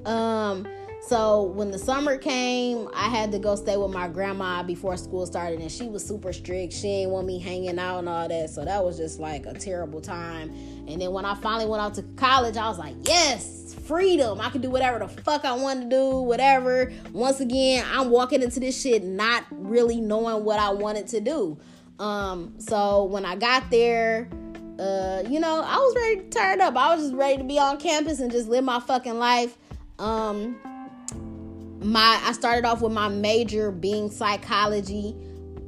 Um 0.05 0.67
so 1.01 1.43
when 1.43 1.71
the 1.71 1.79
summer 1.79 2.17
came, 2.17 2.87
I 2.93 3.09
had 3.09 3.31
to 3.31 3.39
go 3.39 3.55
stay 3.55 3.75
with 3.75 3.91
my 3.91 4.07
grandma 4.07 4.61
before 4.61 4.95
school 4.97 5.25
started, 5.25 5.59
and 5.59 5.71
she 5.71 5.87
was 5.87 6.05
super 6.05 6.31
strict. 6.31 6.73
She 6.73 6.83
didn't 6.83 7.09
want 7.09 7.25
me 7.25 7.39
hanging 7.39 7.79
out 7.79 7.99
and 7.99 8.09
all 8.09 8.27
that. 8.27 8.49
So 8.51 8.63
that 8.63 8.83
was 8.83 8.97
just 8.97 9.19
like 9.19 9.47
a 9.47 9.53
terrible 9.53 9.99
time. 9.99 10.51
And 10.87 11.01
then 11.01 11.11
when 11.11 11.25
I 11.25 11.33
finally 11.35 11.65
went 11.65 11.81
out 11.81 11.95
to 11.95 12.03
college, 12.17 12.55
I 12.55 12.69
was 12.69 12.77
like, 12.77 12.95
yes, 13.01 13.75
freedom. 13.87 14.39
I 14.39 14.49
could 14.51 14.61
do 14.61 14.69
whatever 14.69 14.99
the 14.99 15.07
fuck 15.07 15.43
I 15.43 15.53
wanted 15.53 15.89
to 15.89 15.89
do, 15.89 16.21
whatever. 16.21 16.93
Once 17.13 17.39
again, 17.39 17.83
I'm 17.91 18.11
walking 18.11 18.43
into 18.43 18.59
this 18.59 18.79
shit 18.79 19.03
not 19.03 19.45
really 19.49 19.99
knowing 19.99 20.45
what 20.45 20.59
I 20.59 20.69
wanted 20.69 21.07
to 21.07 21.19
do. 21.19 21.57
Um, 21.99 22.53
so 22.59 23.05
when 23.05 23.25
I 23.25 23.35
got 23.35 23.69
there, 23.71 24.29
uh, 24.79 25.23
you 25.27 25.39
know, 25.39 25.61
I 25.65 25.77
was 25.77 25.95
ready 25.95 26.15
to 26.17 26.29
turn 26.29 26.61
up. 26.61 26.75
I 26.75 26.95
was 26.95 27.05
just 27.05 27.15
ready 27.15 27.37
to 27.37 27.43
be 27.43 27.57
on 27.57 27.77
campus 27.77 28.19
and 28.19 28.31
just 28.31 28.47
live 28.47 28.63
my 28.63 28.79
fucking 28.79 29.17
life. 29.17 29.57
Um, 29.99 30.55
my 31.81 32.19
I 32.23 32.31
started 32.33 32.65
off 32.65 32.81
with 32.81 32.93
my 32.93 33.07
major 33.07 33.71
being 33.71 34.09
psychology. 34.09 35.15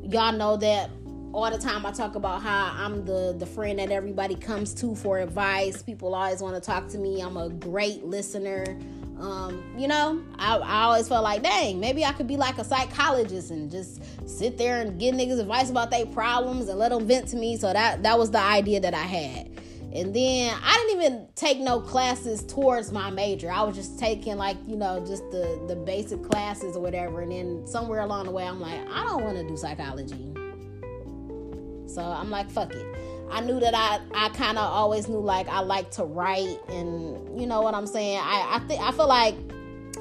Y'all 0.04 0.32
know 0.32 0.58
that 0.58 0.90
all 1.34 1.50
the 1.50 1.58
time 1.58 1.86
I 1.86 1.92
talk 1.92 2.16
about 2.16 2.42
how 2.42 2.72
I'm 2.78 3.04
the 3.06 3.36
the 3.38 3.46
friend 3.46 3.80
that 3.80 3.92
everybody 3.92 4.36
comes 4.36 4.74
to 4.76 4.96
for 4.96 5.20
advice. 5.20 5.82
People 5.82 6.14
always 6.14 6.42
want 6.42 6.56
to 6.56 6.62
talk 6.62 6.88
to 6.90 6.98
me. 6.98 7.22
I'm 7.22 7.38
a 7.38 7.50
great 7.50 8.04
listener. 8.04 8.78
Um, 9.20 9.64
you 9.78 9.88
know, 9.88 10.22
I, 10.38 10.58
I 10.58 10.84
always 10.84 11.08
felt 11.08 11.24
like, 11.24 11.44
dang, 11.44 11.80
maybe 11.80 12.04
I 12.04 12.12
could 12.12 12.28
be 12.28 12.36
like 12.36 12.58
a 12.58 12.64
psychologist 12.64 13.52
and 13.52 13.72
just 13.72 14.02
sit 14.28 14.58
there 14.58 14.82
and 14.82 15.00
give 15.00 15.16
niggas 15.16 15.40
advice 15.40 15.70
about 15.70 15.92
their 15.92 16.06
problems 16.06 16.68
and 16.68 16.78
let 16.78 16.90
them 16.90 17.08
vent 17.08 17.28
to 17.30 17.38
me. 17.38 17.58
So 17.58 17.72
that 17.74 18.04
that 18.04 18.20
was 18.20 18.32
the 18.32 18.40
idea 18.40 18.80
that 18.82 18.94
I 18.94 18.98
had. 18.98 19.53
And 19.94 20.14
then 20.14 20.58
I 20.64 20.74
didn't 20.74 21.04
even 21.04 21.28
take 21.36 21.60
no 21.60 21.80
classes 21.80 22.44
towards 22.44 22.92
my 22.92 23.12
major. 23.12 23.52
I 23.52 23.62
was 23.62 23.76
just 23.76 24.00
taking 24.00 24.38
like, 24.38 24.58
you 24.66 24.76
know, 24.76 25.06
just 25.06 25.30
the 25.30 25.64
the 25.68 25.76
basic 25.76 26.24
classes 26.24 26.76
or 26.76 26.82
whatever. 26.82 27.22
And 27.22 27.32
then 27.32 27.68
somewhere 27.68 28.02
along 28.02 28.26
the 28.26 28.32
way 28.32 28.44
I'm 28.44 28.60
like, 28.60 28.80
I 28.90 29.04
don't 29.04 29.24
want 29.24 29.38
to 29.38 29.48
do 29.48 29.56
psychology. 29.56 30.34
So 31.86 32.02
I'm 32.02 32.32
like, 32.32 32.50
fuck 32.50 32.74
it. 32.74 32.86
I 33.30 33.42
knew 33.42 33.60
that 33.60 33.76
I 33.76 34.00
I 34.16 34.30
kind 34.30 34.58
of 34.58 34.66
always 34.66 35.08
knew 35.08 35.20
like 35.20 35.48
I 35.48 35.60
like 35.60 35.92
to 35.92 36.04
write 36.04 36.58
and 36.70 37.40
you 37.40 37.46
know 37.46 37.62
what 37.62 37.76
I'm 37.76 37.88
saying? 37.88 38.20
I 38.20 38.56
I 38.56 38.60
think 38.68 38.82
I 38.82 38.92
feel 38.92 39.08
like 39.08 39.36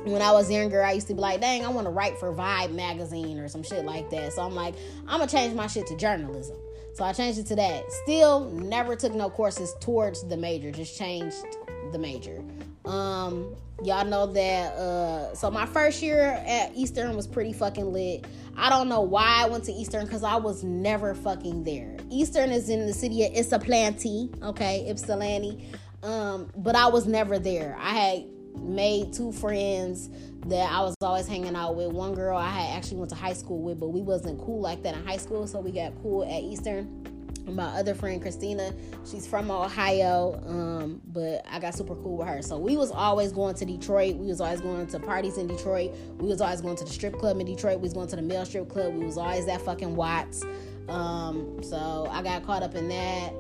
when 0.05 0.23
I 0.23 0.33
was 0.33 0.51
younger, 0.51 0.83
I 0.83 0.93
used 0.93 1.07
to 1.09 1.15
be 1.15 1.21
like, 1.21 1.43
dang, 1.43 1.65
I 1.65 1.69
want 1.69 1.87
to 1.87 1.93
write 1.93 2.19
for 2.19 2.33
Vibe 2.33 2.73
magazine 2.73 3.39
or 3.39 3.47
some 3.47 3.63
shit 3.63 3.85
like 3.85 4.09
that. 4.11 4.33
So 4.33 4.43
I'm 4.43 4.55
like, 4.55 4.75
I'm 5.07 5.19
gonna 5.19 5.31
change 5.31 5.55
my 5.55 5.67
shit 5.67 5.87
to 5.89 5.97
journalism. 5.97 6.57
So 6.95 7.05
I 7.05 7.13
changed 7.13 7.39
it 7.39 7.47
to 7.47 7.57
that. 7.57 7.91
Still 8.05 8.51
never 8.51 8.97
took 8.97 9.15
no 9.15 9.31
courses 9.31 9.75
towards 9.81 10.27
the 10.29 10.37
major, 10.37 10.71
just 10.71 10.99
changed 10.99 11.45
the 11.91 11.99
major. 11.99 12.43
Um, 12.85 13.55
y'all 13.83 14.05
know 14.05 14.27
that 14.27 14.73
uh 14.75 15.35
so 15.35 15.51
my 15.51 15.67
first 15.67 16.03
year 16.03 16.41
at 16.47 16.73
Eastern 16.75 17.17
was 17.17 17.27
pretty 17.27 17.53
fucking 17.53 17.93
lit. 17.93 18.27
I 18.57 18.69
don't 18.69 18.89
know 18.89 19.01
why 19.01 19.43
I 19.43 19.47
went 19.47 19.65
to 19.65 19.73
Eastern 19.73 20.05
because 20.05 20.23
I 20.23 20.37
was 20.37 20.63
never 20.63 21.15
fucking 21.15 21.65
there. 21.65 21.97
Eastern 22.11 22.51
is 22.51 22.69
in 22.69 22.87
the 22.87 22.93
city 22.93 23.25
of 23.25 23.33
Ypsilanti, 23.35 24.31
okay, 24.43 24.89
Ypsilanti. 24.89 25.69
Um, 26.03 26.51
but 26.57 26.75
I 26.75 26.89
was 26.89 27.07
never 27.07 27.39
there. 27.39 27.77
I 27.81 27.91
had 27.91 28.25
made 28.57 29.13
two 29.13 29.33
friends 29.33 30.11
that 30.47 30.73
I 30.73 30.81
was 30.81 30.95
always 31.01 31.27
hanging 31.27 31.55
out 31.55 31.77
with. 31.77 31.93
One 31.93 32.15
girl 32.15 32.37
I 32.37 32.49
had 32.49 32.77
actually 32.77 32.99
went 32.99 33.11
to 33.11 33.17
high 33.17 33.33
school 33.33 33.63
with, 33.63 33.79
but 33.79 33.89
we 33.89 34.03
wasn't 34.03 34.41
cool 34.41 34.61
like 34.61 34.83
that 34.83 34.95
in 34.95 35.07
high 35.07 35.17
school, 35.17 35.47
so 35.47 35.61
we 35.61 35.71
got 35.71 35.93
cool 36.03 36.25
at 36.25 36.43
Eastern. 36.43 37.09
My 37.47 37.65
other 37.65 37.95
friend 37.95 38.23
Christina, 38.23 38.73
she's 39.05 39.27
from 39.27 39.51
Ohio, 39.51 40.41
um, 40.47 41.01
but 41.07 41.45
I 41.51 41.59
got 41.59 41.75
super 41.75 41.97
cool 41.97 42.19
with 42.19 42.29
her. 42.29 42.41
So 42.41 42.57
we 42.57 42.77
was 42.77 42.93
always 42.93 43.33
going 43.33 43.57
to 43.57 43.65
Detroit. 43.65 44.15
We 44.15 44.29
was 44.29 44.41
always 44.41 44.61
going 44.61 44.87
to 44.87 45.01
parties 45.01 45.39
in 45.39 45.49
Detroit. 45.49 45.93
We 46.19 46.29
was 46.29 46.41
always 46.41 46.61
going 46.61 46.77
to 46.77 46.85
the 46.85 46.91
strip 46.91 47.19
club 47.19 47.41
in 47.41 47.47
Detroit. 47.47 47.79
We 47.79 47.83
was 47.83 47.95
going 47.95 48.09
to 48.09 48.17
the 48.17 48.23
male 48.23 48.45
strip 48.45 48.69
club. 48.69 48.95
We 48.95 49.05
was 49.05 49.19
always 49.19 49.47
that 49.47 49.61
fucking 49.61 49.97
Watts. 49.97 50.45
Um, 50.89 51.63
so 51.63 52.09
I 52.11 52.23
got 52.23 52.45
caught 52.47 52.63
up 52.63 52.77
in 52.77 52.89
that. 52.89 53.33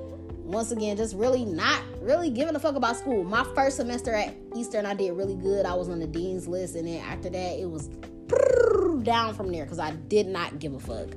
Once 0.44 0.72
again, 0.72 0.96
just 0.96 1.14
really 1.16 1.44
not 1.44 1.80
really 2.00 2.30
giving 2.30 2.54
a 2.54 2.58
fuck 2.58 2.74
about 2.74 2.96
school. 2.96 3.24
My 3.24 3.44
first 3.54 3.76
semester 3.76 4.12
at 4.12 4.34
Eastern, 4.56 4.86
I 4.86 4.94
did 4.94 5.12
really 5.12 5.36
good. 5.36 5.64
I 5.64 5.74
was 5.74 5.88
on 5.88 6.00
the 6.00 6.06
dean's 6.06 6.48
list, 6.48 6.74
and 6.74 6.86
then 6.86 7.02
after 7.04 7.30
that, 7.30 7.58
it 7.60 7.70
was 7.70 7.88
down 9.02 9.34
from 9.34 9.50
there 9.52 9.64
because 9.64 9.78
I 9.78 9.92
did 9.92 10.26
not 10.26 10.58
give 10.58 10.74
a 10.74 10.80
fuck. 10.80 11.08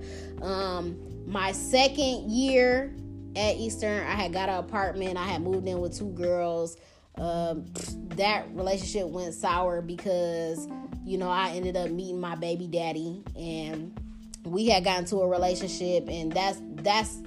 Um, 0.41 0.97
my 1.25 1.51
second 1.51 2.29
year 2.29 2.93
at 3.35 3.55
Eastern, 3.57 4.05
I 4.05 4.11
had 4.11 4.33
got 4.33 4.49
an 4.49 4.55
apartment. 4.55 5.17
I 5.17 5.23
had 5.23 5.41
moved 5.41 5.67
in 5.67 5.79
with 5.79 5.97
two 5.97 6.11
girls. 6.11 6.77
Um, 7.17 7.65
that 8.15 8.45
relationship 8.53 9.07
went 9.07 9.33
sour 9.33 9.81
because 9.81 10.67
you 11.05 11.17
know 11.17 11.29
I 11.29 11.51
ended 11.51 11.75
up 11.77 11.89
meeting 11.89 12.19
my 12.19 12.35
baby 12.35 12.67
daddy, 12.67 13.23
and 13.35 13.99
we 14.43 14.67
had 14.67 14.83
gotten 14.83 15.05
to 15.05 15.17
a 15.17 15.27
relationship, 15.27 16.07
and 16.09 16.31
that's 16.31 16.61
that's 16.75 17.21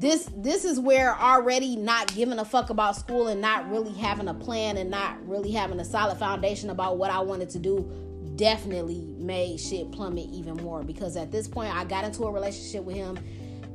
this 0.00 0.30
this 0.34 0.64
is 0.64 0.80
where 0.80 1.14
already 1.14 1.76
not 1.76 2.12
giving 2.14 2.38
a 2.38 2.44
fuck 2.44 2.70
about 2.70 2.96
school 2.96 3.28
and 3.28 3.40
not 3.40 3.70
really 3.70 3.92
having 3.92 4.28
a 4.28 4.34
plan 4.34 4.78
and 4.78 4.90
not 4.90 5.16
really 5.28 5.52
having 5.52 5.78
a 5.78 5.84
solid 5.84 6.16
foundation 6.16 6.70
about 6.70 6.96
what 6.96 7.10
I 7.10 7.20
wanted 7.20 7.50
to 7.50 7.58
do 7.58 7.90
definitely 8.36 9.06
made 9.18 9.60
shit 9.60 9.92
plummet 9.92 10.26
even 10.30 10.54
more 10.56 10.82
because 10.82 11.16
at 11.16 11.30
this 11.30 11.46
point 11.46 11.74
I 11.74 11.84
got 11.84 12.04
into 12.04 12.24
a 12.24 12.32
relationship 12.32 12.82
with 12.84 12.96
him 12.96 13.18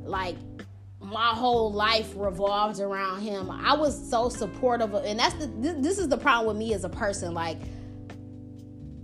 like 0.02 0.36
my 1.00 1.28
whole 1.28 1.72
life 1.72 2.12
revolved 2.16 2.80
around 2.80 3.20
him. 3.20 3.48
I 3.48 3.76
was 3.76 4.10
so 4.10 4.28
supportive 4.28 4.94
of, 4.94 5.04
and 5.04 5.20
that's 5.20 5.34
the 5.34 5.46
this 5.46 5.98
is 5.98 6.08
the 6.08 6.18
problem 6.18 6.48
with 6.48 6.56
me 6.56 6.74
as 6.74 6.82
a 6.82 6.88
person 6.88 7.34
like 7.34 7.58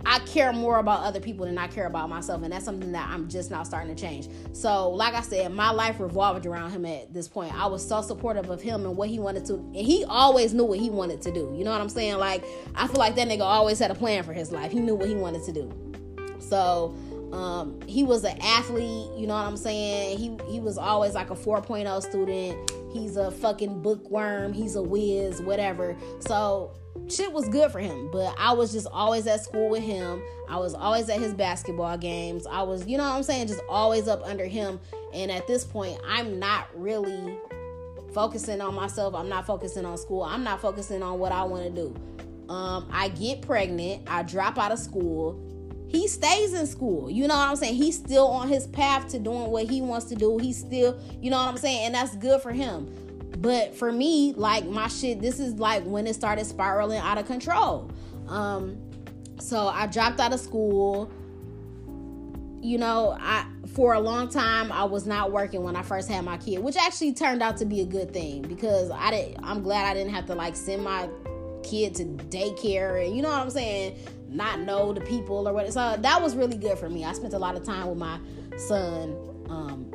I 0.05 0.19
care 0.19 0.51
more 0.51 0.79
about 0.79 1.03
other 1.03 1.19
people 1.19 1.45
than 1.45 1.57
I 1.57 1.67
care 1.67 1.87
about 1.87 2.09
myself, 2.09 2.43
and 2.43 2.51
that's 2.51 2.65
something 2.65 2.91
that 2.91 3.09
I'm 3.09 3.29
just 3.29 3.51
now 3.51 3.63
starting 3.63 3.95
to 3.95 4.01
change. 4.01 4.27
So, 4.51 4.89
like 4.89 5.13
I 5.13 5.21
said, 5.21 5.53
my 5.53 5.71
life 5.71 5.99
revolved 5.99 6.45
around 6.45 6.71
him 6.71 6.85
at 6.85 7.13
this 7.13 7.27
point. 7.27 7.53
I 7.53 7.67
was 7.67 7.87
so 7.87 8.01
supportive 8.01 8.49
of 8.49 8.61
him 8.61 8.85
and 8.85 8.97
what 8.97 9.09
he 9.09 9.19
wanted 9.19 9.45
to, 9.45 9.55
and 9.55 9.75
he 9.75 10.03
always 10.05 10.53
knew 10.53 10.65
what 10.65 10.79
he 10.79 10.89
wanted 10.89 11.21
to 11.21 11.31
do. 11.31 11.53
You 11.57 11.63
know 11.63 11.71
what 11.71 11.81
I'm 11.81 11.89
saying? 11.89 12.17
Like, 12.17 12.43
I 12.75 12.87
feel 12.87 12.97
like 12.97 13.15
that 13.15 13.27
nigga 13.27 13.41
always 13.41 13.79
had 13.79 13.91
a 13.91 13.95
plan 13.95 14.23
for 14.23 14.33
his 14.33 14.51
life. 14.51 14.71
He 14.71 14.79
knew 14.79 14.95
what 14.95 15.07
he 15.07 15.15
wanted 15.15 15.43
to 15.43 15.51
do. 15.53 15.71
So, 16.39 16.95
um, 17.33 17.79
he 17.87 18.03
was 18.03 18.23
an 18.23 18.37
athlete. 18.41 19.09
You 19.17 19.25
know 19.25 19.33
what 19.33 19.45
I'm 19.45 19.57
saying? 19.57 20.17
He 20.19 20.37
he 20.51 20.59
was 20.59 20.77
always 20.77 21.15
like 21.15 21.31
a 21.31 21.35
4.0 21.35 22.01
student. 22.03 22.72
He's 22.93 23.17
a 23.17 23.31
fucking 23.31 23.81
bookworm. 23.81 24.53
He's 24.53 24.75
a 24.75 24.83
whiz, 24.83 25.41
whatever. 25.41 25.97
So 26.19 26.71
shit 27.09 27.31
was 27.31 27.49
good 27.49 27.71
for 27.71 27.79
him. 27.79 28.09
But 28.11 28.35
I 28.37 28.53
was 28.53 28.71
just 28.71 28.87
always 28.91 29.27
at 29.27 29.43
school 29.43 29.69
with 29.69 29.83
him. 29.83 30.21
I 30.47 30.57
was 30.57 30.73
always 30.73 31.09
at 31.09 31.19
his 31.19 31.33
basketball 31.33 31.97
games. 31.97 32.45
I 32.45 32.61
was, 32.61 32.85
you 32.85 32.97
know 32.97 33.03
what 33.03 33.15
I'm 33.15 33.23
saying, 33.23 33.47
just 33.47 33.61
always 33.67 34.07
up 34.07 34.23
under 34.23 34.45
him. 34.45 34.79
And 35.13 35.31
at 35.31 35.47
this 35.47 35.65
point, 35.65 35.99
I'm 36.07 36.39
not 36.39 36.67
really 36.75 37.37
focusing 38.13 38.61
on 38.61 38.75
myself. 38.75 39.15
I'm 39.15 39.29
not 39.29 39.45
focusing 39.45 39.85
on 39.85 39.97
school. 39.97 40.23
I'm 40.23 40.43
not 40.43 40.61
focusing 40.61 41.01
on 41.01 41.19
what 41.19 41.31
I 41.31 41.43
want 41.43 41.63
to 41.63 41.69
do. 41.69 41.95
Um, 42.53 42.87
I 42.91 43.09
get 43.09 43.41
pregnant. 43.41 44.03
I 44.07 44.23
drop 44.23 44.57
out 44.57 44.71
of 44.71 44.79
school. 44.79 45.49
He 45.93 46.07
stays 46.07 46.53
in 46.53 46.65
school. 46.65 47.07
You 47.07 47.27
know 47.27 47.35
what 47.35 47.49
I'm 47.49 47.55
saying? 47.55 47.75
He's 47.75 47.95
still 47.95 48.25
on 48.27 48.49
his 48.49 48.65
path 48.65 49.09
to 49.09 49.19
doing 49.19 49.51
what 49.51 49.69
he 49.69 49.79
wants 49.79 50.07
to 50.07 50.15
do. 50.15 50.39
He's 50.39 50.57
still, 50.57 50.99
you 51.21 51.29
know 51.29 51.37
what 51.37 51.47
I'm 51.47 51.57
saying? 51.57 51.85
And 51.85 51.95
that's 51.95 52.15
good 52.15 52.41
for 52.41 52.51
him. 52.51 52.91
But 53.37 53.75
for 53.75 53.91
me, 53.91 54.33
like 54.33 54.65
my 54.65 54.87
shit, 54.87 55.21
this 55.21 55.39
is 55.39 55.53
like 55.59 55.83
when 55.83 56.07
it 56.07 56.15
started 56.15 56.45
spiraling 56.45 56.97
out 56.97 57.19
of 57.19 57.27
control. 57.27 57.91
Um, 58.27 58.75
so 59.39 59.67
I 59.67 59.85
dropped 59.85 60.19
out 60.19 60.33
of 60.33 60.39
school. 60.39 61.11
You 62.59 62.79
know, 62.79 63.15
I 63.19 63.45
for 63.67 63.93
a 63.93 63.99
long 63.99 64.29
time 64.29 64.71
I 64.71 64.85
was 64.85 65.05
not 65.05 65.31
working 65.31 65.61
when 65.61 65.75
I 65.75 65.83
first 65.83 66.09
had 66.09 66.25
my 66.25 66.37
kid, 66.37 66.59
which 66.59 66.75
actually 66.75 67.13
turned 67.13 67.43
out 67.43 67.57
to 67.57 67.65
be 67.65 67.81
a 67.81 67.85
good 67.85 68.13
thing 68.13 68.41
because 68.41 68.89
I 68.89 69.11
did 69.11 69.37
I'm 69.43 69.61
glad 69.61 69.85
I 69.85 69.93
didn't 69.93 70.13
have 70.13 70.25
to 70.27 70.35
like 70.35 70.55
send 70.55 70.83
my 70.83 71.07
kid 71.63 71.95
to 71.95 72.05
daycare 72.05 73.05
and 73.05 73.15
you 73.15 73.21
know 73.21 73.29
what 73.29 73.39
I'm 73.39 73.49
saying, 73.49 73.97
not 74.29 74.59
know 74.59 74.93
the 74.93 75.01
people 75.01 75.47
or 75.47 75.53
what. 75.53 75.71
So 75.71 75.97
that 75.97 76.21
was 76.21 76.35
really 76.35 76.57
good 76.57 76.77
for 76.77 76.89
me. 76.89 77.05
I 77.05 77.13
spent 77.13 77.33
a 77.33 77.39
lot 77.39 77.55
of 77.55 77.63
time 77.63 77.87
with 77.87 77.97
my 77.97 78.19
son 78.57 79.15
um, 79.49 79.85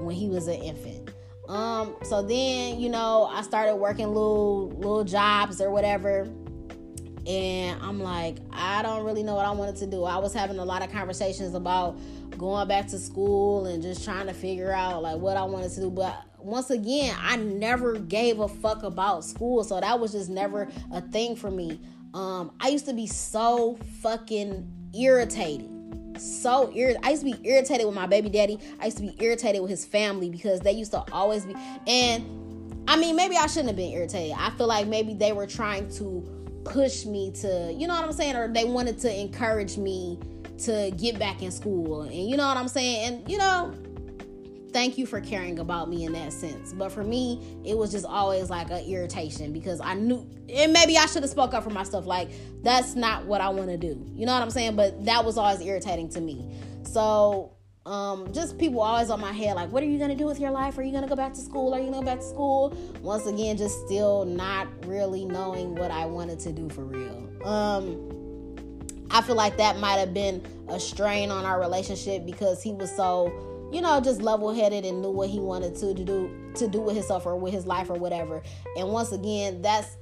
when 0.00 0.14
he 0.14 0.28
was 0.28 0.46
an 0.48 0.54
infant. 0.54 1.10
Um, 1.48 1.96
so 2.02 2.22
then, 2.22 2.80
you 2.80 2.88
know, 2.88 3.24
I 3.24 3.42
started 3.42 3.76
working 3.76 4.08
little 4.08 4.70
little 4.70 5.04
jobs 5.04 5.60
or 5.60 5.70
whatever. 5.70 6.28
And 7.26 7.80
I'm 7.82 8.00
like, 8.00 8.36
I 8.52 8.82
don't 8.82 9.02
really 9.02 9.22
know 9.22 9.34
what 9.34 9.46
I 9.46 9.50
wanted 9.50 9.76
to 9.76 9.86
do. 9.86 10.04
I 10.04 10.18
was 10.18 10.34
having 10.34 10.58
a 10.58 10.64
lot 10.64 10.82
of 10.82 10.92
conversations 10.92 11.54
about 11.54 11.98
going 12.36 12.68
back 12.68 12.86
to 12.88 12.98
school 12.98 13.66
and 13.66 13.82
just 13.82 14.04
trying 14.04 14.26
to 14.26 14.34
figure 14.34 14.72
out 14.72 15.02
like 15.02 15.16
what 15.18 15.36
I 15.36 15.44
wanted 15.44 15.70
to 15.72 15.80
do. 15.80 15.90
But 15.90 16.22
once 16.44 16.70
again, 16.70 17.16
I 17.18 17.36
never 17.36 17.98
gave 17.98 18.40
a 18.40 18.48
fuck 18.48 18.82
about 18.82 19.24
school. 19.24 19.64
So 19.64 19.80
that 19.80 19.98
was 19.98 20.12
just 20.12 20.28
never 20.28 20.68
a 20.92 21.00
thing 21.00 21.36
for 21.36 21.50
me. 21.50 21.80
Um, 22.12 22.52
I 22.60 22.68
used 22.68 22.86
to 22.86 22.94
be 22.94 23.06
so 23.06 23.78
fucking 24.02 24.70
irritated 24.94 25.70
so 26.18 26.70
irritated. 26.74 27.04
I 27.04 27.10
used 27.10 27.24
to 27.26 27.32
be 27.32 27.48
irritated 27.48 27.86
with 27.86 27.94
my 27.94 28.06
baby 28.06 28.28
daddy. 28.28 28.58
I 28.80 28.86
used 28.86 28.98
to 28.98 29.02
be 29.02 29.16
irritated 29.18 29.60
with 29.60 29.70
his 29.70 29.84
family 29.84 30.30
because 30.30 30.60
they 30.60 30.72
used 30.72 30.92
to 30.92 31.04
always 31.12 31.44
be. 31.44 31.54
And 31.86 32.84
I 32.86 32.96
mean, 32.96 33.16
maybe 33.16 33.36
I 33.36 33.46
shouldn't 33.46 33.68
have 33.68 33.76
been 33.76 33.92
irritated. 33.92 34.36
I 34.38 34.50
feel 34.50 34.66
like 34.66 34.86
maybe 34.86 35.14
they 35.14 35.32
were 35.32 35.46
trying 35.46 35.88
to 35.96 36.22
push 36.64 37.04
me 37.04 37.30
to, 37.32 37.74
you 37.76 37.86
know 37.86 37.94
what 37.94 38.04
I'm 38.04 38.12
saying? 38.12 38.36
Or 38.36 38.48
they 38.48 38.64
wanted 38.64 38.98
to 39.00 39.20
encourage 39.20 39.76
me 39.76 40.18
to 40.58 40.92
get 40.96 41.18
back 41.18 41.42
in 41.42 41.50
school. 41.50 42.02
And 42.02 42.14
you 42.14 42.36
know 42.36 42.46
what 42.46 42.56
I'm 42.56 42.68
saying? 42.68 43.06
And, 43.06 43.30
you 43.30 43.38
know, 43.38 43.74
thank 44.74 44.98
you 44.98 45.06
for 45.06 45.20
caring 45.20 45.60
about 45.60 45.88
me 45.88 46.04
in 46.04 46.12
that 46.12 46.32
sense. 46.32 46.72
But 46.74 46.90
for 46.90 47.04
me, 47.04 47.40
it 47.64 47.78
was 47.78 47.92
just 47.92 48.04
always 48.04 48.50
like 48.50 48.70
an 48.70 48.84
irritation 48.84 49.52
because 49.52 49.80
I 49.80 49.94
knew, 49.94 50.28
and 50.52 50.72
maybe 50.72 50.98
I 50.98 51.06
should 51.06 51.22
have 51.22 51.30
spoke 51.30 51.54
up 51.54 51.62
for 51.62 51.70
myself. 51.70 52.04
Like 52.04 52.28
that's 52.62 52.96
not 52.96 53.24
what 53.24 53.40
I 53.40 53.48
want 53.48 53.68
to 53.68 53.78
do. 53.78 54.04
You 54.14 54.26
know 54.26 54.34
what 54.34 54.42
I'm 54.42 54.50
saying? 54.50 54.76
But 54.76 55.06
that 55.06 55.24
was 55.24 55.38
always 55.38 55.60
irritating 55.60 56.10
to 56.10 56.20
me. 56.20 56.52
So 56.82 57.54
um, 57.86 58.32
just 58.32 58.58
people 58.58 58.80
always 58.80 59.10
on 59.10 59.20
my 59.20 59.32
head 59.32 59.54
like, 59.54 59.70
what 59.70 59.82
are 59.82 59.86
you 59.86 59.98
gonna 59.98 60.16
do 60.16 60.26
with 60.26 60.40
your 60.40 60.50
life? 60.50 60.76
Are 60.76 60.82
you 60.82 60.92
gonna 60.92 61.06
go 61.06 61.16
back 61.16 61.34
to 61.34 61.40
school? 61.40 61.72
Are 61.72 61.78
you 61.78 61.86
gonna 61.86 62.00
go 62.00 62.06
back 62.06 62.18
to 62.18 62.26
school? 62.26 62.76
Once 63.00 63.26
again, 63.26 63.56
just 63.56 63.86
still 63.86 64.24
not 64.24 64.66
really 64.86 65.24
knowing 65.24 65.76
what 65.76 65.92
I 65.92 66.04
wanted 66.04 66.40
to 66.40 66.52
do 66.52 66.68
for 66.68 66.84
real. 66.84 67.30
Um, 67.46 68.10
I 69.10 69.22
feel 69.22 69.36
like 69.36 69.56
that 69.58 69.78
might 69.78 69.98
have 69.98 70.12
been 70.12 70.44
a 70.68 70.80
strain 70.80 71.30
on 71.30 71.44
our 71.44 71.60
relationship 71.60 72.26
because 72.26 72.60
he 72.60 72.72
was 72.72 72.90
so 72.96 73.53
you 73.74 73.80
know, 73.80 74.00
just 74.00 74.22
level 74.22 74.54
headed 74.54 74.84
and 74.84 75.02
knew 75.02 75.10
what 75.10 75.28
he 75.28 75.40
wanted 75.40 75.74
to, 75.74 75.92
to 75.94 76.04
do 76.04 76.30
to 76.54 76.68
do 76.68 76.80
with 76.80 76.94
himself 76.94 77.26
or 77.26 77.36
with 77.36 77.52
his 77.52 77.66
life 77.66 77.90
or 77.90 77.94
whatever. 77.94 78.40
And 78.76 78.88
once 78.88 79.10
again, 79.10 79.62
that's 79.62 79.96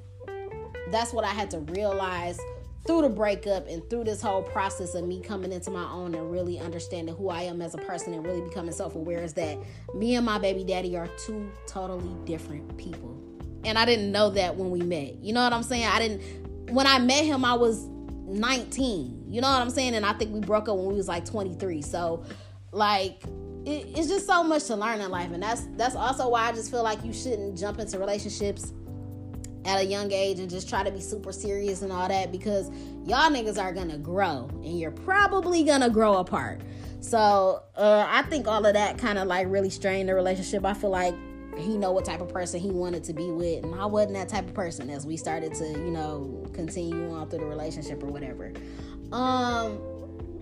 that's 0.91 1.15
what 1.15 1.25
I 1.25 1.31
had 1.31 1.51
to 1.53 1.61
realize 1.61 2.39
through 2.87 3.01
the 3.01 3.09
breakup 3.09 3.67
and 3.69 3.89
through 3.89 4.05
this 4.05 4.21
whole 4.21 4.43
process 4.43 4.95
of 4.95 5.07
me 5.07 5.23
coming 5.23 5.53
into 5.53 5.71
my 5.71 5.91
own 5.91 6.15
and 6.15 6.31
really 6.31 6.59
understanding 6.59 7.15
who 7.15 7.31
I 7.31 7.43
am 7.43 7.63
as 7.63 7.75
a 7.75 7.79
person 7.79 8.13
and 8.13 8.27
really 8.27 8.43
becoming 8.43 8.73
self 8.73 8.95
aware 8.95 9.23
is 9.23 9.33
that 9.35 9.57
me 9.95 10.17
and 10.17 10.27
my 10.27 10.39
baby 10.39 10.65
daddy 10.65 10.95
are 10.99 11.09
two 11.25 11.51
totally 11.67 12.15
different 12.27 12.77
people. 12.77 13.19
And 13.65 13.79
I 13.79 13.87
didn't 13.87 14.13
know 14.13 14.29
that 14.31 14.55
when 14.55 14.71
we 14.71 14.81
met. 14.83 15.15
You 15.25 15.33
know 15.33 15.43
what 15.43 15.55
I'm 15.55 15.63
saying? 15.63 15.87
I 15.87 15.99
didn't, 15.99 16.73
when 16.75 16.87
I 16.87 16.99
met 16.99 17.25
him, 17.25 17.43
I 17.43 17.55
was 17.55 17.87
19. 18.27 19.29
You 19.31 19.41
know 19.41 19.49
what 19.49 19.63
I'm 19.63 19.71
saying? 19.71 19.95
And 19.95 20.05
I 20.05 20.13
think 20.13 20.35
we 20.35 20.41
broke 20.41 20.69
up 20.69 20.77
when 20.77 20.89
we 20.89 20.95
was 20.95 21.09
like 21.09 21.25
23. 21.25 21.81
So, 21.81 22.25
like, 22.73 23.23
it, 23.65 23.87
it's 23.97 24.09
just 24.09 24.27
so 24.27 24.43
much 24.43 24.65
to 24.65 24.77
learn 24.77 25.01
in 25.01 25.11
life, 25.11 25.31
and 25.33 25.43
that's 25.43 25.67
that's 25.77 25.95
also 25.95 26.29
why 26.29 26.49
I 26.49 26.53
just 26.53 26.71
feel 26.71 26.83
like 26.83 27.05
you 27.05 27.13
shouldn't 27.13 27.59
jump 27.59 27.79
into 27.79 27.99
relationships 27.99 28.73
at 29.65 29.81
a 29.81 29.85
young 29.85 30.11
age 30.11 30.41
and 30.41 30.51
just 30.51 30.69
try 30.69 30.83
to 30.83 30.91
be 30.91 31.01
super 31.01 31.33
serious 31.33 31.83
and 31.83 31.93
all 31.93 32.09
that 32.09 32.33
because 32.33 32.69
y'all 33.07 33.31
niggas 33.31 33.63
are 33.63 33.73
gonna 33.73 33.99
grow 33.99 34.49
and 34.65 34.79
you're 34.79 34.91
probably 34.91 35.63
gonna 35.63 35.91
grow 35.91 36.15
apart. 36.15 36.61
So 37.01 37.63
uh, 37.77 38.07
I 38.09 38.23
think 38.23 38.47
all 38.47 38.65
of 38.65 38.75
that 38.75 38.99
kind 38.99 39.19
of 39.19 39.29
like 39.29 39.47
really 39.49 39.71
strained 39.71 40.09
the 40.09 40.15
relationship. 40.15 40.65
I 40.65 40.75
feel 40.75 40.91
like 40.91 41.15
he 41.59 41.77
know 41.77 41.93
what 41.93 42.05
type 42.05 42.21
of 42.21 42.29
person 42.29 42.61
he 42.61 42.71
wanted 42.71 43.05
to 43.05 43.13
be 43.13 43.31
with, 43.31 43.65
and 43.65 43.75
I 43.75 43.87
wasn't 43.87 44.15
that 44.15 44.29
type 44.29 44.49
of 44.49 44.55
person 44.55 44.89
as 44.91 45.07
we 45.07 45.17
started 45.17 45.55
to 45.55 45.69
you 45.69 45.91
know 45.91 46.45
continue 46.53 47.13
on 47.13 47.29
through 47.29 47.41
the 47.41 47.47
relationship 47.47 48.03
or 48.03 48.07
whatever. 48.07 48.53
Um, 49.13 49.79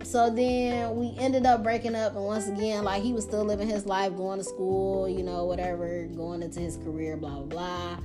so 0.03 0.31
then 0.31 0.97
we 0.97 1.15
ended 1.19 1.47
up 1.47 1.63
breaking 1.63 1.95
up 1.95 2.15
and 2.15 2.25
once 2.25 2.49
again 2.49 2.85
like 2.85 3.03
he 3.03 3.13
was 3.13 3.25
still 3.25 3.45
living 3.45 3.69
his 3.69 3.87
life 3.87 4.17
going 4.17 4.39
to 4.39 4.45
school 4.45 5.09
you 5.09 5.23
know 5.23 5.45
whatever 5.45 6.07
going 6.17 6.43
into 6.43 6.61
his 6.61 6.77
career 6.79 7.17
blah 7.17 7.41
blah 7.41 7.45
blah. 7.45 7.99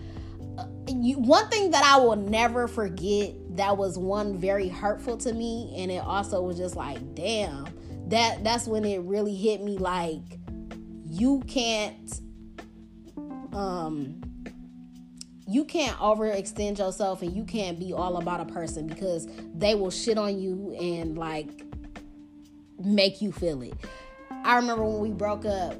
Uh, 0.58 0.68
you, 0.88 1.18
one 1.18 1.48
thing 1.50 1.72
that 1.72 1.84
i 1.84 1.98
will 1.98 2.16
never 2.16 2.68
forget 2.68 3.34
that 3.50 3.78
was 3.78 3.98
one 3.98 4.38
very 4.38 4.68
hurtful 4.68 5.18
to 5.18 5.34
me 5.34 5.74
and 5.78 5.92
it 5.92 6.04
also 6.04 6.42
was 6.42 6.58
just 6.58 6.76
like 6.76 7.16
damn 7.16 7.66
that 8.08 8.44
that's 8.44 8.68
when 8.68 8.86
it 8.86 9.02
really 9.02 9.36
hit 9.36 9.62
me 9.62 9.78
like 9.78 10.40
you 11.06 11.42
can't 11.48 12.22
um 13.54 14.22
you 15.48 15.64
can't 15.64 15.96
overextend 15.98 16.80
yourself 16.80 17.22
and 17.22 17.34
you 17.36 17.44
can't 17.44 17.80
be 17.80 17.94
all 17.94 18.18
about 18.18 18.42
a 18.42 18.46
person 18.46 18.88
because 18.88 19.28
they 19.54 19.76
will 19.76 19.92
shit 19.92 20.18
on 20.18 20.40
you 20.40 20.76
and 20.80 21.18
like 21.18 21.64
make 22.84 23.22
you 23.22 23.32
feel 23.32 23.62
it. 23.62 23.74
I 24.44 24.58
remember 24.58 24.84
when 24.84 25.00
we 25.00 25.10
broke 25.12 25.46
up, 25.46 25.76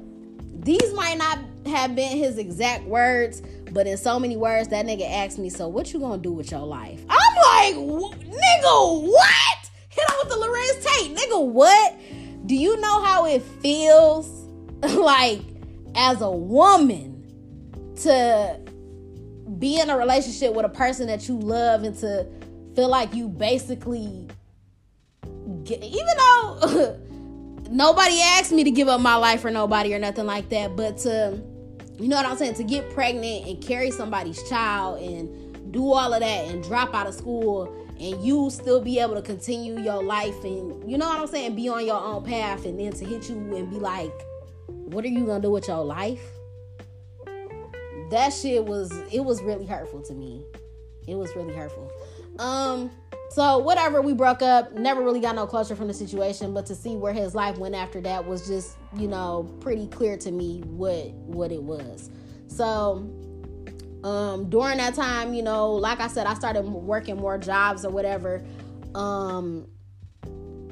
these 0.58 0.92
might 0.94 1.18
not 1.18 1.38
have 1.66 1.94
been 1.94 2.16
his 2.16 2.38
exact 2.38 2.84
words, 2.84 3.42
but 3.72 3.86
in 3.86 3.96
so 3.96 4.18
many 4.18 4.36
words, 4.36 4.68
that 4.68 4.86
nigga 4.86 5.08
asked 5.08 5.38
me, 5.38 5.50
"So 5.50 5.68
what 5.68 5.92
you 5.92 6.00
gonna 6.00 6.22
do 6.22 6.32
with 6.32 6.50
your 6.50 6.60
life?" 6.60 7.04
I'm 7.08 7.74
like, 7.74 7.74
"Nigga, 7.74 9.02
what?" 9.02 9.70
Hit 9.90 10.04
on 10.10 10.16
with 10.18 10.28
the 10.28 10.36
Larenz 10.36 10.84
Tate, 10.84 11.16
nigga. 11.16 11.46
What? 11.46 11.94
Do 12.46 12.54
you 12.54 12.80
know 12.80 13.02
how 13.02 13.26
it 13.26 13.42
feels, 13.42 14.28
like, 14.82 15.40
as 15.94 16.20
a 16.20 16.30
woman, 16.30 17.24
to 18.02 18.60
be 19.58 19.80
in 19.80 19.88
a 19.90 19.96
relationship 19.96 20.54
with 20.54 20.66
a 20.66 20.70
person 20.70 21.06
that 21.06 21.28
you 21.28 21.38
love 21.38 21.82
and 21.82 21.96
to 21.98 22.26
feel 22.74 22.88
like 22.88 23.14
you 23.14 23.28
basically, 23.28 24.28
even 25.70 26.06
though 26.18 26.98
nobody 27.70 28.20
asked 28.20 28.52
me 28.52 28.64
to 28.64 28.70
give 28.70 28.88
up 28.88 29.00
my 29.00 29.16
life 29.16 29.40
for 29.40 29.50
nobody 29.50 29.94
or 29.94 29.98
nothing 29.98 30.26
like 30.26 30.48
that, 30.50 30.76
but 30.76 30.98
to 30.98 31.40
you 31.98 32.08
know 32.08 32.16
what 32.16 32.26
I'm 32.26 32.36
saying? 32.36 32.54
To 32.54 32.64
get 32.64 32.90
pregnant 32.90 33.46
and 33.46 33.62
carry 33.62 33.90
somebody's 33.90 34.42
child 34.48 35.00
and 35.00 35.72
do 35.72 35.92
all 35.92 36.12
of 36.12 36.20
that 36.20 36.48
and 36.48 36.62
drop 36.62 36.94
out 36.94 37.06
of 37.06 37.14
school 37.14 37.74
and 37.98 38.22
you 38.22 38.50
still 38.50 38.80
be 38.80 38.98
able 38.98 39.14
to 39.14 39.22
continue 39.22 39.80
your 39.80 40.02
life 40.02 40.44
and 40.44 40.90
you 40.90 40.98
know 40.98 41.08
what 41.08 41.20
I'm 41.20 41.26
saying? 41.26 41.56
Be 41.56 41.68
on 41.68 41.86
your 41.86 42.00
own 42.00 42.24
path 42.24 42.66
and 42.66 42.78
then 42.78 42.92
to 42.92 43.04
hit 43.04 43.28
you 43.28 43.36
and 43.36 43.70
be 43.70 43.76
like, 43.76 44.12
what 44.66 45.04
are 45.04 45.08
you 45.08 45.24
gonna 45.26 45.40
do 45.40 45.50
with 45.50 45.68
your 45.68 45.84
life? 45.84 46.22
That 48.10 48.32
shit 48.32 48.64
was 48.64 48.92
it 49.10 49.24
was 49.24 49.42
really 49.42 49.66
hurtful 49.66 50.02
to 50.02 50.14
me. 50.14 50.44
It 51.08 51.14
was 51.14 51.34
really 51.34 51.54
hurtful. 51.54 51.90
Um 52.38 52.90
so 53.30 53.58
whatever, 53.58 54.00
we 54.00 54.14
broke 54.14 54.42
up. 54.42 54.72
Never 54.72 55.02
really 55.02 55.20
got 55.20 55.34
no 55.34 55.46
closure 55.46 55.76
from 55.76 55.88
the 55.88 55.94
situation, 55.94 56.54
but 56.54 56.66
to 56.66 56.74
see 56.74 56.96
where 56.96 57.12
his 57.12 57.34
life 57.34 57.58
went 57.58 57.74
after 57.74 58.00
that 58.02 58.26
was 58.26 58.46
just, 58.46 58.76
you 58.96 59.08
know, 59.08 59.52
pretty 59.60 59.86
clear 59.88 60.16
to 60.18 60.30
me 60.30 60.60
what 60.66 61.12
what 61.12 61.52
it 61.52 61.62
was. 61.62 62.10
So 62.46 63.10
um 64.04 64.48
during 64.48 64.78
that 64.78 64.94
time, 64.94 65.34
you 65.34 65.42
know, 65.42 65.72
like 65.72 66.00
I 66.00 66.06
said, 66.06 66.26
I 66.26 66.34
started 66.34 66.62
working 66.62 67.16
more 67.16 67.38
jobs 67.38 67.84
or 67.84 67.90
whatever. 67.90 68.44
Um 68.94 69.66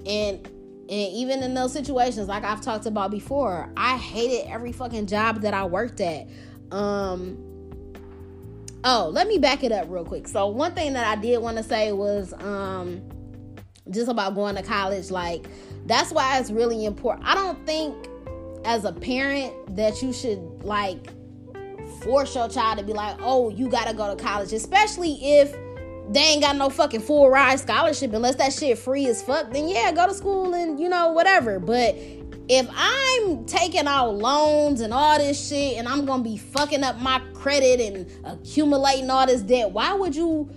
and 0.07 0.47
and 0.87 1.13
even 1.13 1.43
in 1.43 1.55
those 1.55 1.73
situations, 1.73 2.29
like 2.29 2.45
I've 2.45 2.61
talked 2.61 2.87
about 2.87 3.11
before, 3.11 3.73
I 3.77 3.97
hated 3.97 4.51
every 4.51 4.71
fucking 4.71 5.07
job 5.07 5.41
that 5.41 5.55
I 5.55 5.65
worked 5.65 6.01
at. 6.01 6.29
Um 6.71 7.54
Oh, 8.87 9.09
let 9.11 9.27
me 9.27 9.39
back 9.39 9.65
it 9.65 9.73
up 9.73 9.87
real 9.89 10.05
quick. 10.05 10.29
So 10.29 10.47
one 10.49 10.75
thing 10.75 10.93
that 10.93 11.07
I 11.07 11.19
did 11.19 11.39
want 11.39 11.57
to 11.57 11.63
say 11.63 11.93
was 11.93 12.35
um 12.35 13.03
just 13.91 14.11
about 14.11 14.35
going 14.35 14.55
to 14.57 14.63
college 14.63 15.11
like 15.11 15.47
that's 15.87 16.13
why 16.13 16.39
it's 16.39 16.51
really 16.51 16.85
important. 16.85 17.27
I 17.27 17.35
don't 17.35 17.65
think 17.67 17.95
as 18.65 18.85
a 18.85 18.93
parent 18.93 19.77
that 19.77 20.03
you 20.03 20.13
should 20.13 20.39
like 20.63 21.13
force 22.03 22.35
your 22.35 22.49
child 22.49 22.79
to 22.79 22.85
be 22.85 22.93
like, 22.93 23.17
"Oh, 23.21 23.49
you 23.49 23.69
got 23.69 23.89
to 23.89 23.95
go 23.95 24.15
to 24.15 24.23
college," 24.23 24.53
especially 24.53 25.39
if 25.39 25.55
they 26.11 26.21
ain't 26.21 26.43
got 26.43 26.57
no 26.57 26.69
fucking 26.69 27.01
full 27.01 27.31
ride 27.31 27.59
scholarship 27.59 28.13
unless 28.13 28.35
that 28.37 28.53
shit 28.53 28.77
free 28.77 29.07
as 29.07 29.23
fuck 29.23 29.51
then 29.53 29.67
yeah 29.67 29.91
go 29.91 30.07
to 30.07 30.13
school 30.13 30.53
and 30.53 30.79
you 30.79 30.87
know 30.87 31.13
whatever 31.13 31.59
but 31.59 31.97
if 32.49 32.69
I'm 32.75 33.47
taking 33.47 33.87
out 33.87 34.17
loans 34.17 34.81
and 34.81 34.93
all 34.93 35.19
this 35.19 35.49
shit 35.49 35.79
and 35.79 35.89
I'm 35.89 36.05
gonna 36.05 36.23
be 36.23 36.37
fucking 36.37 36.83
up 36.85 36.99
my 37.01 37.21
credit 37.33 37.81
and 37.81 38.27
accumulating 38.27 39.09
all 39.09 39.27
this 39.27 39.41
debt, 39.43 39.71
why 39.71 39.95
would 39.95 40.15
you 40.15 40.51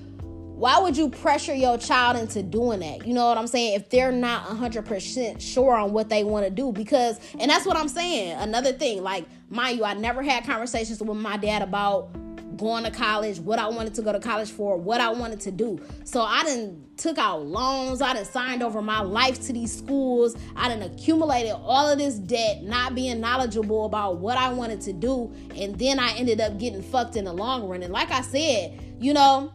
why 0.57 0.79
would 0.79 0.97
you 0.97 1.07
pressure 1.09 1.53
your 1.53 1.77
child 1.77 2.17
into 2.17 2.41
doing 2.41 2.79
that? 2.79 3.05
You 3.05 3.13
know 3.13 3.27
what 3.27 3.37
I'm 3.37 3.45
saying? 3.45 3.75
If 3.75 3.89
they're 3.89 4.11
not 4.11 4.47
100% 4.47 5.39
sure 5.39 5.75
on 5.75 5.93
what 5.93 6.09
they 6.09 6.23
want 6.23 6.45
to 6.45 6.51
do 6.51 6.71
because 6.71 7.19
and 7.39 7.49
that's 7.49 7.65
what 7.65 7.77
I'm 7.77 7.87
saying. 7.87 8.35
Another 8.37 8.73
thing, 8.73 9.03
like 9.03 9.25
mind 9.49 9.77
you, 9.77 9.85
I 9.85 9.93
never 9.93 10.23
had 10.23 10.45
conversations 10.45 10.99
with 10.99 11.17
my 11.17 11.37
dad 11.37 11.61
about 11.61 12.09
going 12.57 12.83
to 12.83 12.91
college, 12.91 13.39
what 13.39 13.59
I 13.59 13.67
wanted 13.67 13.93
to 13.95 14.01
go 14.01 14.11
to 14.11 14.19
college 14.19 14.51
for, 14.51 14.77
what 14.77 14.99
I 14.99 15.09
wanted 15.09 15.39
to 15.41 15.51
do. 15.51 15.79
So 16.03 16.21
I 16.21 16.43
didn't 16.43 16.97
took 16.97 17.17
out 17.17 17.45
loans, 17.45 18.01
I 18.01 18.13
didn't 18.13 18.27
signed 18.27 18.63
over 18.63 18.81
my 18.81 19.01
life 19.01 19.39
to 19.47 19.53
these 19.53 19.75
schools, 19.75 20.35
I 20.55 20.67
didn't 20.67 20.93
accumulated 20.93 21.53
all 21.53 21.89
of 21.89 21.97
this 21.97 22.15
debt, 22.15 22.63
not 22.63 22.95
being 22.95 23.19
knowledgeable 23.19 23.85
about 23.85 24.17
what 24.17 24.37
I 24.37 24.51
wanted 24.51 24.81
to 24.81 24.93
do, 24.93 25.31
and 25.55 25.77
then 25.77 25.99
I 25.99 26.13
ended 26.13 26.41
up 26.41 26.57
getting 26.57 26.81
fucked 26.81 27.15
in 27.15 27.25
the 27.25 27.33
long 27.33 27.67
run. 27.67 27.83
And 27.83 27.93
like 27.93 28.11
I 28.11 28.21
said, 28.21 28.79
you 28.99 29.13
know, 29.13 29.53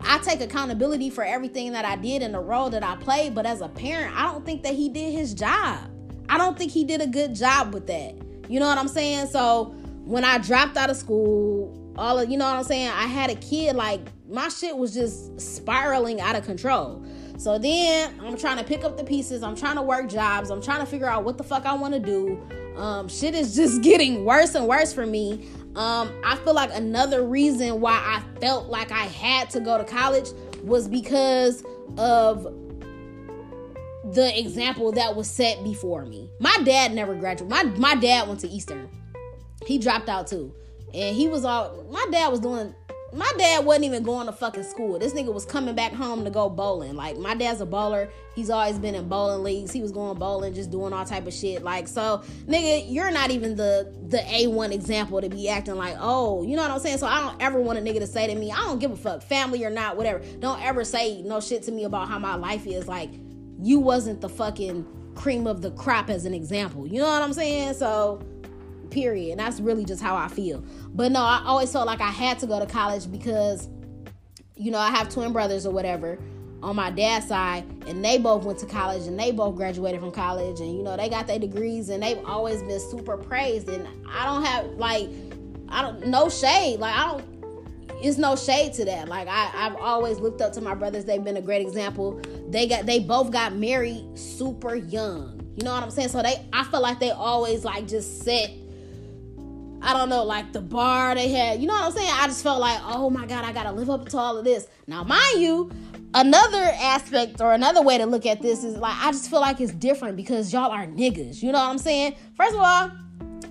I 0.00 0.18
take 0.18 0.40
accountability 0.40 1.10
for 1.10 1.24
everything 1.24 1.72
that 1.72 1.84
I 1.84 1.96
did 1.96 2.22
and 2.22 2.32
the 2.32 2.40
role 2.40 2.70
that 2.70 2.84
I 2.84 2.96
played, 2.96 3.34
but 3.34 3.46
as 3.46 3.60
a 3.60 3.68
parent, 3.68 4.16
I 4.16 4.30
don't 4.30 4.46
think 4.46 4.62
that 4.62 4.74
he 4.74 4.88
did 4.88 5.12
his 5.12 5.34
job. 5.34 5.90
I 6.28 6.38
don't 6.38 6.56
think 6.56 6.70
he 6.70 6.84
did 6.84 7.00
a 7.00 7.06
good 7.06 7.34
job 7.34 7.74
with 7.74 7.86
that. 7.88 8.14
You 8.48 8.60
know 8.60 8.66
what 8.66 8.78
I'm 8.78 8.88
saying? 8.88 9.26
So 9.28 9.74
when 10.04 10.24
I 10.24 10.38
dropped 10.38 10.76
out 10.76 10.88
of 10.88 10.96
school, 10.96 11.74
all 11.98 12.18
of 12.18 12.30
you 12.30 12.38
know 12.38 12.44
what 12.44 12.56
I'm 12.56 12.64
saying? 12.64 12.88
I 12.88 13.06
had 13.06 13.28
a 13.28 13.34
kid 13.34 13.74
like 13.74 14.00
my 14.28 14.48
shit 14.48 14.76
was 14.76 14.94
just 14.94 15.38
spiraling 15.40 16.20
out 16.20 16.36
of 16.36 16.44
control. 16.44 17.04
So 17.38 17.58
then 17.58 18.18
I'm 18.20 18.36
trying 18.36 18.58
to 18.58 18.64
pick 18.64 18.84
up 18.84 18.96
the 18.96 19.04
pieces. 19.04 19.42
I'm 19.42 19.56
trying 19.56 19.76
to 19.76 19.82
work 19.82 20.08
jobs. 20.08 20.50
I'm 20.50 20.62
trying 20.62 20.80
to 20.80 20.86
figure 20.86 21.08
out 21.08 21.24
what 21.24 21.38
the 21.38 21.44
fuck 21.44 21.66
I 21.66 21.74
want 21.74 21.94
to 21.94 22.00
do. 22.00 22.40
Um, 22.76 23.08
shit 23.08 23.34
is 23.34 23.56
just 23.56 23.82
getting 23.82 24.24
worse 24.24 24.54
and 24.54 24.68
worse 24.68 24.92
for 24.92 25.06
me. 25.06 25.48
Um, 25.74 26.12
I 26.24 26.36
feel 26.44 26.54
like 26.54 26.70
another 26.72 27.24
reason 27.24 27.80
why 27.80 27.94
I 27.94 28.22
felt 28.40 28.68
like 28.68 28.92
I 28.92 29.04
had 29.04 29.50
to 29.50 29.60
go 29.60 29.76
to 29.76 29.84
college 29.84 30.28
was 30.62 30.88
because 30.88 31.64
of 31.96 32.44
the 34.12 34.32
example 34.38 34.92
that 34.92 35.16
was 35.16 35.28
set 35.28 35.62
before 35.64 36.06
me. 36.06 36.30
My 36.38 36.56
dad 36.64 36.94
never 36.94 37.14
graduated. 37.14 37.50
My 37.50 37.64
my 37.64 37.94
dad 37.94 38.28
went 38.28 38.40
to 38.40 38.48
Eastern. 38.48 38.88
He 39.66 39.78
dropped 39.78 40.08
out 40.08 40.28
too 40.28 40.54
and 40.94 41.16
he 41.16 41.28
was 41.28 41.44
all 41.44 41.84
my 41.90 42.06
dad 42.10 42.28
was 42.28 42.40
doing 42.40 42.74
my 43.12 43.30
dad 43.38 43.64
wasn't 43.64 43.86
even 43.86 44.02
going 44.02 44.26
to 44.26 44.32
fucking 44.32 44.64
school. 44.64 44.98
This 44.98 45.14
nigga 45.14 45.32
was 45.32 45.46
coming 45.46 45.74
back 45.74 45.92
home 45.92 46.24
to 46.24 46.30
go 46.30 46.50
bowling. 46.50 46.94
Like 46.94 47.16
my 47.16 47.34
dad's 47.34 47.60
a 47.60 47.66
bowler. 47.66 48.10
He's 48.34 48.50
always 48.50 48.78
been 48.78 48.94
in 48.94 49.08
bowling 49.08 49.42
leagues. 49.42 49.72
He 49.72 49.80
was 49.80 49.92
going 49.92 50.18
bowling, 50.18 50.54
just 50.54 50.70
doing 50.70 50.92
all 50.92 51.06
type 51.06 51.26
of 51.26 51.32
shit. 51.32 51.62
Like 51.62 51.88
so, 51.88 52.22
nigga, 52.46 52.84
you're 52.86 53.10
not 53.10 53.30
even 53.30 53.56
the 53.56 53.94
the 54.08 54.22
a 54.30 54.46
one 54.48 54.72
example 54.72 55.20
to 55.20 55.28
be 55.28 55.48
acting 55.48 55.76
like 55.76 55.96
oh, 55.98 56.42
you 56.42 56.54
know 56.54 56.62
what 56.62 56.70
I'm 56.70 56.80
saying. 56.80 56.98
So 56.98 57.06
I 57.06 57.20
don't 57.20 57.40
ever 57.42 57.60
want 57.60 57.78
a 57.78 57.82
nigga 57.82 58.00
to 58.00 58.06
say 58.06 58.26
to 58.26 58.34
me, 58.34 58.52
I 58.52 58.58
don't 58.58 58.78
give 58.78 58.90
a 58.90 58.96
fuck, 58.96 59.22
family 59.22 59.64
or 59.64 59.70
not, 59.70 59.96
whatever. 59.96 60.22
Don't 60.40 60.62
ever 60.62 60.84
say 60.84 61.22
no 61.22 61.40
shit 61.40 61.62
to 61.64 61.72
me 61.72 61.84
about 61.84 62.08
how 62.08 62.18
my 62.18 62.34
life 62.34 62.66
is. 62.66 62.86
Like 62.86 63.10
you 63.60 63.80
wasn't 63.80 64.20
the 64.20 64.28
fucking 64.28 64.86
cream 65.14 65.46
of 65.46 65.62
the 65.62 65.70
crop 65.72 66.10
as 66.10 66.26
an 66.26 66.34
example. 66.34 66.86
You 66.86 67.00
know 67.00 67.08
what 67.08 67.22
I'm 67.22 67.32
saying? 67.32 67.74
So 67.74 68.22
period. 68.90 69.32
And 69.32 69.40
that's 69.40 69.60
really 69.60 69.84
just 69.84 70.02
how 70.02 70.16
I 70.16 70.28
feel. 70.28 70.64
But 70.88 71.12
no, 71.12 71.20
I 71.20 71.42
always 71.44 71.72
felt 71.72 71.86
like 71.86 72.00
I 72.00 72.10
had 72.10 72.38
to 72.40 72.46
go 72.46 72.58
to 72.58 72.66
college 72.66 73.10
because, 73.10 73.68
you 74.56 74.70
know, 74.70 74.78
I 74.78 74.90
have 74.90 75.08
twin 75.08 75.32
brothers 75.32 75.66
or 75.66 75.72
whatever 75.72 76.18
on 76.62 76.74
my 76.74 76.90
dad's 76.90 77.28
side, 77.28 77.64
and 77.86 78.04
they 78.04 78.18
both 78.18 78.44
went 78.44 78.58
to 78.58 78.66
college 78.66 79.06
and 79.06 79.18
they 79.18 79.30
both 79.30 79.54
graduated 79.54 80.00
from 80.00 80.10
college, 80.10 80.58
and 80.58 80.76
you 80.76 80.82
know, 80.82 80.96
they 80.96 81.08
got 81.08 81.28
their 81.28 81.38
degrees 81.38 81.88
and 81.88 82.02
they've 82.02 82.24
always 82.24 82.62
been 82.62 82.80
super 82.80 83.16
praised. 83.16 83.68
And 83.68 83.86
I 84.10 84.24
don't 84.24 84.44
have 84.44 84.66
like, 84.72 85.08
I 85.68 85.82
don't, 85.82 86.08
no 86.08 86.28
shade. 86.28 86.80
Like, 86.80 86.96
I 86.96 87.06
don't, 87.06 87.38
it's 88.00 88.18
no 88.18 88.36
shade 88.36 88.74
to 88.74 88.84
that. 88.84 89.08
Like 89.08 89.28
I, 89.28 89.50
I've 89.54 89.76
always 89.76 90.18
looked 90.18 90.40
up 90.40 90.52
to 90.54 90.60
my 90.60 90.74
brothers. 90.74 91.04
They've 91.04 91.22
been 91.22 91.36
a 91.36 91.42
great 91.42 91.66
example. 91.66 92.20
They 92.48 92.66
got 92.68 92.86
they 92.86 93.00
both 93.00 93.32
got 93.32 93.54
married 93.56 94.06
super 94.16 94.76
young. 94.76 95.40
You 95.56 95.64
know 95.64 95.72
what 95.72 95.82
I'm 95.82 95.90
saying? 95.90 96.08
So 96.10 96.22
they 96.22 96.46
I 96.52 96.64
feel 96.64 96.80
like 96.80 97.00
they 97.00 97.10
always 97.10 97.64
like 97.64 97.88
just 97.88 98.22
set 98.22 98.50
I 99.80 99.92
don't 99.92 100.08
know, 100.08 100.24
like 100.24 100.52
the 100.52 100.60
bar 100.60 101.14
they 101.14 101.28
had. 101.28 101.60
You 101.60 101.66
know 101.66 101.74
what 101.74 101.84
I'm 101.84 101.92
saying? 101.92 102.10
I 102.12 102.26
just 102.26 102.42
felt 102.42 102.60
like, 102.60 102.80
oh 102.84 103.10
my 103.10 103.26
God, 103.26 103.44
I 103.44 103.52
gotta 103.52 103.72
live 103.72 103.90
up 103.90 104.08
to 104.08 104.18
all 104.18 104.36
of 104.36 104.44
this. 104.44 104.66
Now, 104.86 105.04
mind 105.04 105.40
you, 105.40 105.70
another 106.14 106.72
aspect 106.80 107.40
or 107.40 107.52
another 107.52 107.82
way 107.82 107.98
to 107.98 108.06
look 108.06 108.26
at 108.26 108.42
this 108.42 108.64
is 108.64 108.76
like, 108.76 108.96
I 108.98 109.12
just 109.12 109.30
feel 109.30 109.40
like 109.40 109.60
it's 109.60 109.72
different 109.72 110.16
because 110.16 110.52
y'all 110.52 110.70
are 110.70 110.86
niggas. 110.86 111.42
You 111.42 111.52
know 111.52 111.58
what 111.58 111.70
I'm 111.70 111.78
saying? 111.78 112.16
First 112.36 112.54
of 112.54 112.60
all, 112.60 112.90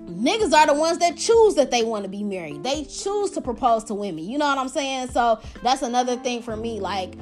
niggas 0.10 0.54
are 0.54 0.68
the 0.68 0.74
ones 0.74 0.98
that 1.00 1.18
choose 1.18 1.56
that 1.56 1.72
they 1.72 1.84
want 1.84 2.04
to 2.04 2.10
be 2.10 2.24
married. 2.24 2.64
They 2.64 2.84
choose 2.86 3.32
to 3.32 3.42
propose 3.42 3.84
to 3.86 3.94
women. 3.94 4.26
You 4.26 4.38
know 4.38 4.48
what 4.48 4.58
I'm 4.58 4.70
saying? 4.70 5.10
So 5.10 5.40
that's 5.64 5.82
another 5.82 6.18
thing 6.18 6.42
for 6.42 6.58
me. 6.58 6.80
Like, 6.80 7.16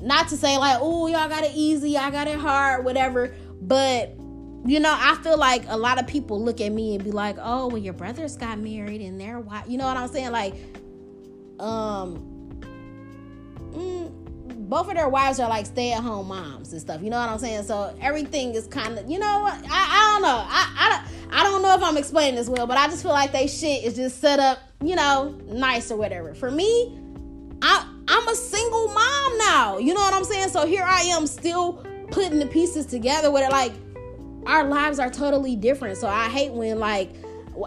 not 0.00 0.28
to 0.28 0.36
say 0.36 0.58
like, 0.58 0.78
oh, 0.80 1.06
y'all 1.06 1.28
got 1.28 1.44
it 1.44 1.52
easy, 1.54 1.96
I 1.96 2.10
got 2.10 2.26
it 2.26 2.38
hard, 2.38 2.84
whatever. 2.84 3.34
But 3.62 4.16
you 4.64 4.80
know, 4.80 4.94
I 4.96 5.16
feel 5.22 5.36
like 5.36 5.64
a 5.68 5.76
lot 5.76 6.00
of 6.00 6.06
people 6.06 6.42
look 6.42 6.60
at 6.60 6.72
me 6.72 6.94
and 6.94 7.04
be 7.04 7.10
like, 7.10 7.36
"Oh, 7.38 7.68
well, 7.68 7.78
your 7.78 7.92
brothers 7.92 8.36
got 8.36 8.58
married 8.58 9.02
and 9.02 9.20
they're 9.20 9.38
white." 9.40 9.68
You 9.68 9.76
know 9.76 9.84
what 9.84 9.96
I'm 9.96 10.08
saying? 10.08 10.32
Like, 10.32 10.54
um, 11.60 12.60
mm, 13.72 14.68
both 14.68 14.88
of 14.88 14.94
their 14.94 15.08
wives 15.08 15.38
are 15.38 15.48
like 15.48 15.66
stay-at-home 15.66 16.28
moms 16.28 16.72
and 16.72 16.80
stuff. 16.80 17.02
You 17.02 17.10
know 17.10 17.18
what 17.18 17.28
I'm 17.28 17.38
saying? 17.38 17.64
So 17.64 17.94
everything 18.00 18.54
is 18.54 18.66
kind 18.66 18.98
of, 18.98 19.08
you 19.10 19.18
know, 19.18 19.40
what? 19.40 19.54
I, 19.54 19.68
I 19.70 20.10
don't 20.12 20.22
know. 20.22 20.44
I, 20.48 21.04
I, 21.30 21.40
I 21.40 21.42
don't 21.42 21.62
know 21.62 21.74
if 21.74 21.82
I'm 21.82 21.96
explaining 21.98 22.36
this 22.36 22.48
well, 22.48 22.66
but 22.66 22.78
I 22.78 22.86
just 22.86 23.02
feel 23.02 23.12
like 23.12 23.32
they 23.32 23.46
shit 23.46 23.84
is 23.84 23.94
just 23.96 24.20
set 24.20 24.40
up, 24.40 24.58
you 24.82 24.96
know, 24.96 25.38
nice 25.46 25.90
or 25.90 25.96
whatever. 25.96 26.34
For 26.34 26.50
me, 26.50 26.98
I, 27.60 27.86
I'm 28.08 28.28
a 28.28 28.34
single 28.34 28.88
mom 28.88 29.38
now. 29.38 29.78
You 29.78 29.92
know 29.92 30.00
what 30.00 30.14
I'm 30.14 30.24
saying? 30.24 30.48
So 30.48 30.66
here 30.66 30.84
I 30.84 31.00
am 31.02 31.26
still 31.26 31.84
putting 32.10 32.38
the 32.38 32.46
pieces 32.46 32.86
together 32.86 33.30
with 33.30 33.42
it, 33.42 33.50
like 33.50 33.72
our 34.46 34.64
lives 34.64 34.98
are 34.98 35.10
totally 35.10 35.56
different. 35.56 35.98
So 35.98 36.08
I 36.08 36.28
hate 36.28 36.52
when 36.52 36.78
like 36.78 37.10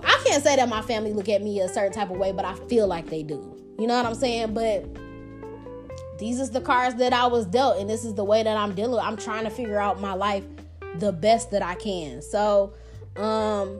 I 0.03 0.23
can't 0.25 0.43
say 0.43 0.55
that 0.55 0.67
my 0.67 0.81
family 0.81 1.13
look 1.13 1.29
at 1.29 1.41
me 1.41 1.59
a 1.61 1.69
certain 1.69 1.93
type 1.93 2.09
of 2.09 2.17
way, 2.17 2.31
but 2.31 2.45
I 2.45 2.55
feel 2.67 2.87
like 2.87 3.07
they 3.07 3.23
do. 3.23 3.55
You 3.79 3.87
know 3.87 3.95
what 3.95 4.05
I'm 4.05 4.15
saying? 4.15 4.53
But 4.53 4.85
these 6.19 6.39
is 6.39 6.51
the 6.51 6.61
cards 6.61 6.95
that 6.95 7.13
I 7.13 7.27
was 7.27 7.45
dealt, 7.45 7.79
and 7.79 7.89
this 7.89 8.03
is 8.03 8.15
the 8.15 8.23
way 8.23 8.43
that 8.43 8.57
I'm 8.57 8.73
dealing. 8.73 8.99
I'm 8.99 9.17
trying 9.17 9.43
to 9.43 9.49
figure 9.49 9.79
out 9.79 10.01
my 10.01 10.13
life 10.13 10.43
the 10.95 11.11
best 11.11 11.51
that 11.51 11.61
I 11.61 11.75
can. 11.75 12.21
So, 12.21 12.73
um, 13.15 13.79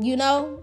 you 0.00 0.16
know, 0.16 0.60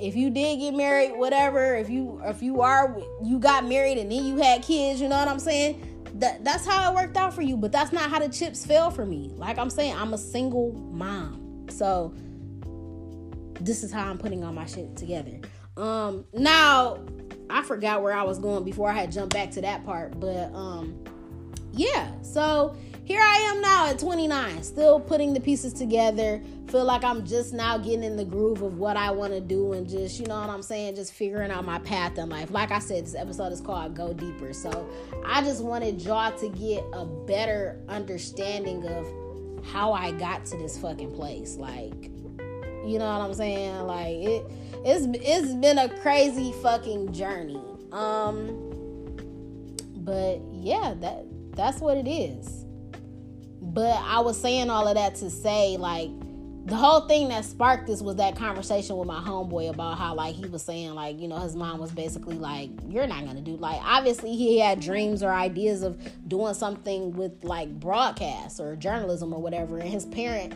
if 0.00 0.16
you 0.16 0.30
did 0.30 0.58
get 0.58 0.74
married, 0.74 1.12
whatever, 1.16 1.76
if 1.76 1.90
you 1.90 2.20
if 2.24 2.42
you 2.42 2.62
are 2.62 2.96
you 3.22 3.38
got 3.38 3.66
married 3.66 3.98
and 3.98 4.10
then 4.10 4.24
you 4.24 4.38
had 4.38 4.62
kids, 4.62 5.00
you 5.00 5.08
know 5.08 5.18
what 5.18 5.28
I'm 5.28 5.40
saying? 5.40 5.99
That 6.20 6.44
that's 6.44 6.66
how 6.66 6.90
it 6.90 6.94
worked 6.94 7.16
out 7.16 7.34
for 7.34 7.42
you, 7.42 7.56
but 7.56 7.72
that's 7.72 7.92
not 7.92 8.10
how 8.10 8.18
the 8.18 8.28
chips 8.28 8.64
fell 8.64 8.90
for 8.90 9.04
me. 9.04 9.32
Like 9.34 9.58
I'm 9.58 9.70
saying, 9.70 9.94
I'm 9.96 10.14
a 10.14 10.18
single 10.18 10.72
mom. 10.72 11.66
So 11.70 12.14
this 13.60 13.82
is 13.82 13.92
how 13.92 14.08
I'm 14.08 14.18
putting 14.18 14.44
all 14.44 14.52
my 14.52 14.66
shit 14.66 14.96
together. 14.96 15.40
Um 15.76 16.24
now 16.32 16.98
I 17.48 17.62
forgot 17.62 18.02
where 18.02 18.12
I 18.12 18.22
was 18.22 18.38
going 18.38 18.64
before 18.64 18.90
I 18.90 18.94
had 18.94 19.12
jumped 19.12 19.34
back 19.34 19.50
to 19.52 19.60
that 19.62 19.84
part, 19.84 20.18
but 20.20 20.54
um 20.54 21.02
yeah. 21.72 22.10
So 22.22 22.76
here 23.04 23.20
I 23.20 23.36
am 23.52 23.60
now 23.60 23.88
at 23.88 23.98
29, 23.98 24.62
still 24.62 25.00
putting 25.00 25.34
the 25.34 25.40
pieces 25.40 25.72
together. 25.72 26.40
Feel 26.68 26.84
like 26.84 27.02
I'm 27.02 27.26
just 27.26 27.52
now 27.52 27.76
getting 27.78 28.04
in 28.04 28.16
the 28.16 28.24
groove 28.24 28.62
of 28.62 28.78
what 28.78 28.96
I 28.96 29.10
want 29.10 29.32
to 29.32 29.40
do 29.40 29.72
and 29.72 29.88
just, 29.88 30.20
you 30.20 30.26
know 30.26 30.40
what 30.40 30.50
I'm 30.50 30.62
saying, 30.62 30.94
just 30.94 31.12
figuring 31.12 31.50
out 31.50 31.64
my 31.64 31.80
path 31.80 32.18
in 32.18 32.28
life. 32.28 32.50
Like 32.50 32.70
I 32.70 32.78
said, 32.78 33.04
this 33.04 33.14
episode 33.14 33.52
is 33.52 33.60
called 33.60 33.96
Go 33.96 34.12
Deeper. 34.12 34.52
So 34.52 34.88
I 35.26 35.42
just 35.42 35.64
wanted 35.64 36.00
y'all 36.02 36.36
to 36.38 36.48
get 36.50 36.84
a 36.92 37.04
better 37.04 37.80
understanding 37.88 38.86
of 38.86 39.06
how 39.66 39.92
I 39.92 40.12
got 40.12 40.46
to 40.46 40.56
this 40.56 40.78
fucking 40.78 41.12
place. 41.12 41.56
Like, 41.56 42.10
you 42.84 42.98
know 42.98 43.06
what 43.18 43.24
I'm 43.24 43.34
saying? 43.34 43.80
Like 43.80 44.16
it 44.16 44.44
it's 44.84 45.06
it's 45.22 45.52
been 45.54 45.78
a 45.78 45.88
crazy 46.00 46.52
fucking 46.62 47.12
journey. 47.12 47.60
Um 47.92 48.68
but 49.96 50.40
yeah, 50.52 50.94
that 51.00 51.26
that's 51.54 51.80
what 51.80 51.96
it 51.96 52.08
is. 52.08 52.59
But 53.72 53.96
I 54.02 54.20
was 54.20 54.40
saying 54.40 54.68
all 54.68 54.88
of 54.88 54.94
that 54.96 55.14
to 55.16 55.30
say, 55.30 55.76
like, 55.76 56.10
the 56.66 56.76
whole 56.76 57.02
thing 57.08 57.28
that 57.28 57.44
sparked 57.44 57.86
this 57.86 58.02
was 58.02 58.16
that 58.16 58.36
conversation 58.36 58.96
with 58.96 59.06
my 59.06 59.20
homeboy 59.20 59.70
about 59.70 59.96
how, 59.96 60.14
like, 60.14 60.34
he 60.34 60.46
was 60.46 60.62
saying, 60.62 60.94
like, 60.94 61.18
you 61.18 61.26
know, 61.26 61.38
his 61.38 61.56
mom 61.56 61.78
was 61.78 61.90
basically 61.90 62.36
like, 62.36 62.70
you're 62.86 63.06
not 63.06 63.24
gonna 63.24 63.40
do, 63.40 63.56
like, 63.56 63.80
obviously 63.82 64.36
he 64.36 64.58
had 64.58 64.80
dreams 64.80 65.22
or 65.22 65.32
ideas 65.32 65.82
of 65.82 65.98
doing 66.28 66.52
something 66.54 67.12
with, 67.12 67.44
like, 67.44 67.70
broadcast 67.80 68.60
or 68.60 68.76
journalism 68.76 69.32
or 69.32 69.40
whatever, 69.40 69.78
and 69.78 69.88
his 69.88 70.04
parent 70.06 70.54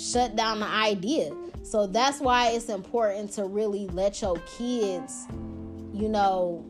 shut 0.00 0.36
down 0.36 0.60
the 0.60 0.66
idea. 0.66 1.32
So 1.64 1.86
that's 1.86 2.18
why 2.20 2.48
it's 2.48 2.68
important 2.68 3.32
to 3.32 3.44
really 3.44 3.86
let 3.88 4.22
your 4.22 4.36
kids, 4.56 5.26
you 5.92 6.08
know, 6.08 6.64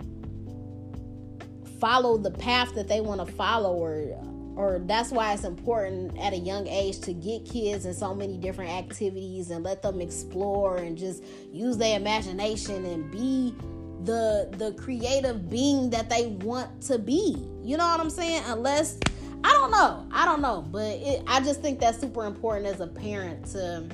follow 1.80 2.18
the 2.18 2.30
path 2.30 2.74
that 2.74 2.88
they 2.88 3.00
want 3.00 3.26
to 3.26 3.32
follow 3.34 3.74
or 3.74 4.18
or 4.56 4.80
that's 4.84 5.10
why 5.10 5.32
it's 5.32 5.44
important 5.44 6.18
at 6.18 6.32
a 6.32 6.36
young 6.36 6.66
age 6.66 7.00
to 7.00 7.12
get 7.14 7.44
kids 7.44 7.86
in 7.86 7.94
so 7.94 8.14
many 8.14 8.36
different 8.36 8.70
activities 8.70 9.50
and 9.50 9.64
let 9.64 9.82
them 9.82 10.00
explore 10.00 10.76
and 10.76 10.98
just 10.98 11.24
use 11.52 11.78
their 11.78 11.98
imagination 11.98 12.84
and 12.84 13.10
be 13.10 13.54
the 14.04 14.52
the 14.58 14.72
creative 14.72 15.48
being 15.48 15.88
that 15.90 16.10
they 16.10 16.26
want 16.26 16.82
to 16.82 16.98
be. 16.98 17.36
You 17.62 17.76
know 17.76 17.86
what 17.86 18.00
I'm 18.00 18.10
saying? 18.10 18.42
Unless 18.46 18.98
I 19.44 19.50
don't 19.52 19.70
know. 19.70 20.06
I 20.12 20.24
don't 20.24 20.42
know, 20.42 20.62
but 20.70 20.96
it, 20.98 21.22
I 21.26 21.40
just 21.40 21.62
think 21.62 21.80
that's 21.80 21.98
super 21.98 22.26
important 22.26 22.66
as 22.66 22.80
a 22.80 22.86
parent 22.86 23.46
to 23.52 23.88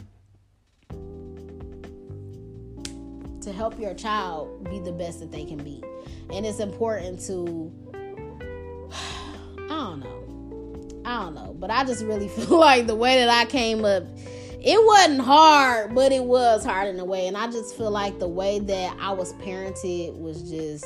to 3.42 3.52
help 3.52 3.78
your 3.78 3.94
child 3.94 4.68
be 4.68 4.80
the 4.80 4.92
best 4.92 5.20
that 5.20 5.30
they 5.30 5.44
can 5.44 5.58
be. 5.58 5.82
And 6.32 6.44
it's 6.44 6.58
important 6.58 7.20
to 7.26 7.72
I 8.92 9.68
don't 9.68 10.00
know 10.00 10.17
I 11.04 11.24
don't 11.24 11.34
know, 11.34 11.54
but 11.58 11.70
I 11.70 11.84
just 11.84 12.04
really 12.04 12.28
feel 12.28 12.58
like 12.58 12.86
the 12.86 12.96
way 12.96 13.18
that 13.18 13.28
I 13.28 13.44
came 13.44 13.84
up, 13.84 14.04
it 14.60 14.84
wasn't 14.86 15.20
hard, 15.20 15.94
but 15.94 16.12
it 16.12 16.24
was 16.24 16.64
hard 16.64 16.88
in 16.88 16.98
a 16.98 17.04
way. 17.04 17.26
And 17.26 17.36
I 17.36 17.46
just 17.46 17.76
feel 17.76 17.90
like 17.90 18.18
the 18.18 18.28
way 18.28 18.58
that 18.58 18.96
I 19.00 19.12
was 19.12 19.32
parented 19.34 20.18
was 20.18 20.50
just, 20.50 20.84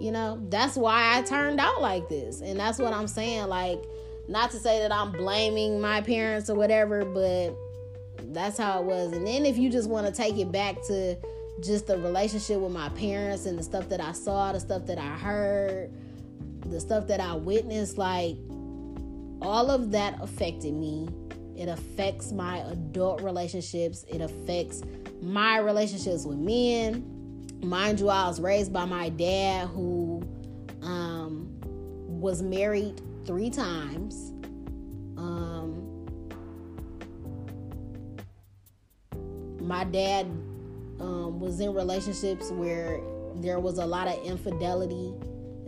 you 0.00 0.10
know, 0.10 0.40
that's 0.48 0.76
why 0.76 1.18
I 1.18 1.22
turned 1.22 1.60
out 1.60 1.82
like 1.82 2.08
this. 2.08 2.40
And 2.40 2.58
that's 2.58 2.78
what 2.78 2.92
I'm 2.92 3.06
saying. 3.06 3.48
Like, 3.48 3.82
not 4.28 4.50
to 4.52 4.58
say 4.58 4.80
that 4.80 4.92
I'm 4.92 5.12
blaming 5.12 5.80
my 5.80 6.00
parents 6.00 6.48
or 6.48 6.54
whatever, 6.54 7.04
but 7.04 7.54
that's 8.32 8.56
how 8.56 8.80
it 8.80 8.84
was. 8.84 9.12
And 9.12 9.26
then 9.26 9.44
if 9.44 9.58
you 9.58 9.70
just 9.70 9.88
want 9.88 10.06
to 10.06 10.12
take 10.12 10.38
it 10.38 10.50
back 10.50 10.82
to 10.86 11.16
just 11.62 11.86
the 11.86 11.98
relationship 11.98 12.60
with 12.60 12.72
my 12.72 12.88
parents 12.90 13.46
and 13.46 13.58
the 13.58 13.62
stuff 13.62 13.88
that 13.90 14.00
I 14.00 14.12
saw, 14.12 14.52
the 14.52 14.60
stuff 14.60 14.86
that 14.86 14.98
I 14.98 15.16
heard, 15.16 15.92
the 16.66 16.80
stuff 16.80 17.06
that 17.08 17.20
I 17.20 17.34
witnessed, 17.34 17.98
like, 17.98 18.36
all 19.42 19.70
of 19.70 19.90
that 19.92 20.18
affected 20.20 20.74
me. 20.74 21.08
It 21.56 21.68
affects 21.68 22.32
my 22.32 22.58
adult 22.58 23.22
relationships. 23.22 24.04
It 24.08 24.20
affects 24.20 24.82
my 25.22 25.58
relationships 25.58 26.24
with 26.24 26.38
men. 26.38 27.48
Mind 27.62 28.00
you, 28.00 28.08
I 28.08 28.26
was 28.26 28.40
raised 28.40 28.72
by 28.72 28.86
my 28.86 29.10
dad 29.10 29.68
who 29.68 30.22
um, 30.82 31.54
was 32.06 32.42
married 32.42 33.02
three 33.26 33.50
times. 33.50 34.32
Um, 35.18 36.06
my 39.60 39.84
dad 39.84 40.26
um, 40.98 41.40
was 41.40 41.60
in 41.60 41.74
relationships 41.74 42.50
where 42.50 43.00
there 43.36 43.60
was 43.60 43.78
a 43.78 43.86
lot 43.86 44.08
of 44.08 44.22
infidelity 44.24 45.12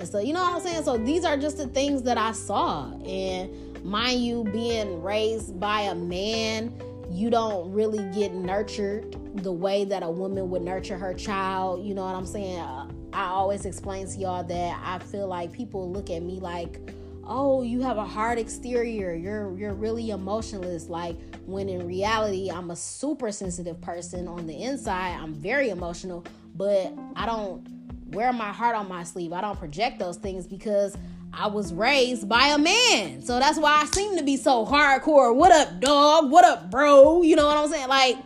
and 0.03 0.11
so, 0.11 0.19
you 0.19 0.33
know 0.33 0.43
what 0.43 0.55
I'm 0.55 0.61
saying? 0.61 0.83
So, 0.83 0.97
these 0.97 1.25
are 1.25 1.37
just 1.37 1.59
the 1.59 1.69
things 1.69 2.03
that 2.03 2.19
I 2.19 2.33
saw. 2.33 2.91
And 3.05 3.85
mind 3.85 4.25
you, 4.25 4.43
being 4.43 5.01
raised 5.01 5.61
by 5.61 5.83
a 5.83 5.95
man, 5.95 6.75
you 7.09 7.31
don't 7.31 7.71
really 7.71 8.03
get 8.13 8.35
nurtured 8.35 9.17
the 9.45 9.53
way 9.53 9.85
that 9.85 10.03
a 10.03 10.11
woman 10.11 10.51
would 10.51 10.63
nurture 10.63 10.99
her 10.99 11.15
child. 11.15 11.87
You 11.87 11.95
know 11.95 12.05
what 12.05 12.17
I'm 12.17 12.27
saying? 12.27 12.59
Uh, 12.59 12.89
I 13.13 13.27
always 13.27 13.65
explain 13.65 14.09
to 14.09 14.19
y'all 14.19 14.43
that 14.43 14.83
I 14.85 14.99
feel 14.99 15.29
like 15.29 15.53
people 15.53 15.89
look 15.89 16.11
at 16.11 16.21
me 16.23 16.41
like, 16.41 16.81
oh 17.25 17.63
you 17.63 17.81
have 17.81 17.99
a 17.99 18.05
hard 18.05 18.37
exterior 18.37 19.15
you're 19.15 19.57
you're 19.57 19.75
really 19.75 20.11
emotionless 20.11 20.89
like 20.89 21.17
when 21.47 21.69
in 21.69 21.87
reality 21.87 22.51
i'm 22.51 22.73
a 22.73 22.77
super 22.77 23.31
sensitive 23.31 23.81
person 23.81 24.27
on 24.27 24.45
the 24.45 24.63
inside 24.65 25.17
i'm 25.21 25.33
very 25.33 25.69
emotional 25.69 26.25
but 26.57 26.93
i 27.15 27.25
don't 27.25 27.65
wear 28.13 28.33
my 28.33 28.53
heart 28.53 28.77
on 28.77 28.89
my 28.89 29.05
sleeve. 29.05 29.33
I 29.33 29.41
don't 29.41 29.59
project 29.59 29.99
those 29.99 30.17
things 30.17 30.47
because 30.47 30.97
I 31.33 31.47
was 31.47 31.73
raised 31.73 32.29
by 32.29 32.49
a 32.49 32.59
man. 32.59 33.23
So 33.23 33.39
that's 33.39 33.59
why 33.59 33.81
I 33.83 33.87
seem 33.87 34.17
to 34.19 34.23
be 34.23 34.37
so 34.37 34.67
hardcore. 34.67 35.35
What 35.35 35.51
up, 35.51 35.81
dog? 35.81 36.31
What 36.31 36.45
up, 36.45 36.71
bro? 36.71 37.23
You 37.23 37.37
know 37.37 37.47
what 37.47 37.57
I'm 37.57 37.71
saying? 37.71 37.89
Like, 37.89 38.19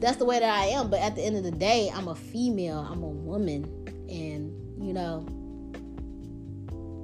that's 0.00 0.18
the 0.18 0.24
way 0.24 0.38
that 0.38 0.48
I 0.48 0.66
am. 0.66 0.88
But 0.88 1.00
at 1.00 1.16
the 1.16 1.22
end 1.22 1.36
of 1.36 1.42
the 1.42 1.50
day, 1.50 1.90
I'm 1.92 2.08
a 2.08 2.14
female, 2.14 2.78
I'm 2.78 3.02
a 3.02 3.08
woman. 3.08 3.64
And, 4.08 4.52
you 4.80 4.92
know, 4.92 5.26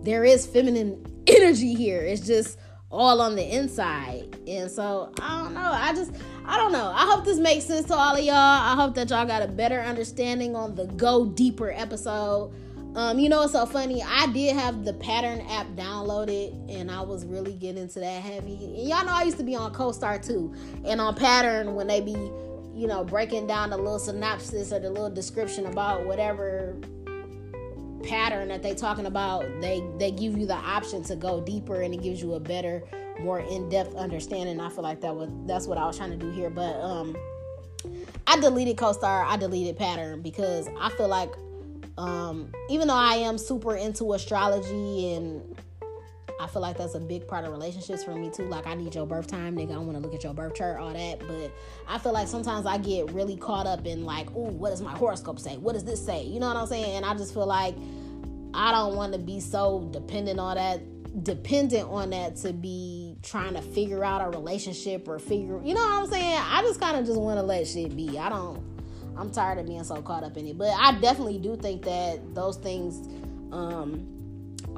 there 0.05 0.25
is 0.25 0.47
feminine 0.47 1.05
energy 1.27 1.75
here. 1.75 2.01
It's 2.03 2.25
just 2.25 2.59
all 2.93 3.21
on 3.23 3.35
the 3.35 3.57
inside. 3.57 4.37
And 4.47 4.71
so 4.71 5.13
I 5.21 5.43
don't 5.43 5.55
know. 5.55 5.61
I 5.61 5.95
just 5.95 6.13
I 6.45 6.57
don't 6.59 6.73
know. 6.73 6.93
I 6.95 7.07
hope 7.07 7.25
this 7.25 7.39
makes 7.39 7.65
sense 7.65 7.87
to 7.87 7.95
all 7.95 8.15
of 8.15 8.23
y'all. 8.23 8.35
I 8.35 8.75
hope 8.77 8.95
that 8.97 9.11
y'all 9.11 9.27
got 9.27 9.43
a 9.43 9.49
better 9.49 9.81
understanding 9.81 10.55
on 10.55 10.75
the 10.75 10.87
go 10.87 11.25
deeper 11.27 11.73
episode. 11.73 12.53
Um, 12.95 13.19
you 13.19 13.31
know, 13.31 13.43
it's 13.43 13.53
so 13.53 13.65
funny. 13.65 14.03
I 14.03 14.27
did 14.33 14.55
have 14.55 14.85
the 14.85 14.93
pattern 14.93 15.41
app 15.49 15.67
downloaded, 15.69 16.53
and 16.71 16.91
I 16.91 17.01
was 17.01 17.25
really 17.25 17.55
getting 17.55 17.81
into 17.81 18.01
that 18.01 18.23
heavy. 18.23 18.57
And 18.57 18.89
y'all 18.89 19.07
know 19.07 19.13
I 19.13 19.23
used 19.23 19.39
to 19.39 19.45
be 19.45 19.57
on 19.57 19.73
CoStar 19.73 20.25
too, 20.25 20.55
and 20.85 21.01
on 21.01 21.15
pattern 21.15 21.75
when 21.75 21.87
they 21.87 22.03
be, 22.03 22.13
you 22.75 22.87
know, 22.87 23.03
breaking 23.03 23.47
down 23.47 23.71
the 23.71 23.79
little 23.79 23.99
synopsis 23.99 24.75
or 24.75 24.79
the 24.79 24.91
little 24.91 25.09
description 25.09 25.65
about 25.67 26.05
whatever 26.05 26.77
pattern 28.03 28.49
that 28.49 28.63
they 28.63 28.75
talking 28.75 29.07
about 29.07 29.45
they 29.61 29.83
they 29.99 30.11
give 30.11 30.37
you 30.37 30.47
the 30.47 30.55
option 30.55 31.03
to 31.05 31.17
go 31.17 31.41
deeper 31.41 31.83
and 31.83 31.95
it 31.95 32.03
gives 32.03 32.21
you 32.21 32.35
a 32.35 32.41
better 32.41 32.83
more 33.21 33.41
in-depth 33.41 33.95
understanding. 33.95 34.61
I 34.61 34.69
feel 34.69 34.83
like 34.83 35.01
that 35.03 35.15
was 35.15 35.31
that's 35.47 35.67
what 35.67 35.79
i 35.79 35.87
was 35.87 35.97
trying 35.97 36.11
to 36.11 36.17
do 36.17 36.31
here 36.31 36.51
but 36.51 36.75
um 36.81 37.17
i 38.27 38.39
deleted 38.41 38.77
co-star 38.77 39.25
i 39.25 39.37
deleted 39.37 39.77
pattern 39.77 40.23
because 40.23 40.69
i 40.81 40.89
feel 40.91 41.09
like 41.09 41.33
um 41.99 42.51
even 42.71 42.89
though 42.89 42.95
i 42.95 43.15
am 43.15 43.37
super 43.37 43.77
into 43.77 44.13
astrology 44.13 45.15
and 45.15 45.57
I 46.43 46.49
feel 46.49 46.61
like 46.61 46.77
that's 46.77 46.97
a 46.97 47.01
big 47.01 47.29
part 47.29 47.45
of 47.45 47.53
relationships 47.53 48.03
for 48.03 48.15
me 48.17 48.29
too. 48.29 48.49
Like 48.49 48.67
I 48.67 48.75
need 48.75 48.95
your 48.95 49.07
birth 49.07 49.29
time, 49.29 49.57
nigga. 49.57 49.75
I 49.75 49.79
want 49.79 49.93
to 49.93 50.01
look 50.01 50.13
at 50.13 50.25
your 50.25 50.35
birth 50.35 50.55
chart, 50.55 50.81
all 50.81 50.93
that. 50.93 51.21
But 51.21 51.53
I 51.87 51.99
feel 51.99 52.13
like 52.13 52.27
sometimes 52.27 52.67
I 52.67 52.79
get 52.79 53.13
really 53.13 53.37
caught 53.37 53.69
up 53.69 53.87
in 53.87 54.05
like, 54.05 54.29
oh, 54.35 54.51
what 54.51 54.71
does 54.71 54.83
my 54.83 54.93
horoscope 54.93 55.39
say? 55.39 55.57
What 55.57 55.75
does 55.75 55.85
this 55.85 56.05
say? 56.05 56.25
You 56.25 56.41
know 56.41 56.49
what 56.49 56.57
I'm 56.57 56.67
saying? 56.67 56.97
And 56.97 57.07
I 57.07 57.15
just 57.15 57.33
feel 57.33 57.47
like 57.47 57.77
I 58.55 58.73
don't 58.73 58.97
want 58.97 59.13
to 59.13 59.21
be 59.21 59.39
so 59.39 59.89
dependent 59.93 60.41
on 60.41 60.57
that 60.57 60.81
dependent 61.23 61.87
on 61.91 62.11
that 62.11 62.37
to 62.37 62.55
be 62.55 63.17
trying 63.23 63.53
to 63.53 63.61
figure 63.61 64.03
out 64.03 64.23
a 64.23 64.31
relationship 64.31 65.07
or 65.07 65.19
figure 65.19 65.61
you 65.63 65.75
know 65.75 65.81
what 65.81 66.03
I'm 66.03 66.11
saying? 66.11 66.41
I 66.43 66.63
just 66.63 66.81
kind 66.81 66.97
of 66.97 67.07
just 67.07 67.21
want 67.21 67.39
to 67.39 67.43
let 67.43 67.69
shit 67.69 67.97
be. 67.97 68.19
I 68.19 68.29
don't 68.29 68.63
I'm 69.17 69.31
tired 69.31 69.59
of 69.59 69.67
being 69.67 69.85
so 69.85 70.03
caught 70.03 70.25
up 70.25 70.37
in 70.37 70.47
it. 70.47 70.59
But 70.59 70.71
I 70.71 70.99
definitely 70.99 71.39
do 71.39 71.57
think 71.57 71.83
that 71.85 72.35
those 72.35 72.57
things 72.57 73.07
um 73.53 74.22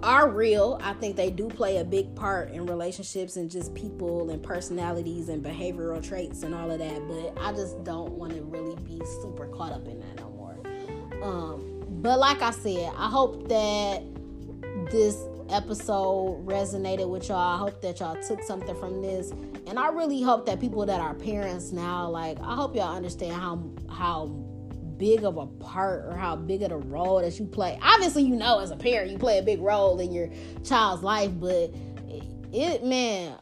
are 0.03 0.29
real. 0.29 0.79
I 0.83 0.93
think 0.95 1.17
they 1.17 1.31
do 1.31 1.49
play 1.49 1.79
a 1.79 1.85
big 1.85 2.15
part 2.15 2.51
in 2.51 2.67
relationships 2.67 3.37
and 3.37 3.51
just 3.51 3.75
people 3.75 4.31
and 4.31 4.43
personalities 4.43 5.29
and 5.29 5.43
behavioral 5.43 6.07
traits 6.07 6.43
and 6.43 6.55
all 6.55 6.71
of 6.71 6.79
that. 6.79 7.09
But 7.09 7.41
I 7.41 7.53
just 7.53 7.83
don't 7.85 8.13
want 8.13 8.35
to 8.35 8.43
really 8.43 8.77
be 8.83 9.01
super 9.23 9.47
caught 9.47 9.73
up 9.73 9.87
in 9.87 10.01
that 10.01 10.17
no 10.17 10.31
more. 10.31 10.59
Um, 11.23 11.85
but 12.03 12.19
like 12.19 12.43
I 12.43 12.51
said, 12.51 12.93
I 12.97 13.09
hope 13.09 13.49
that 13.49 14.03
this 14.91 15.17
episode 15.51 16.45
resonated 16.47 17.09
with 17.09 17.29
y'all. 17.29 17.39
I 17.39 17.59
hope 17.59 17.81
that 17.83 18.01
y'all 18.01 18.21
took 18.23 18.43
something 18.43 18.77
from 18.77 19.03
this. 19.03 19.33
And 19.67 19.79
I 19.79 19.89
really 19.89 20.23
hope 20.23 20.47
that 20.47 20.61
people 20.61 20.85
that 20.87 21.01
are 21.01 21.15
parents 21.15 21.73
now, 21.73 22.09
like, 22.09 22.39
I 22.41 22.55
hope 22.55 22.77
y'all 22.77 22.95
understand 22.95 23.33
how 23.33 23.63
how 23.89 24.27
big 24.99 25.25
of 25.25 25.37
a 25.37 25.47
part 25.47 26.05
or 26.07 26.17
how 26.17 26.37
big 26.37 26.63
of 26.63 26.73
a 26.73 26.77
role 26.77 27.21
that 27.21 27.39
you 27.39 27.47
play. 27.47 27.79
Obviously, 27.83 28.23
you 28.23 28.37
know 28.37 28.61
as 28.61 28.71
a 28.71 28.77
parent, 28.77 29.11
you 29.11 29.19
play 29.19 29.39
a 29.39 29.43
big 29.43 29.61
role 29.61 29.99
in 30.01 30.13
your 30.13 30.31
child's 30.65 31.03
life, 31.03 31.31
but 31.35 31.75
it 32.53 32.85
man, 32.85 33.37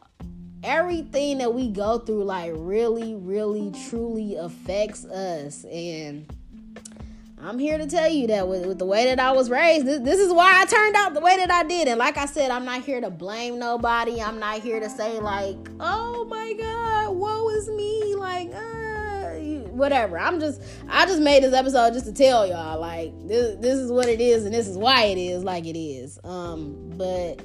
everything 0.63 1.37
that 1.39 1.53
we 1.53 1.69
go 1.69 1.99
through 1.99 2.23
like 2.23 2.51
really, 2.55 3.15
really, 3.15 3.71
truly 3.89 4.35
affects 4.35 5.05
us 5.05 5.63
and 5.65 6.25
I'm 7.45 7.59
here 7.59 7.77
to 7.77 7.85
tell 7.85 8.09
you 8.09 8.27
that 8.27 8.47
with, 8.47 8.65
with 8.65 8.79
the 8.79 8.85
way 8.85 9.03
that 9.05 9.19
I 9.19 9.33
was 9.33 9.49
raised, 9.49 9.85
this, 9.85 9.99
this, 9.99 10.19
is 10.19 10.31
why 10.31 10.61
I 10.61 10.65
turned 10.65 10.95
out 10.95 11.13
the 11.13 11.19
way 11.19 11.35
that 11.35 11.51
I 11.51 11.63
did. 11.63 11.89
And 11.89 11.99
like 11.99 12.15
I 12.15 12.25
said, 12.25 12.51
I'm 12.51 12.63
not 12.63 12.85
here 12.85 13.01
to 13.01 13.09
blame 13.09 13.59
nobody. 13.59 14.21
I'm 14.21 14.39
not 14.39 14.61
here 14.61 14.79
to 14.79 14.89
say, 14.89 15.19
like, 15.19 15.57
oh 15.81 16.23
my 16.29 16.53
God, 16.53 17.17
woe 17.17 17.49
is 17.49 17.67
me. 17.67 18.15
Like, 18.15 18.49
uh, 18.55 18.82
whatever. 19.73 20.17
I'm 20.17 20.39
just, 20.39 20.61
I 20.87 21.05
just 21.05 21.21
made 21.21 21.43
this 21.43 21.53
episode 21.53 21.93
just 21.93 22.05
to 22.05 22.13
tell 22.13 22.47
y'all, 22.47 22.79
like, 22.79 23.11
this, 23.27 23.57
this 23.59 23.77
is 23.77 23.91
what 23.91 24.07
it 24.07 24.21
is 24.21 24.45
and 24.45 24.53
this 24.53 24.67
is 24.67 24.77
why 24.77 25.03
it 25.05 25.17
is 25.17 25.43
like 25.43 25.65
it 25.65 25.77
is. 25.77 26.19
Um, 26.23 26.91
but, 26.95 27.41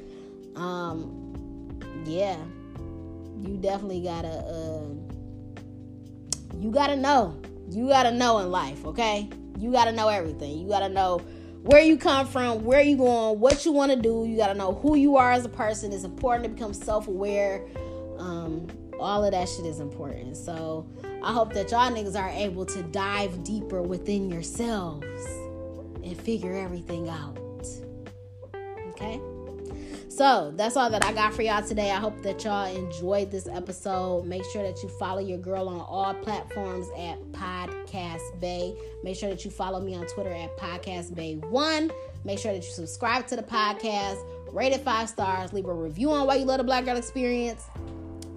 um, 0.54 1.80
yeah, 2.04 2.36
you 3.40 3.58
definitely 3.60 4.00
gotta, 4.00 4.28
uh, 4.28 4.88
you 6.56 6.70
gotta 6.70 6.96
know. 6.96 7.40
You 7.70 7.88
gotta 7.88 8.12
know 8.12 8.38
in 8.38 8.50
life, 8.50 8.84
okay? 8.86 9.28
You 9.58 9.72
got 9.72 9.86
to 9.86 9.92
know 9.92 10.08
everything. 10.08 10.56
You 10.58 10.68
got 10.68 10.80
to 10.80 10.88
know 10.88 11.18
where 11.62 11.82
you 11.82 11.96
come 11.98 12.28
from, 12.28 12.64
where 12.64 12.80
you 12.80 12.96
going, 12.96 13.40
what 13.40 13.66
you 13.66 13.72
want 13.72 13.90
to 13.90 14.00
do. 14.00 14.24
You 14.24 14.36
got 14.36 14.48
to 14.48 14.54
know 14.54 14.74
who 14.74 14.94
you 14.94 15.16
are 15.16 15.32
as 15.32 15.44
a 15.44 15.48
person. 15.48 15.92
It's 15.92 16.04
important 16.04 16.44
to 16.44 16.50
become 16.50 16.72
self-aware. 16.72 17.66
Um, 18.18 18.68
all 18.98 19.24
of 19.24 19.32
that 19.32 19.48
shit 19.48 19.66
is 19.66 19.80
important. 19.80 20.36
So 20.36 20.86
I 21.22 21.32
hope 21.32 21.52
that 21.54 21.70
y'all 21.70 21.90
niggas 21.90 22.18
are 22.18 22.30
able 22.30 22.66
to 22.66 22.82
dive 22.84 23.42
deeper 23.44 23.82
within 23.82 24.30
yourselves 24.30 25.06
and 26.04 26.16
figure 26.20 26.54
everything 26.54 27.08
out. 27.08 27.38
Okay? 28.90 29.20
So 30.18 30.52
that's 30.56 30.76
all 30.76 30.90
that 30.90 31.04
I 31.04 31.12
got 31.12 31.32
for 31.32 31.42
y'all 31.42 31.62
today. 31.62 31.92
I 31.92 32.00
hope 32.00 32.22
that 32.22 32.42
y'all 32.42 32.66
enjoyed 32.66 33.30
this 33.30 33.46
episode. 33.46 34.26
Make 34.26 34.42
sure 34.46 34.64
that 34.64 34.82
you 34.82 34.88
follow 34.88 35.20
your 35.20 35.38
girl 35.38 35.68
on 35.68 35.78
all 35.80 36.12
platforms 36.12 36.88
at 36.98 37.20
Podcast 37.30 38.40
Bay. 38.40 38.74
Make 39.04 39.16
sure 39.16 39.28
that 39.28 39.44
you 39.44 39.52
follow 39.52 39.80
me 39.80 39.94
on 39.94 40.06
Twitter 40.08 40.32
at 40.32 40.56
Podcast 40.56 41.14
Bay 41.14 41.36
One. 41.36 41.92
Make 42.24 42.40
sure 42.40 42.52
that 42.52 42.64
you 42.64 42.70
subscribe 42.72 43.28
to 43.28 43.36
the 43.36 43.44
podcast, 43.44 44.18
rate 44.52 44.72
it 44.72 44.80
five 44.80 45.08
stars, 45.08 45.52
leave 45.52 45.66
a 45.66 45.72
review 45.72 46.10
on 46.10 46.26
why 46.26 46.34
you 46.34 46.46
love 46.46 46.58
the 46.58 46.64
Black 46.64 46.84
Girl 46.84 46.96
Experience. 46.96 47.64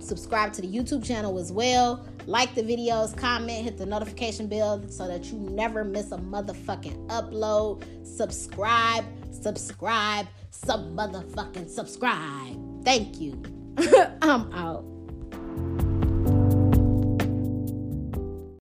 Subscribe 0.02 0.54
to 0.54 0.62
the 0.62 0.68
YouTube 0.68 1.06
channel 1.06 1.38
as 1.40 1.52
well. 1.52 2.06
Like 2.26 2.56
the 2.56 2.64
videos, 2.64 3.16
comment, 3.16 3.64
hit 3.64 3.78
the 3.78 3.86
notification 3.86 4.48
bell 4.48 4.84
so 4.90 5.08
that 5.08 5.26
you 5.26 5.38
never 5.38 5.84
miss 5.84 6.12
a 6.12 6.18
motherfucking 6.18 7.08
upload. 7.08 7.84
Subscribe, 8.06 9.06
subscribe 9.32 10.28
some 10.52 10.96
motherfucking 10.96 11.70
subscribe. 11.70 12.86
Thank 12.86 13.20
you. 13.20 13.42
I'm 14.22 14.52
out. 14.54 14.86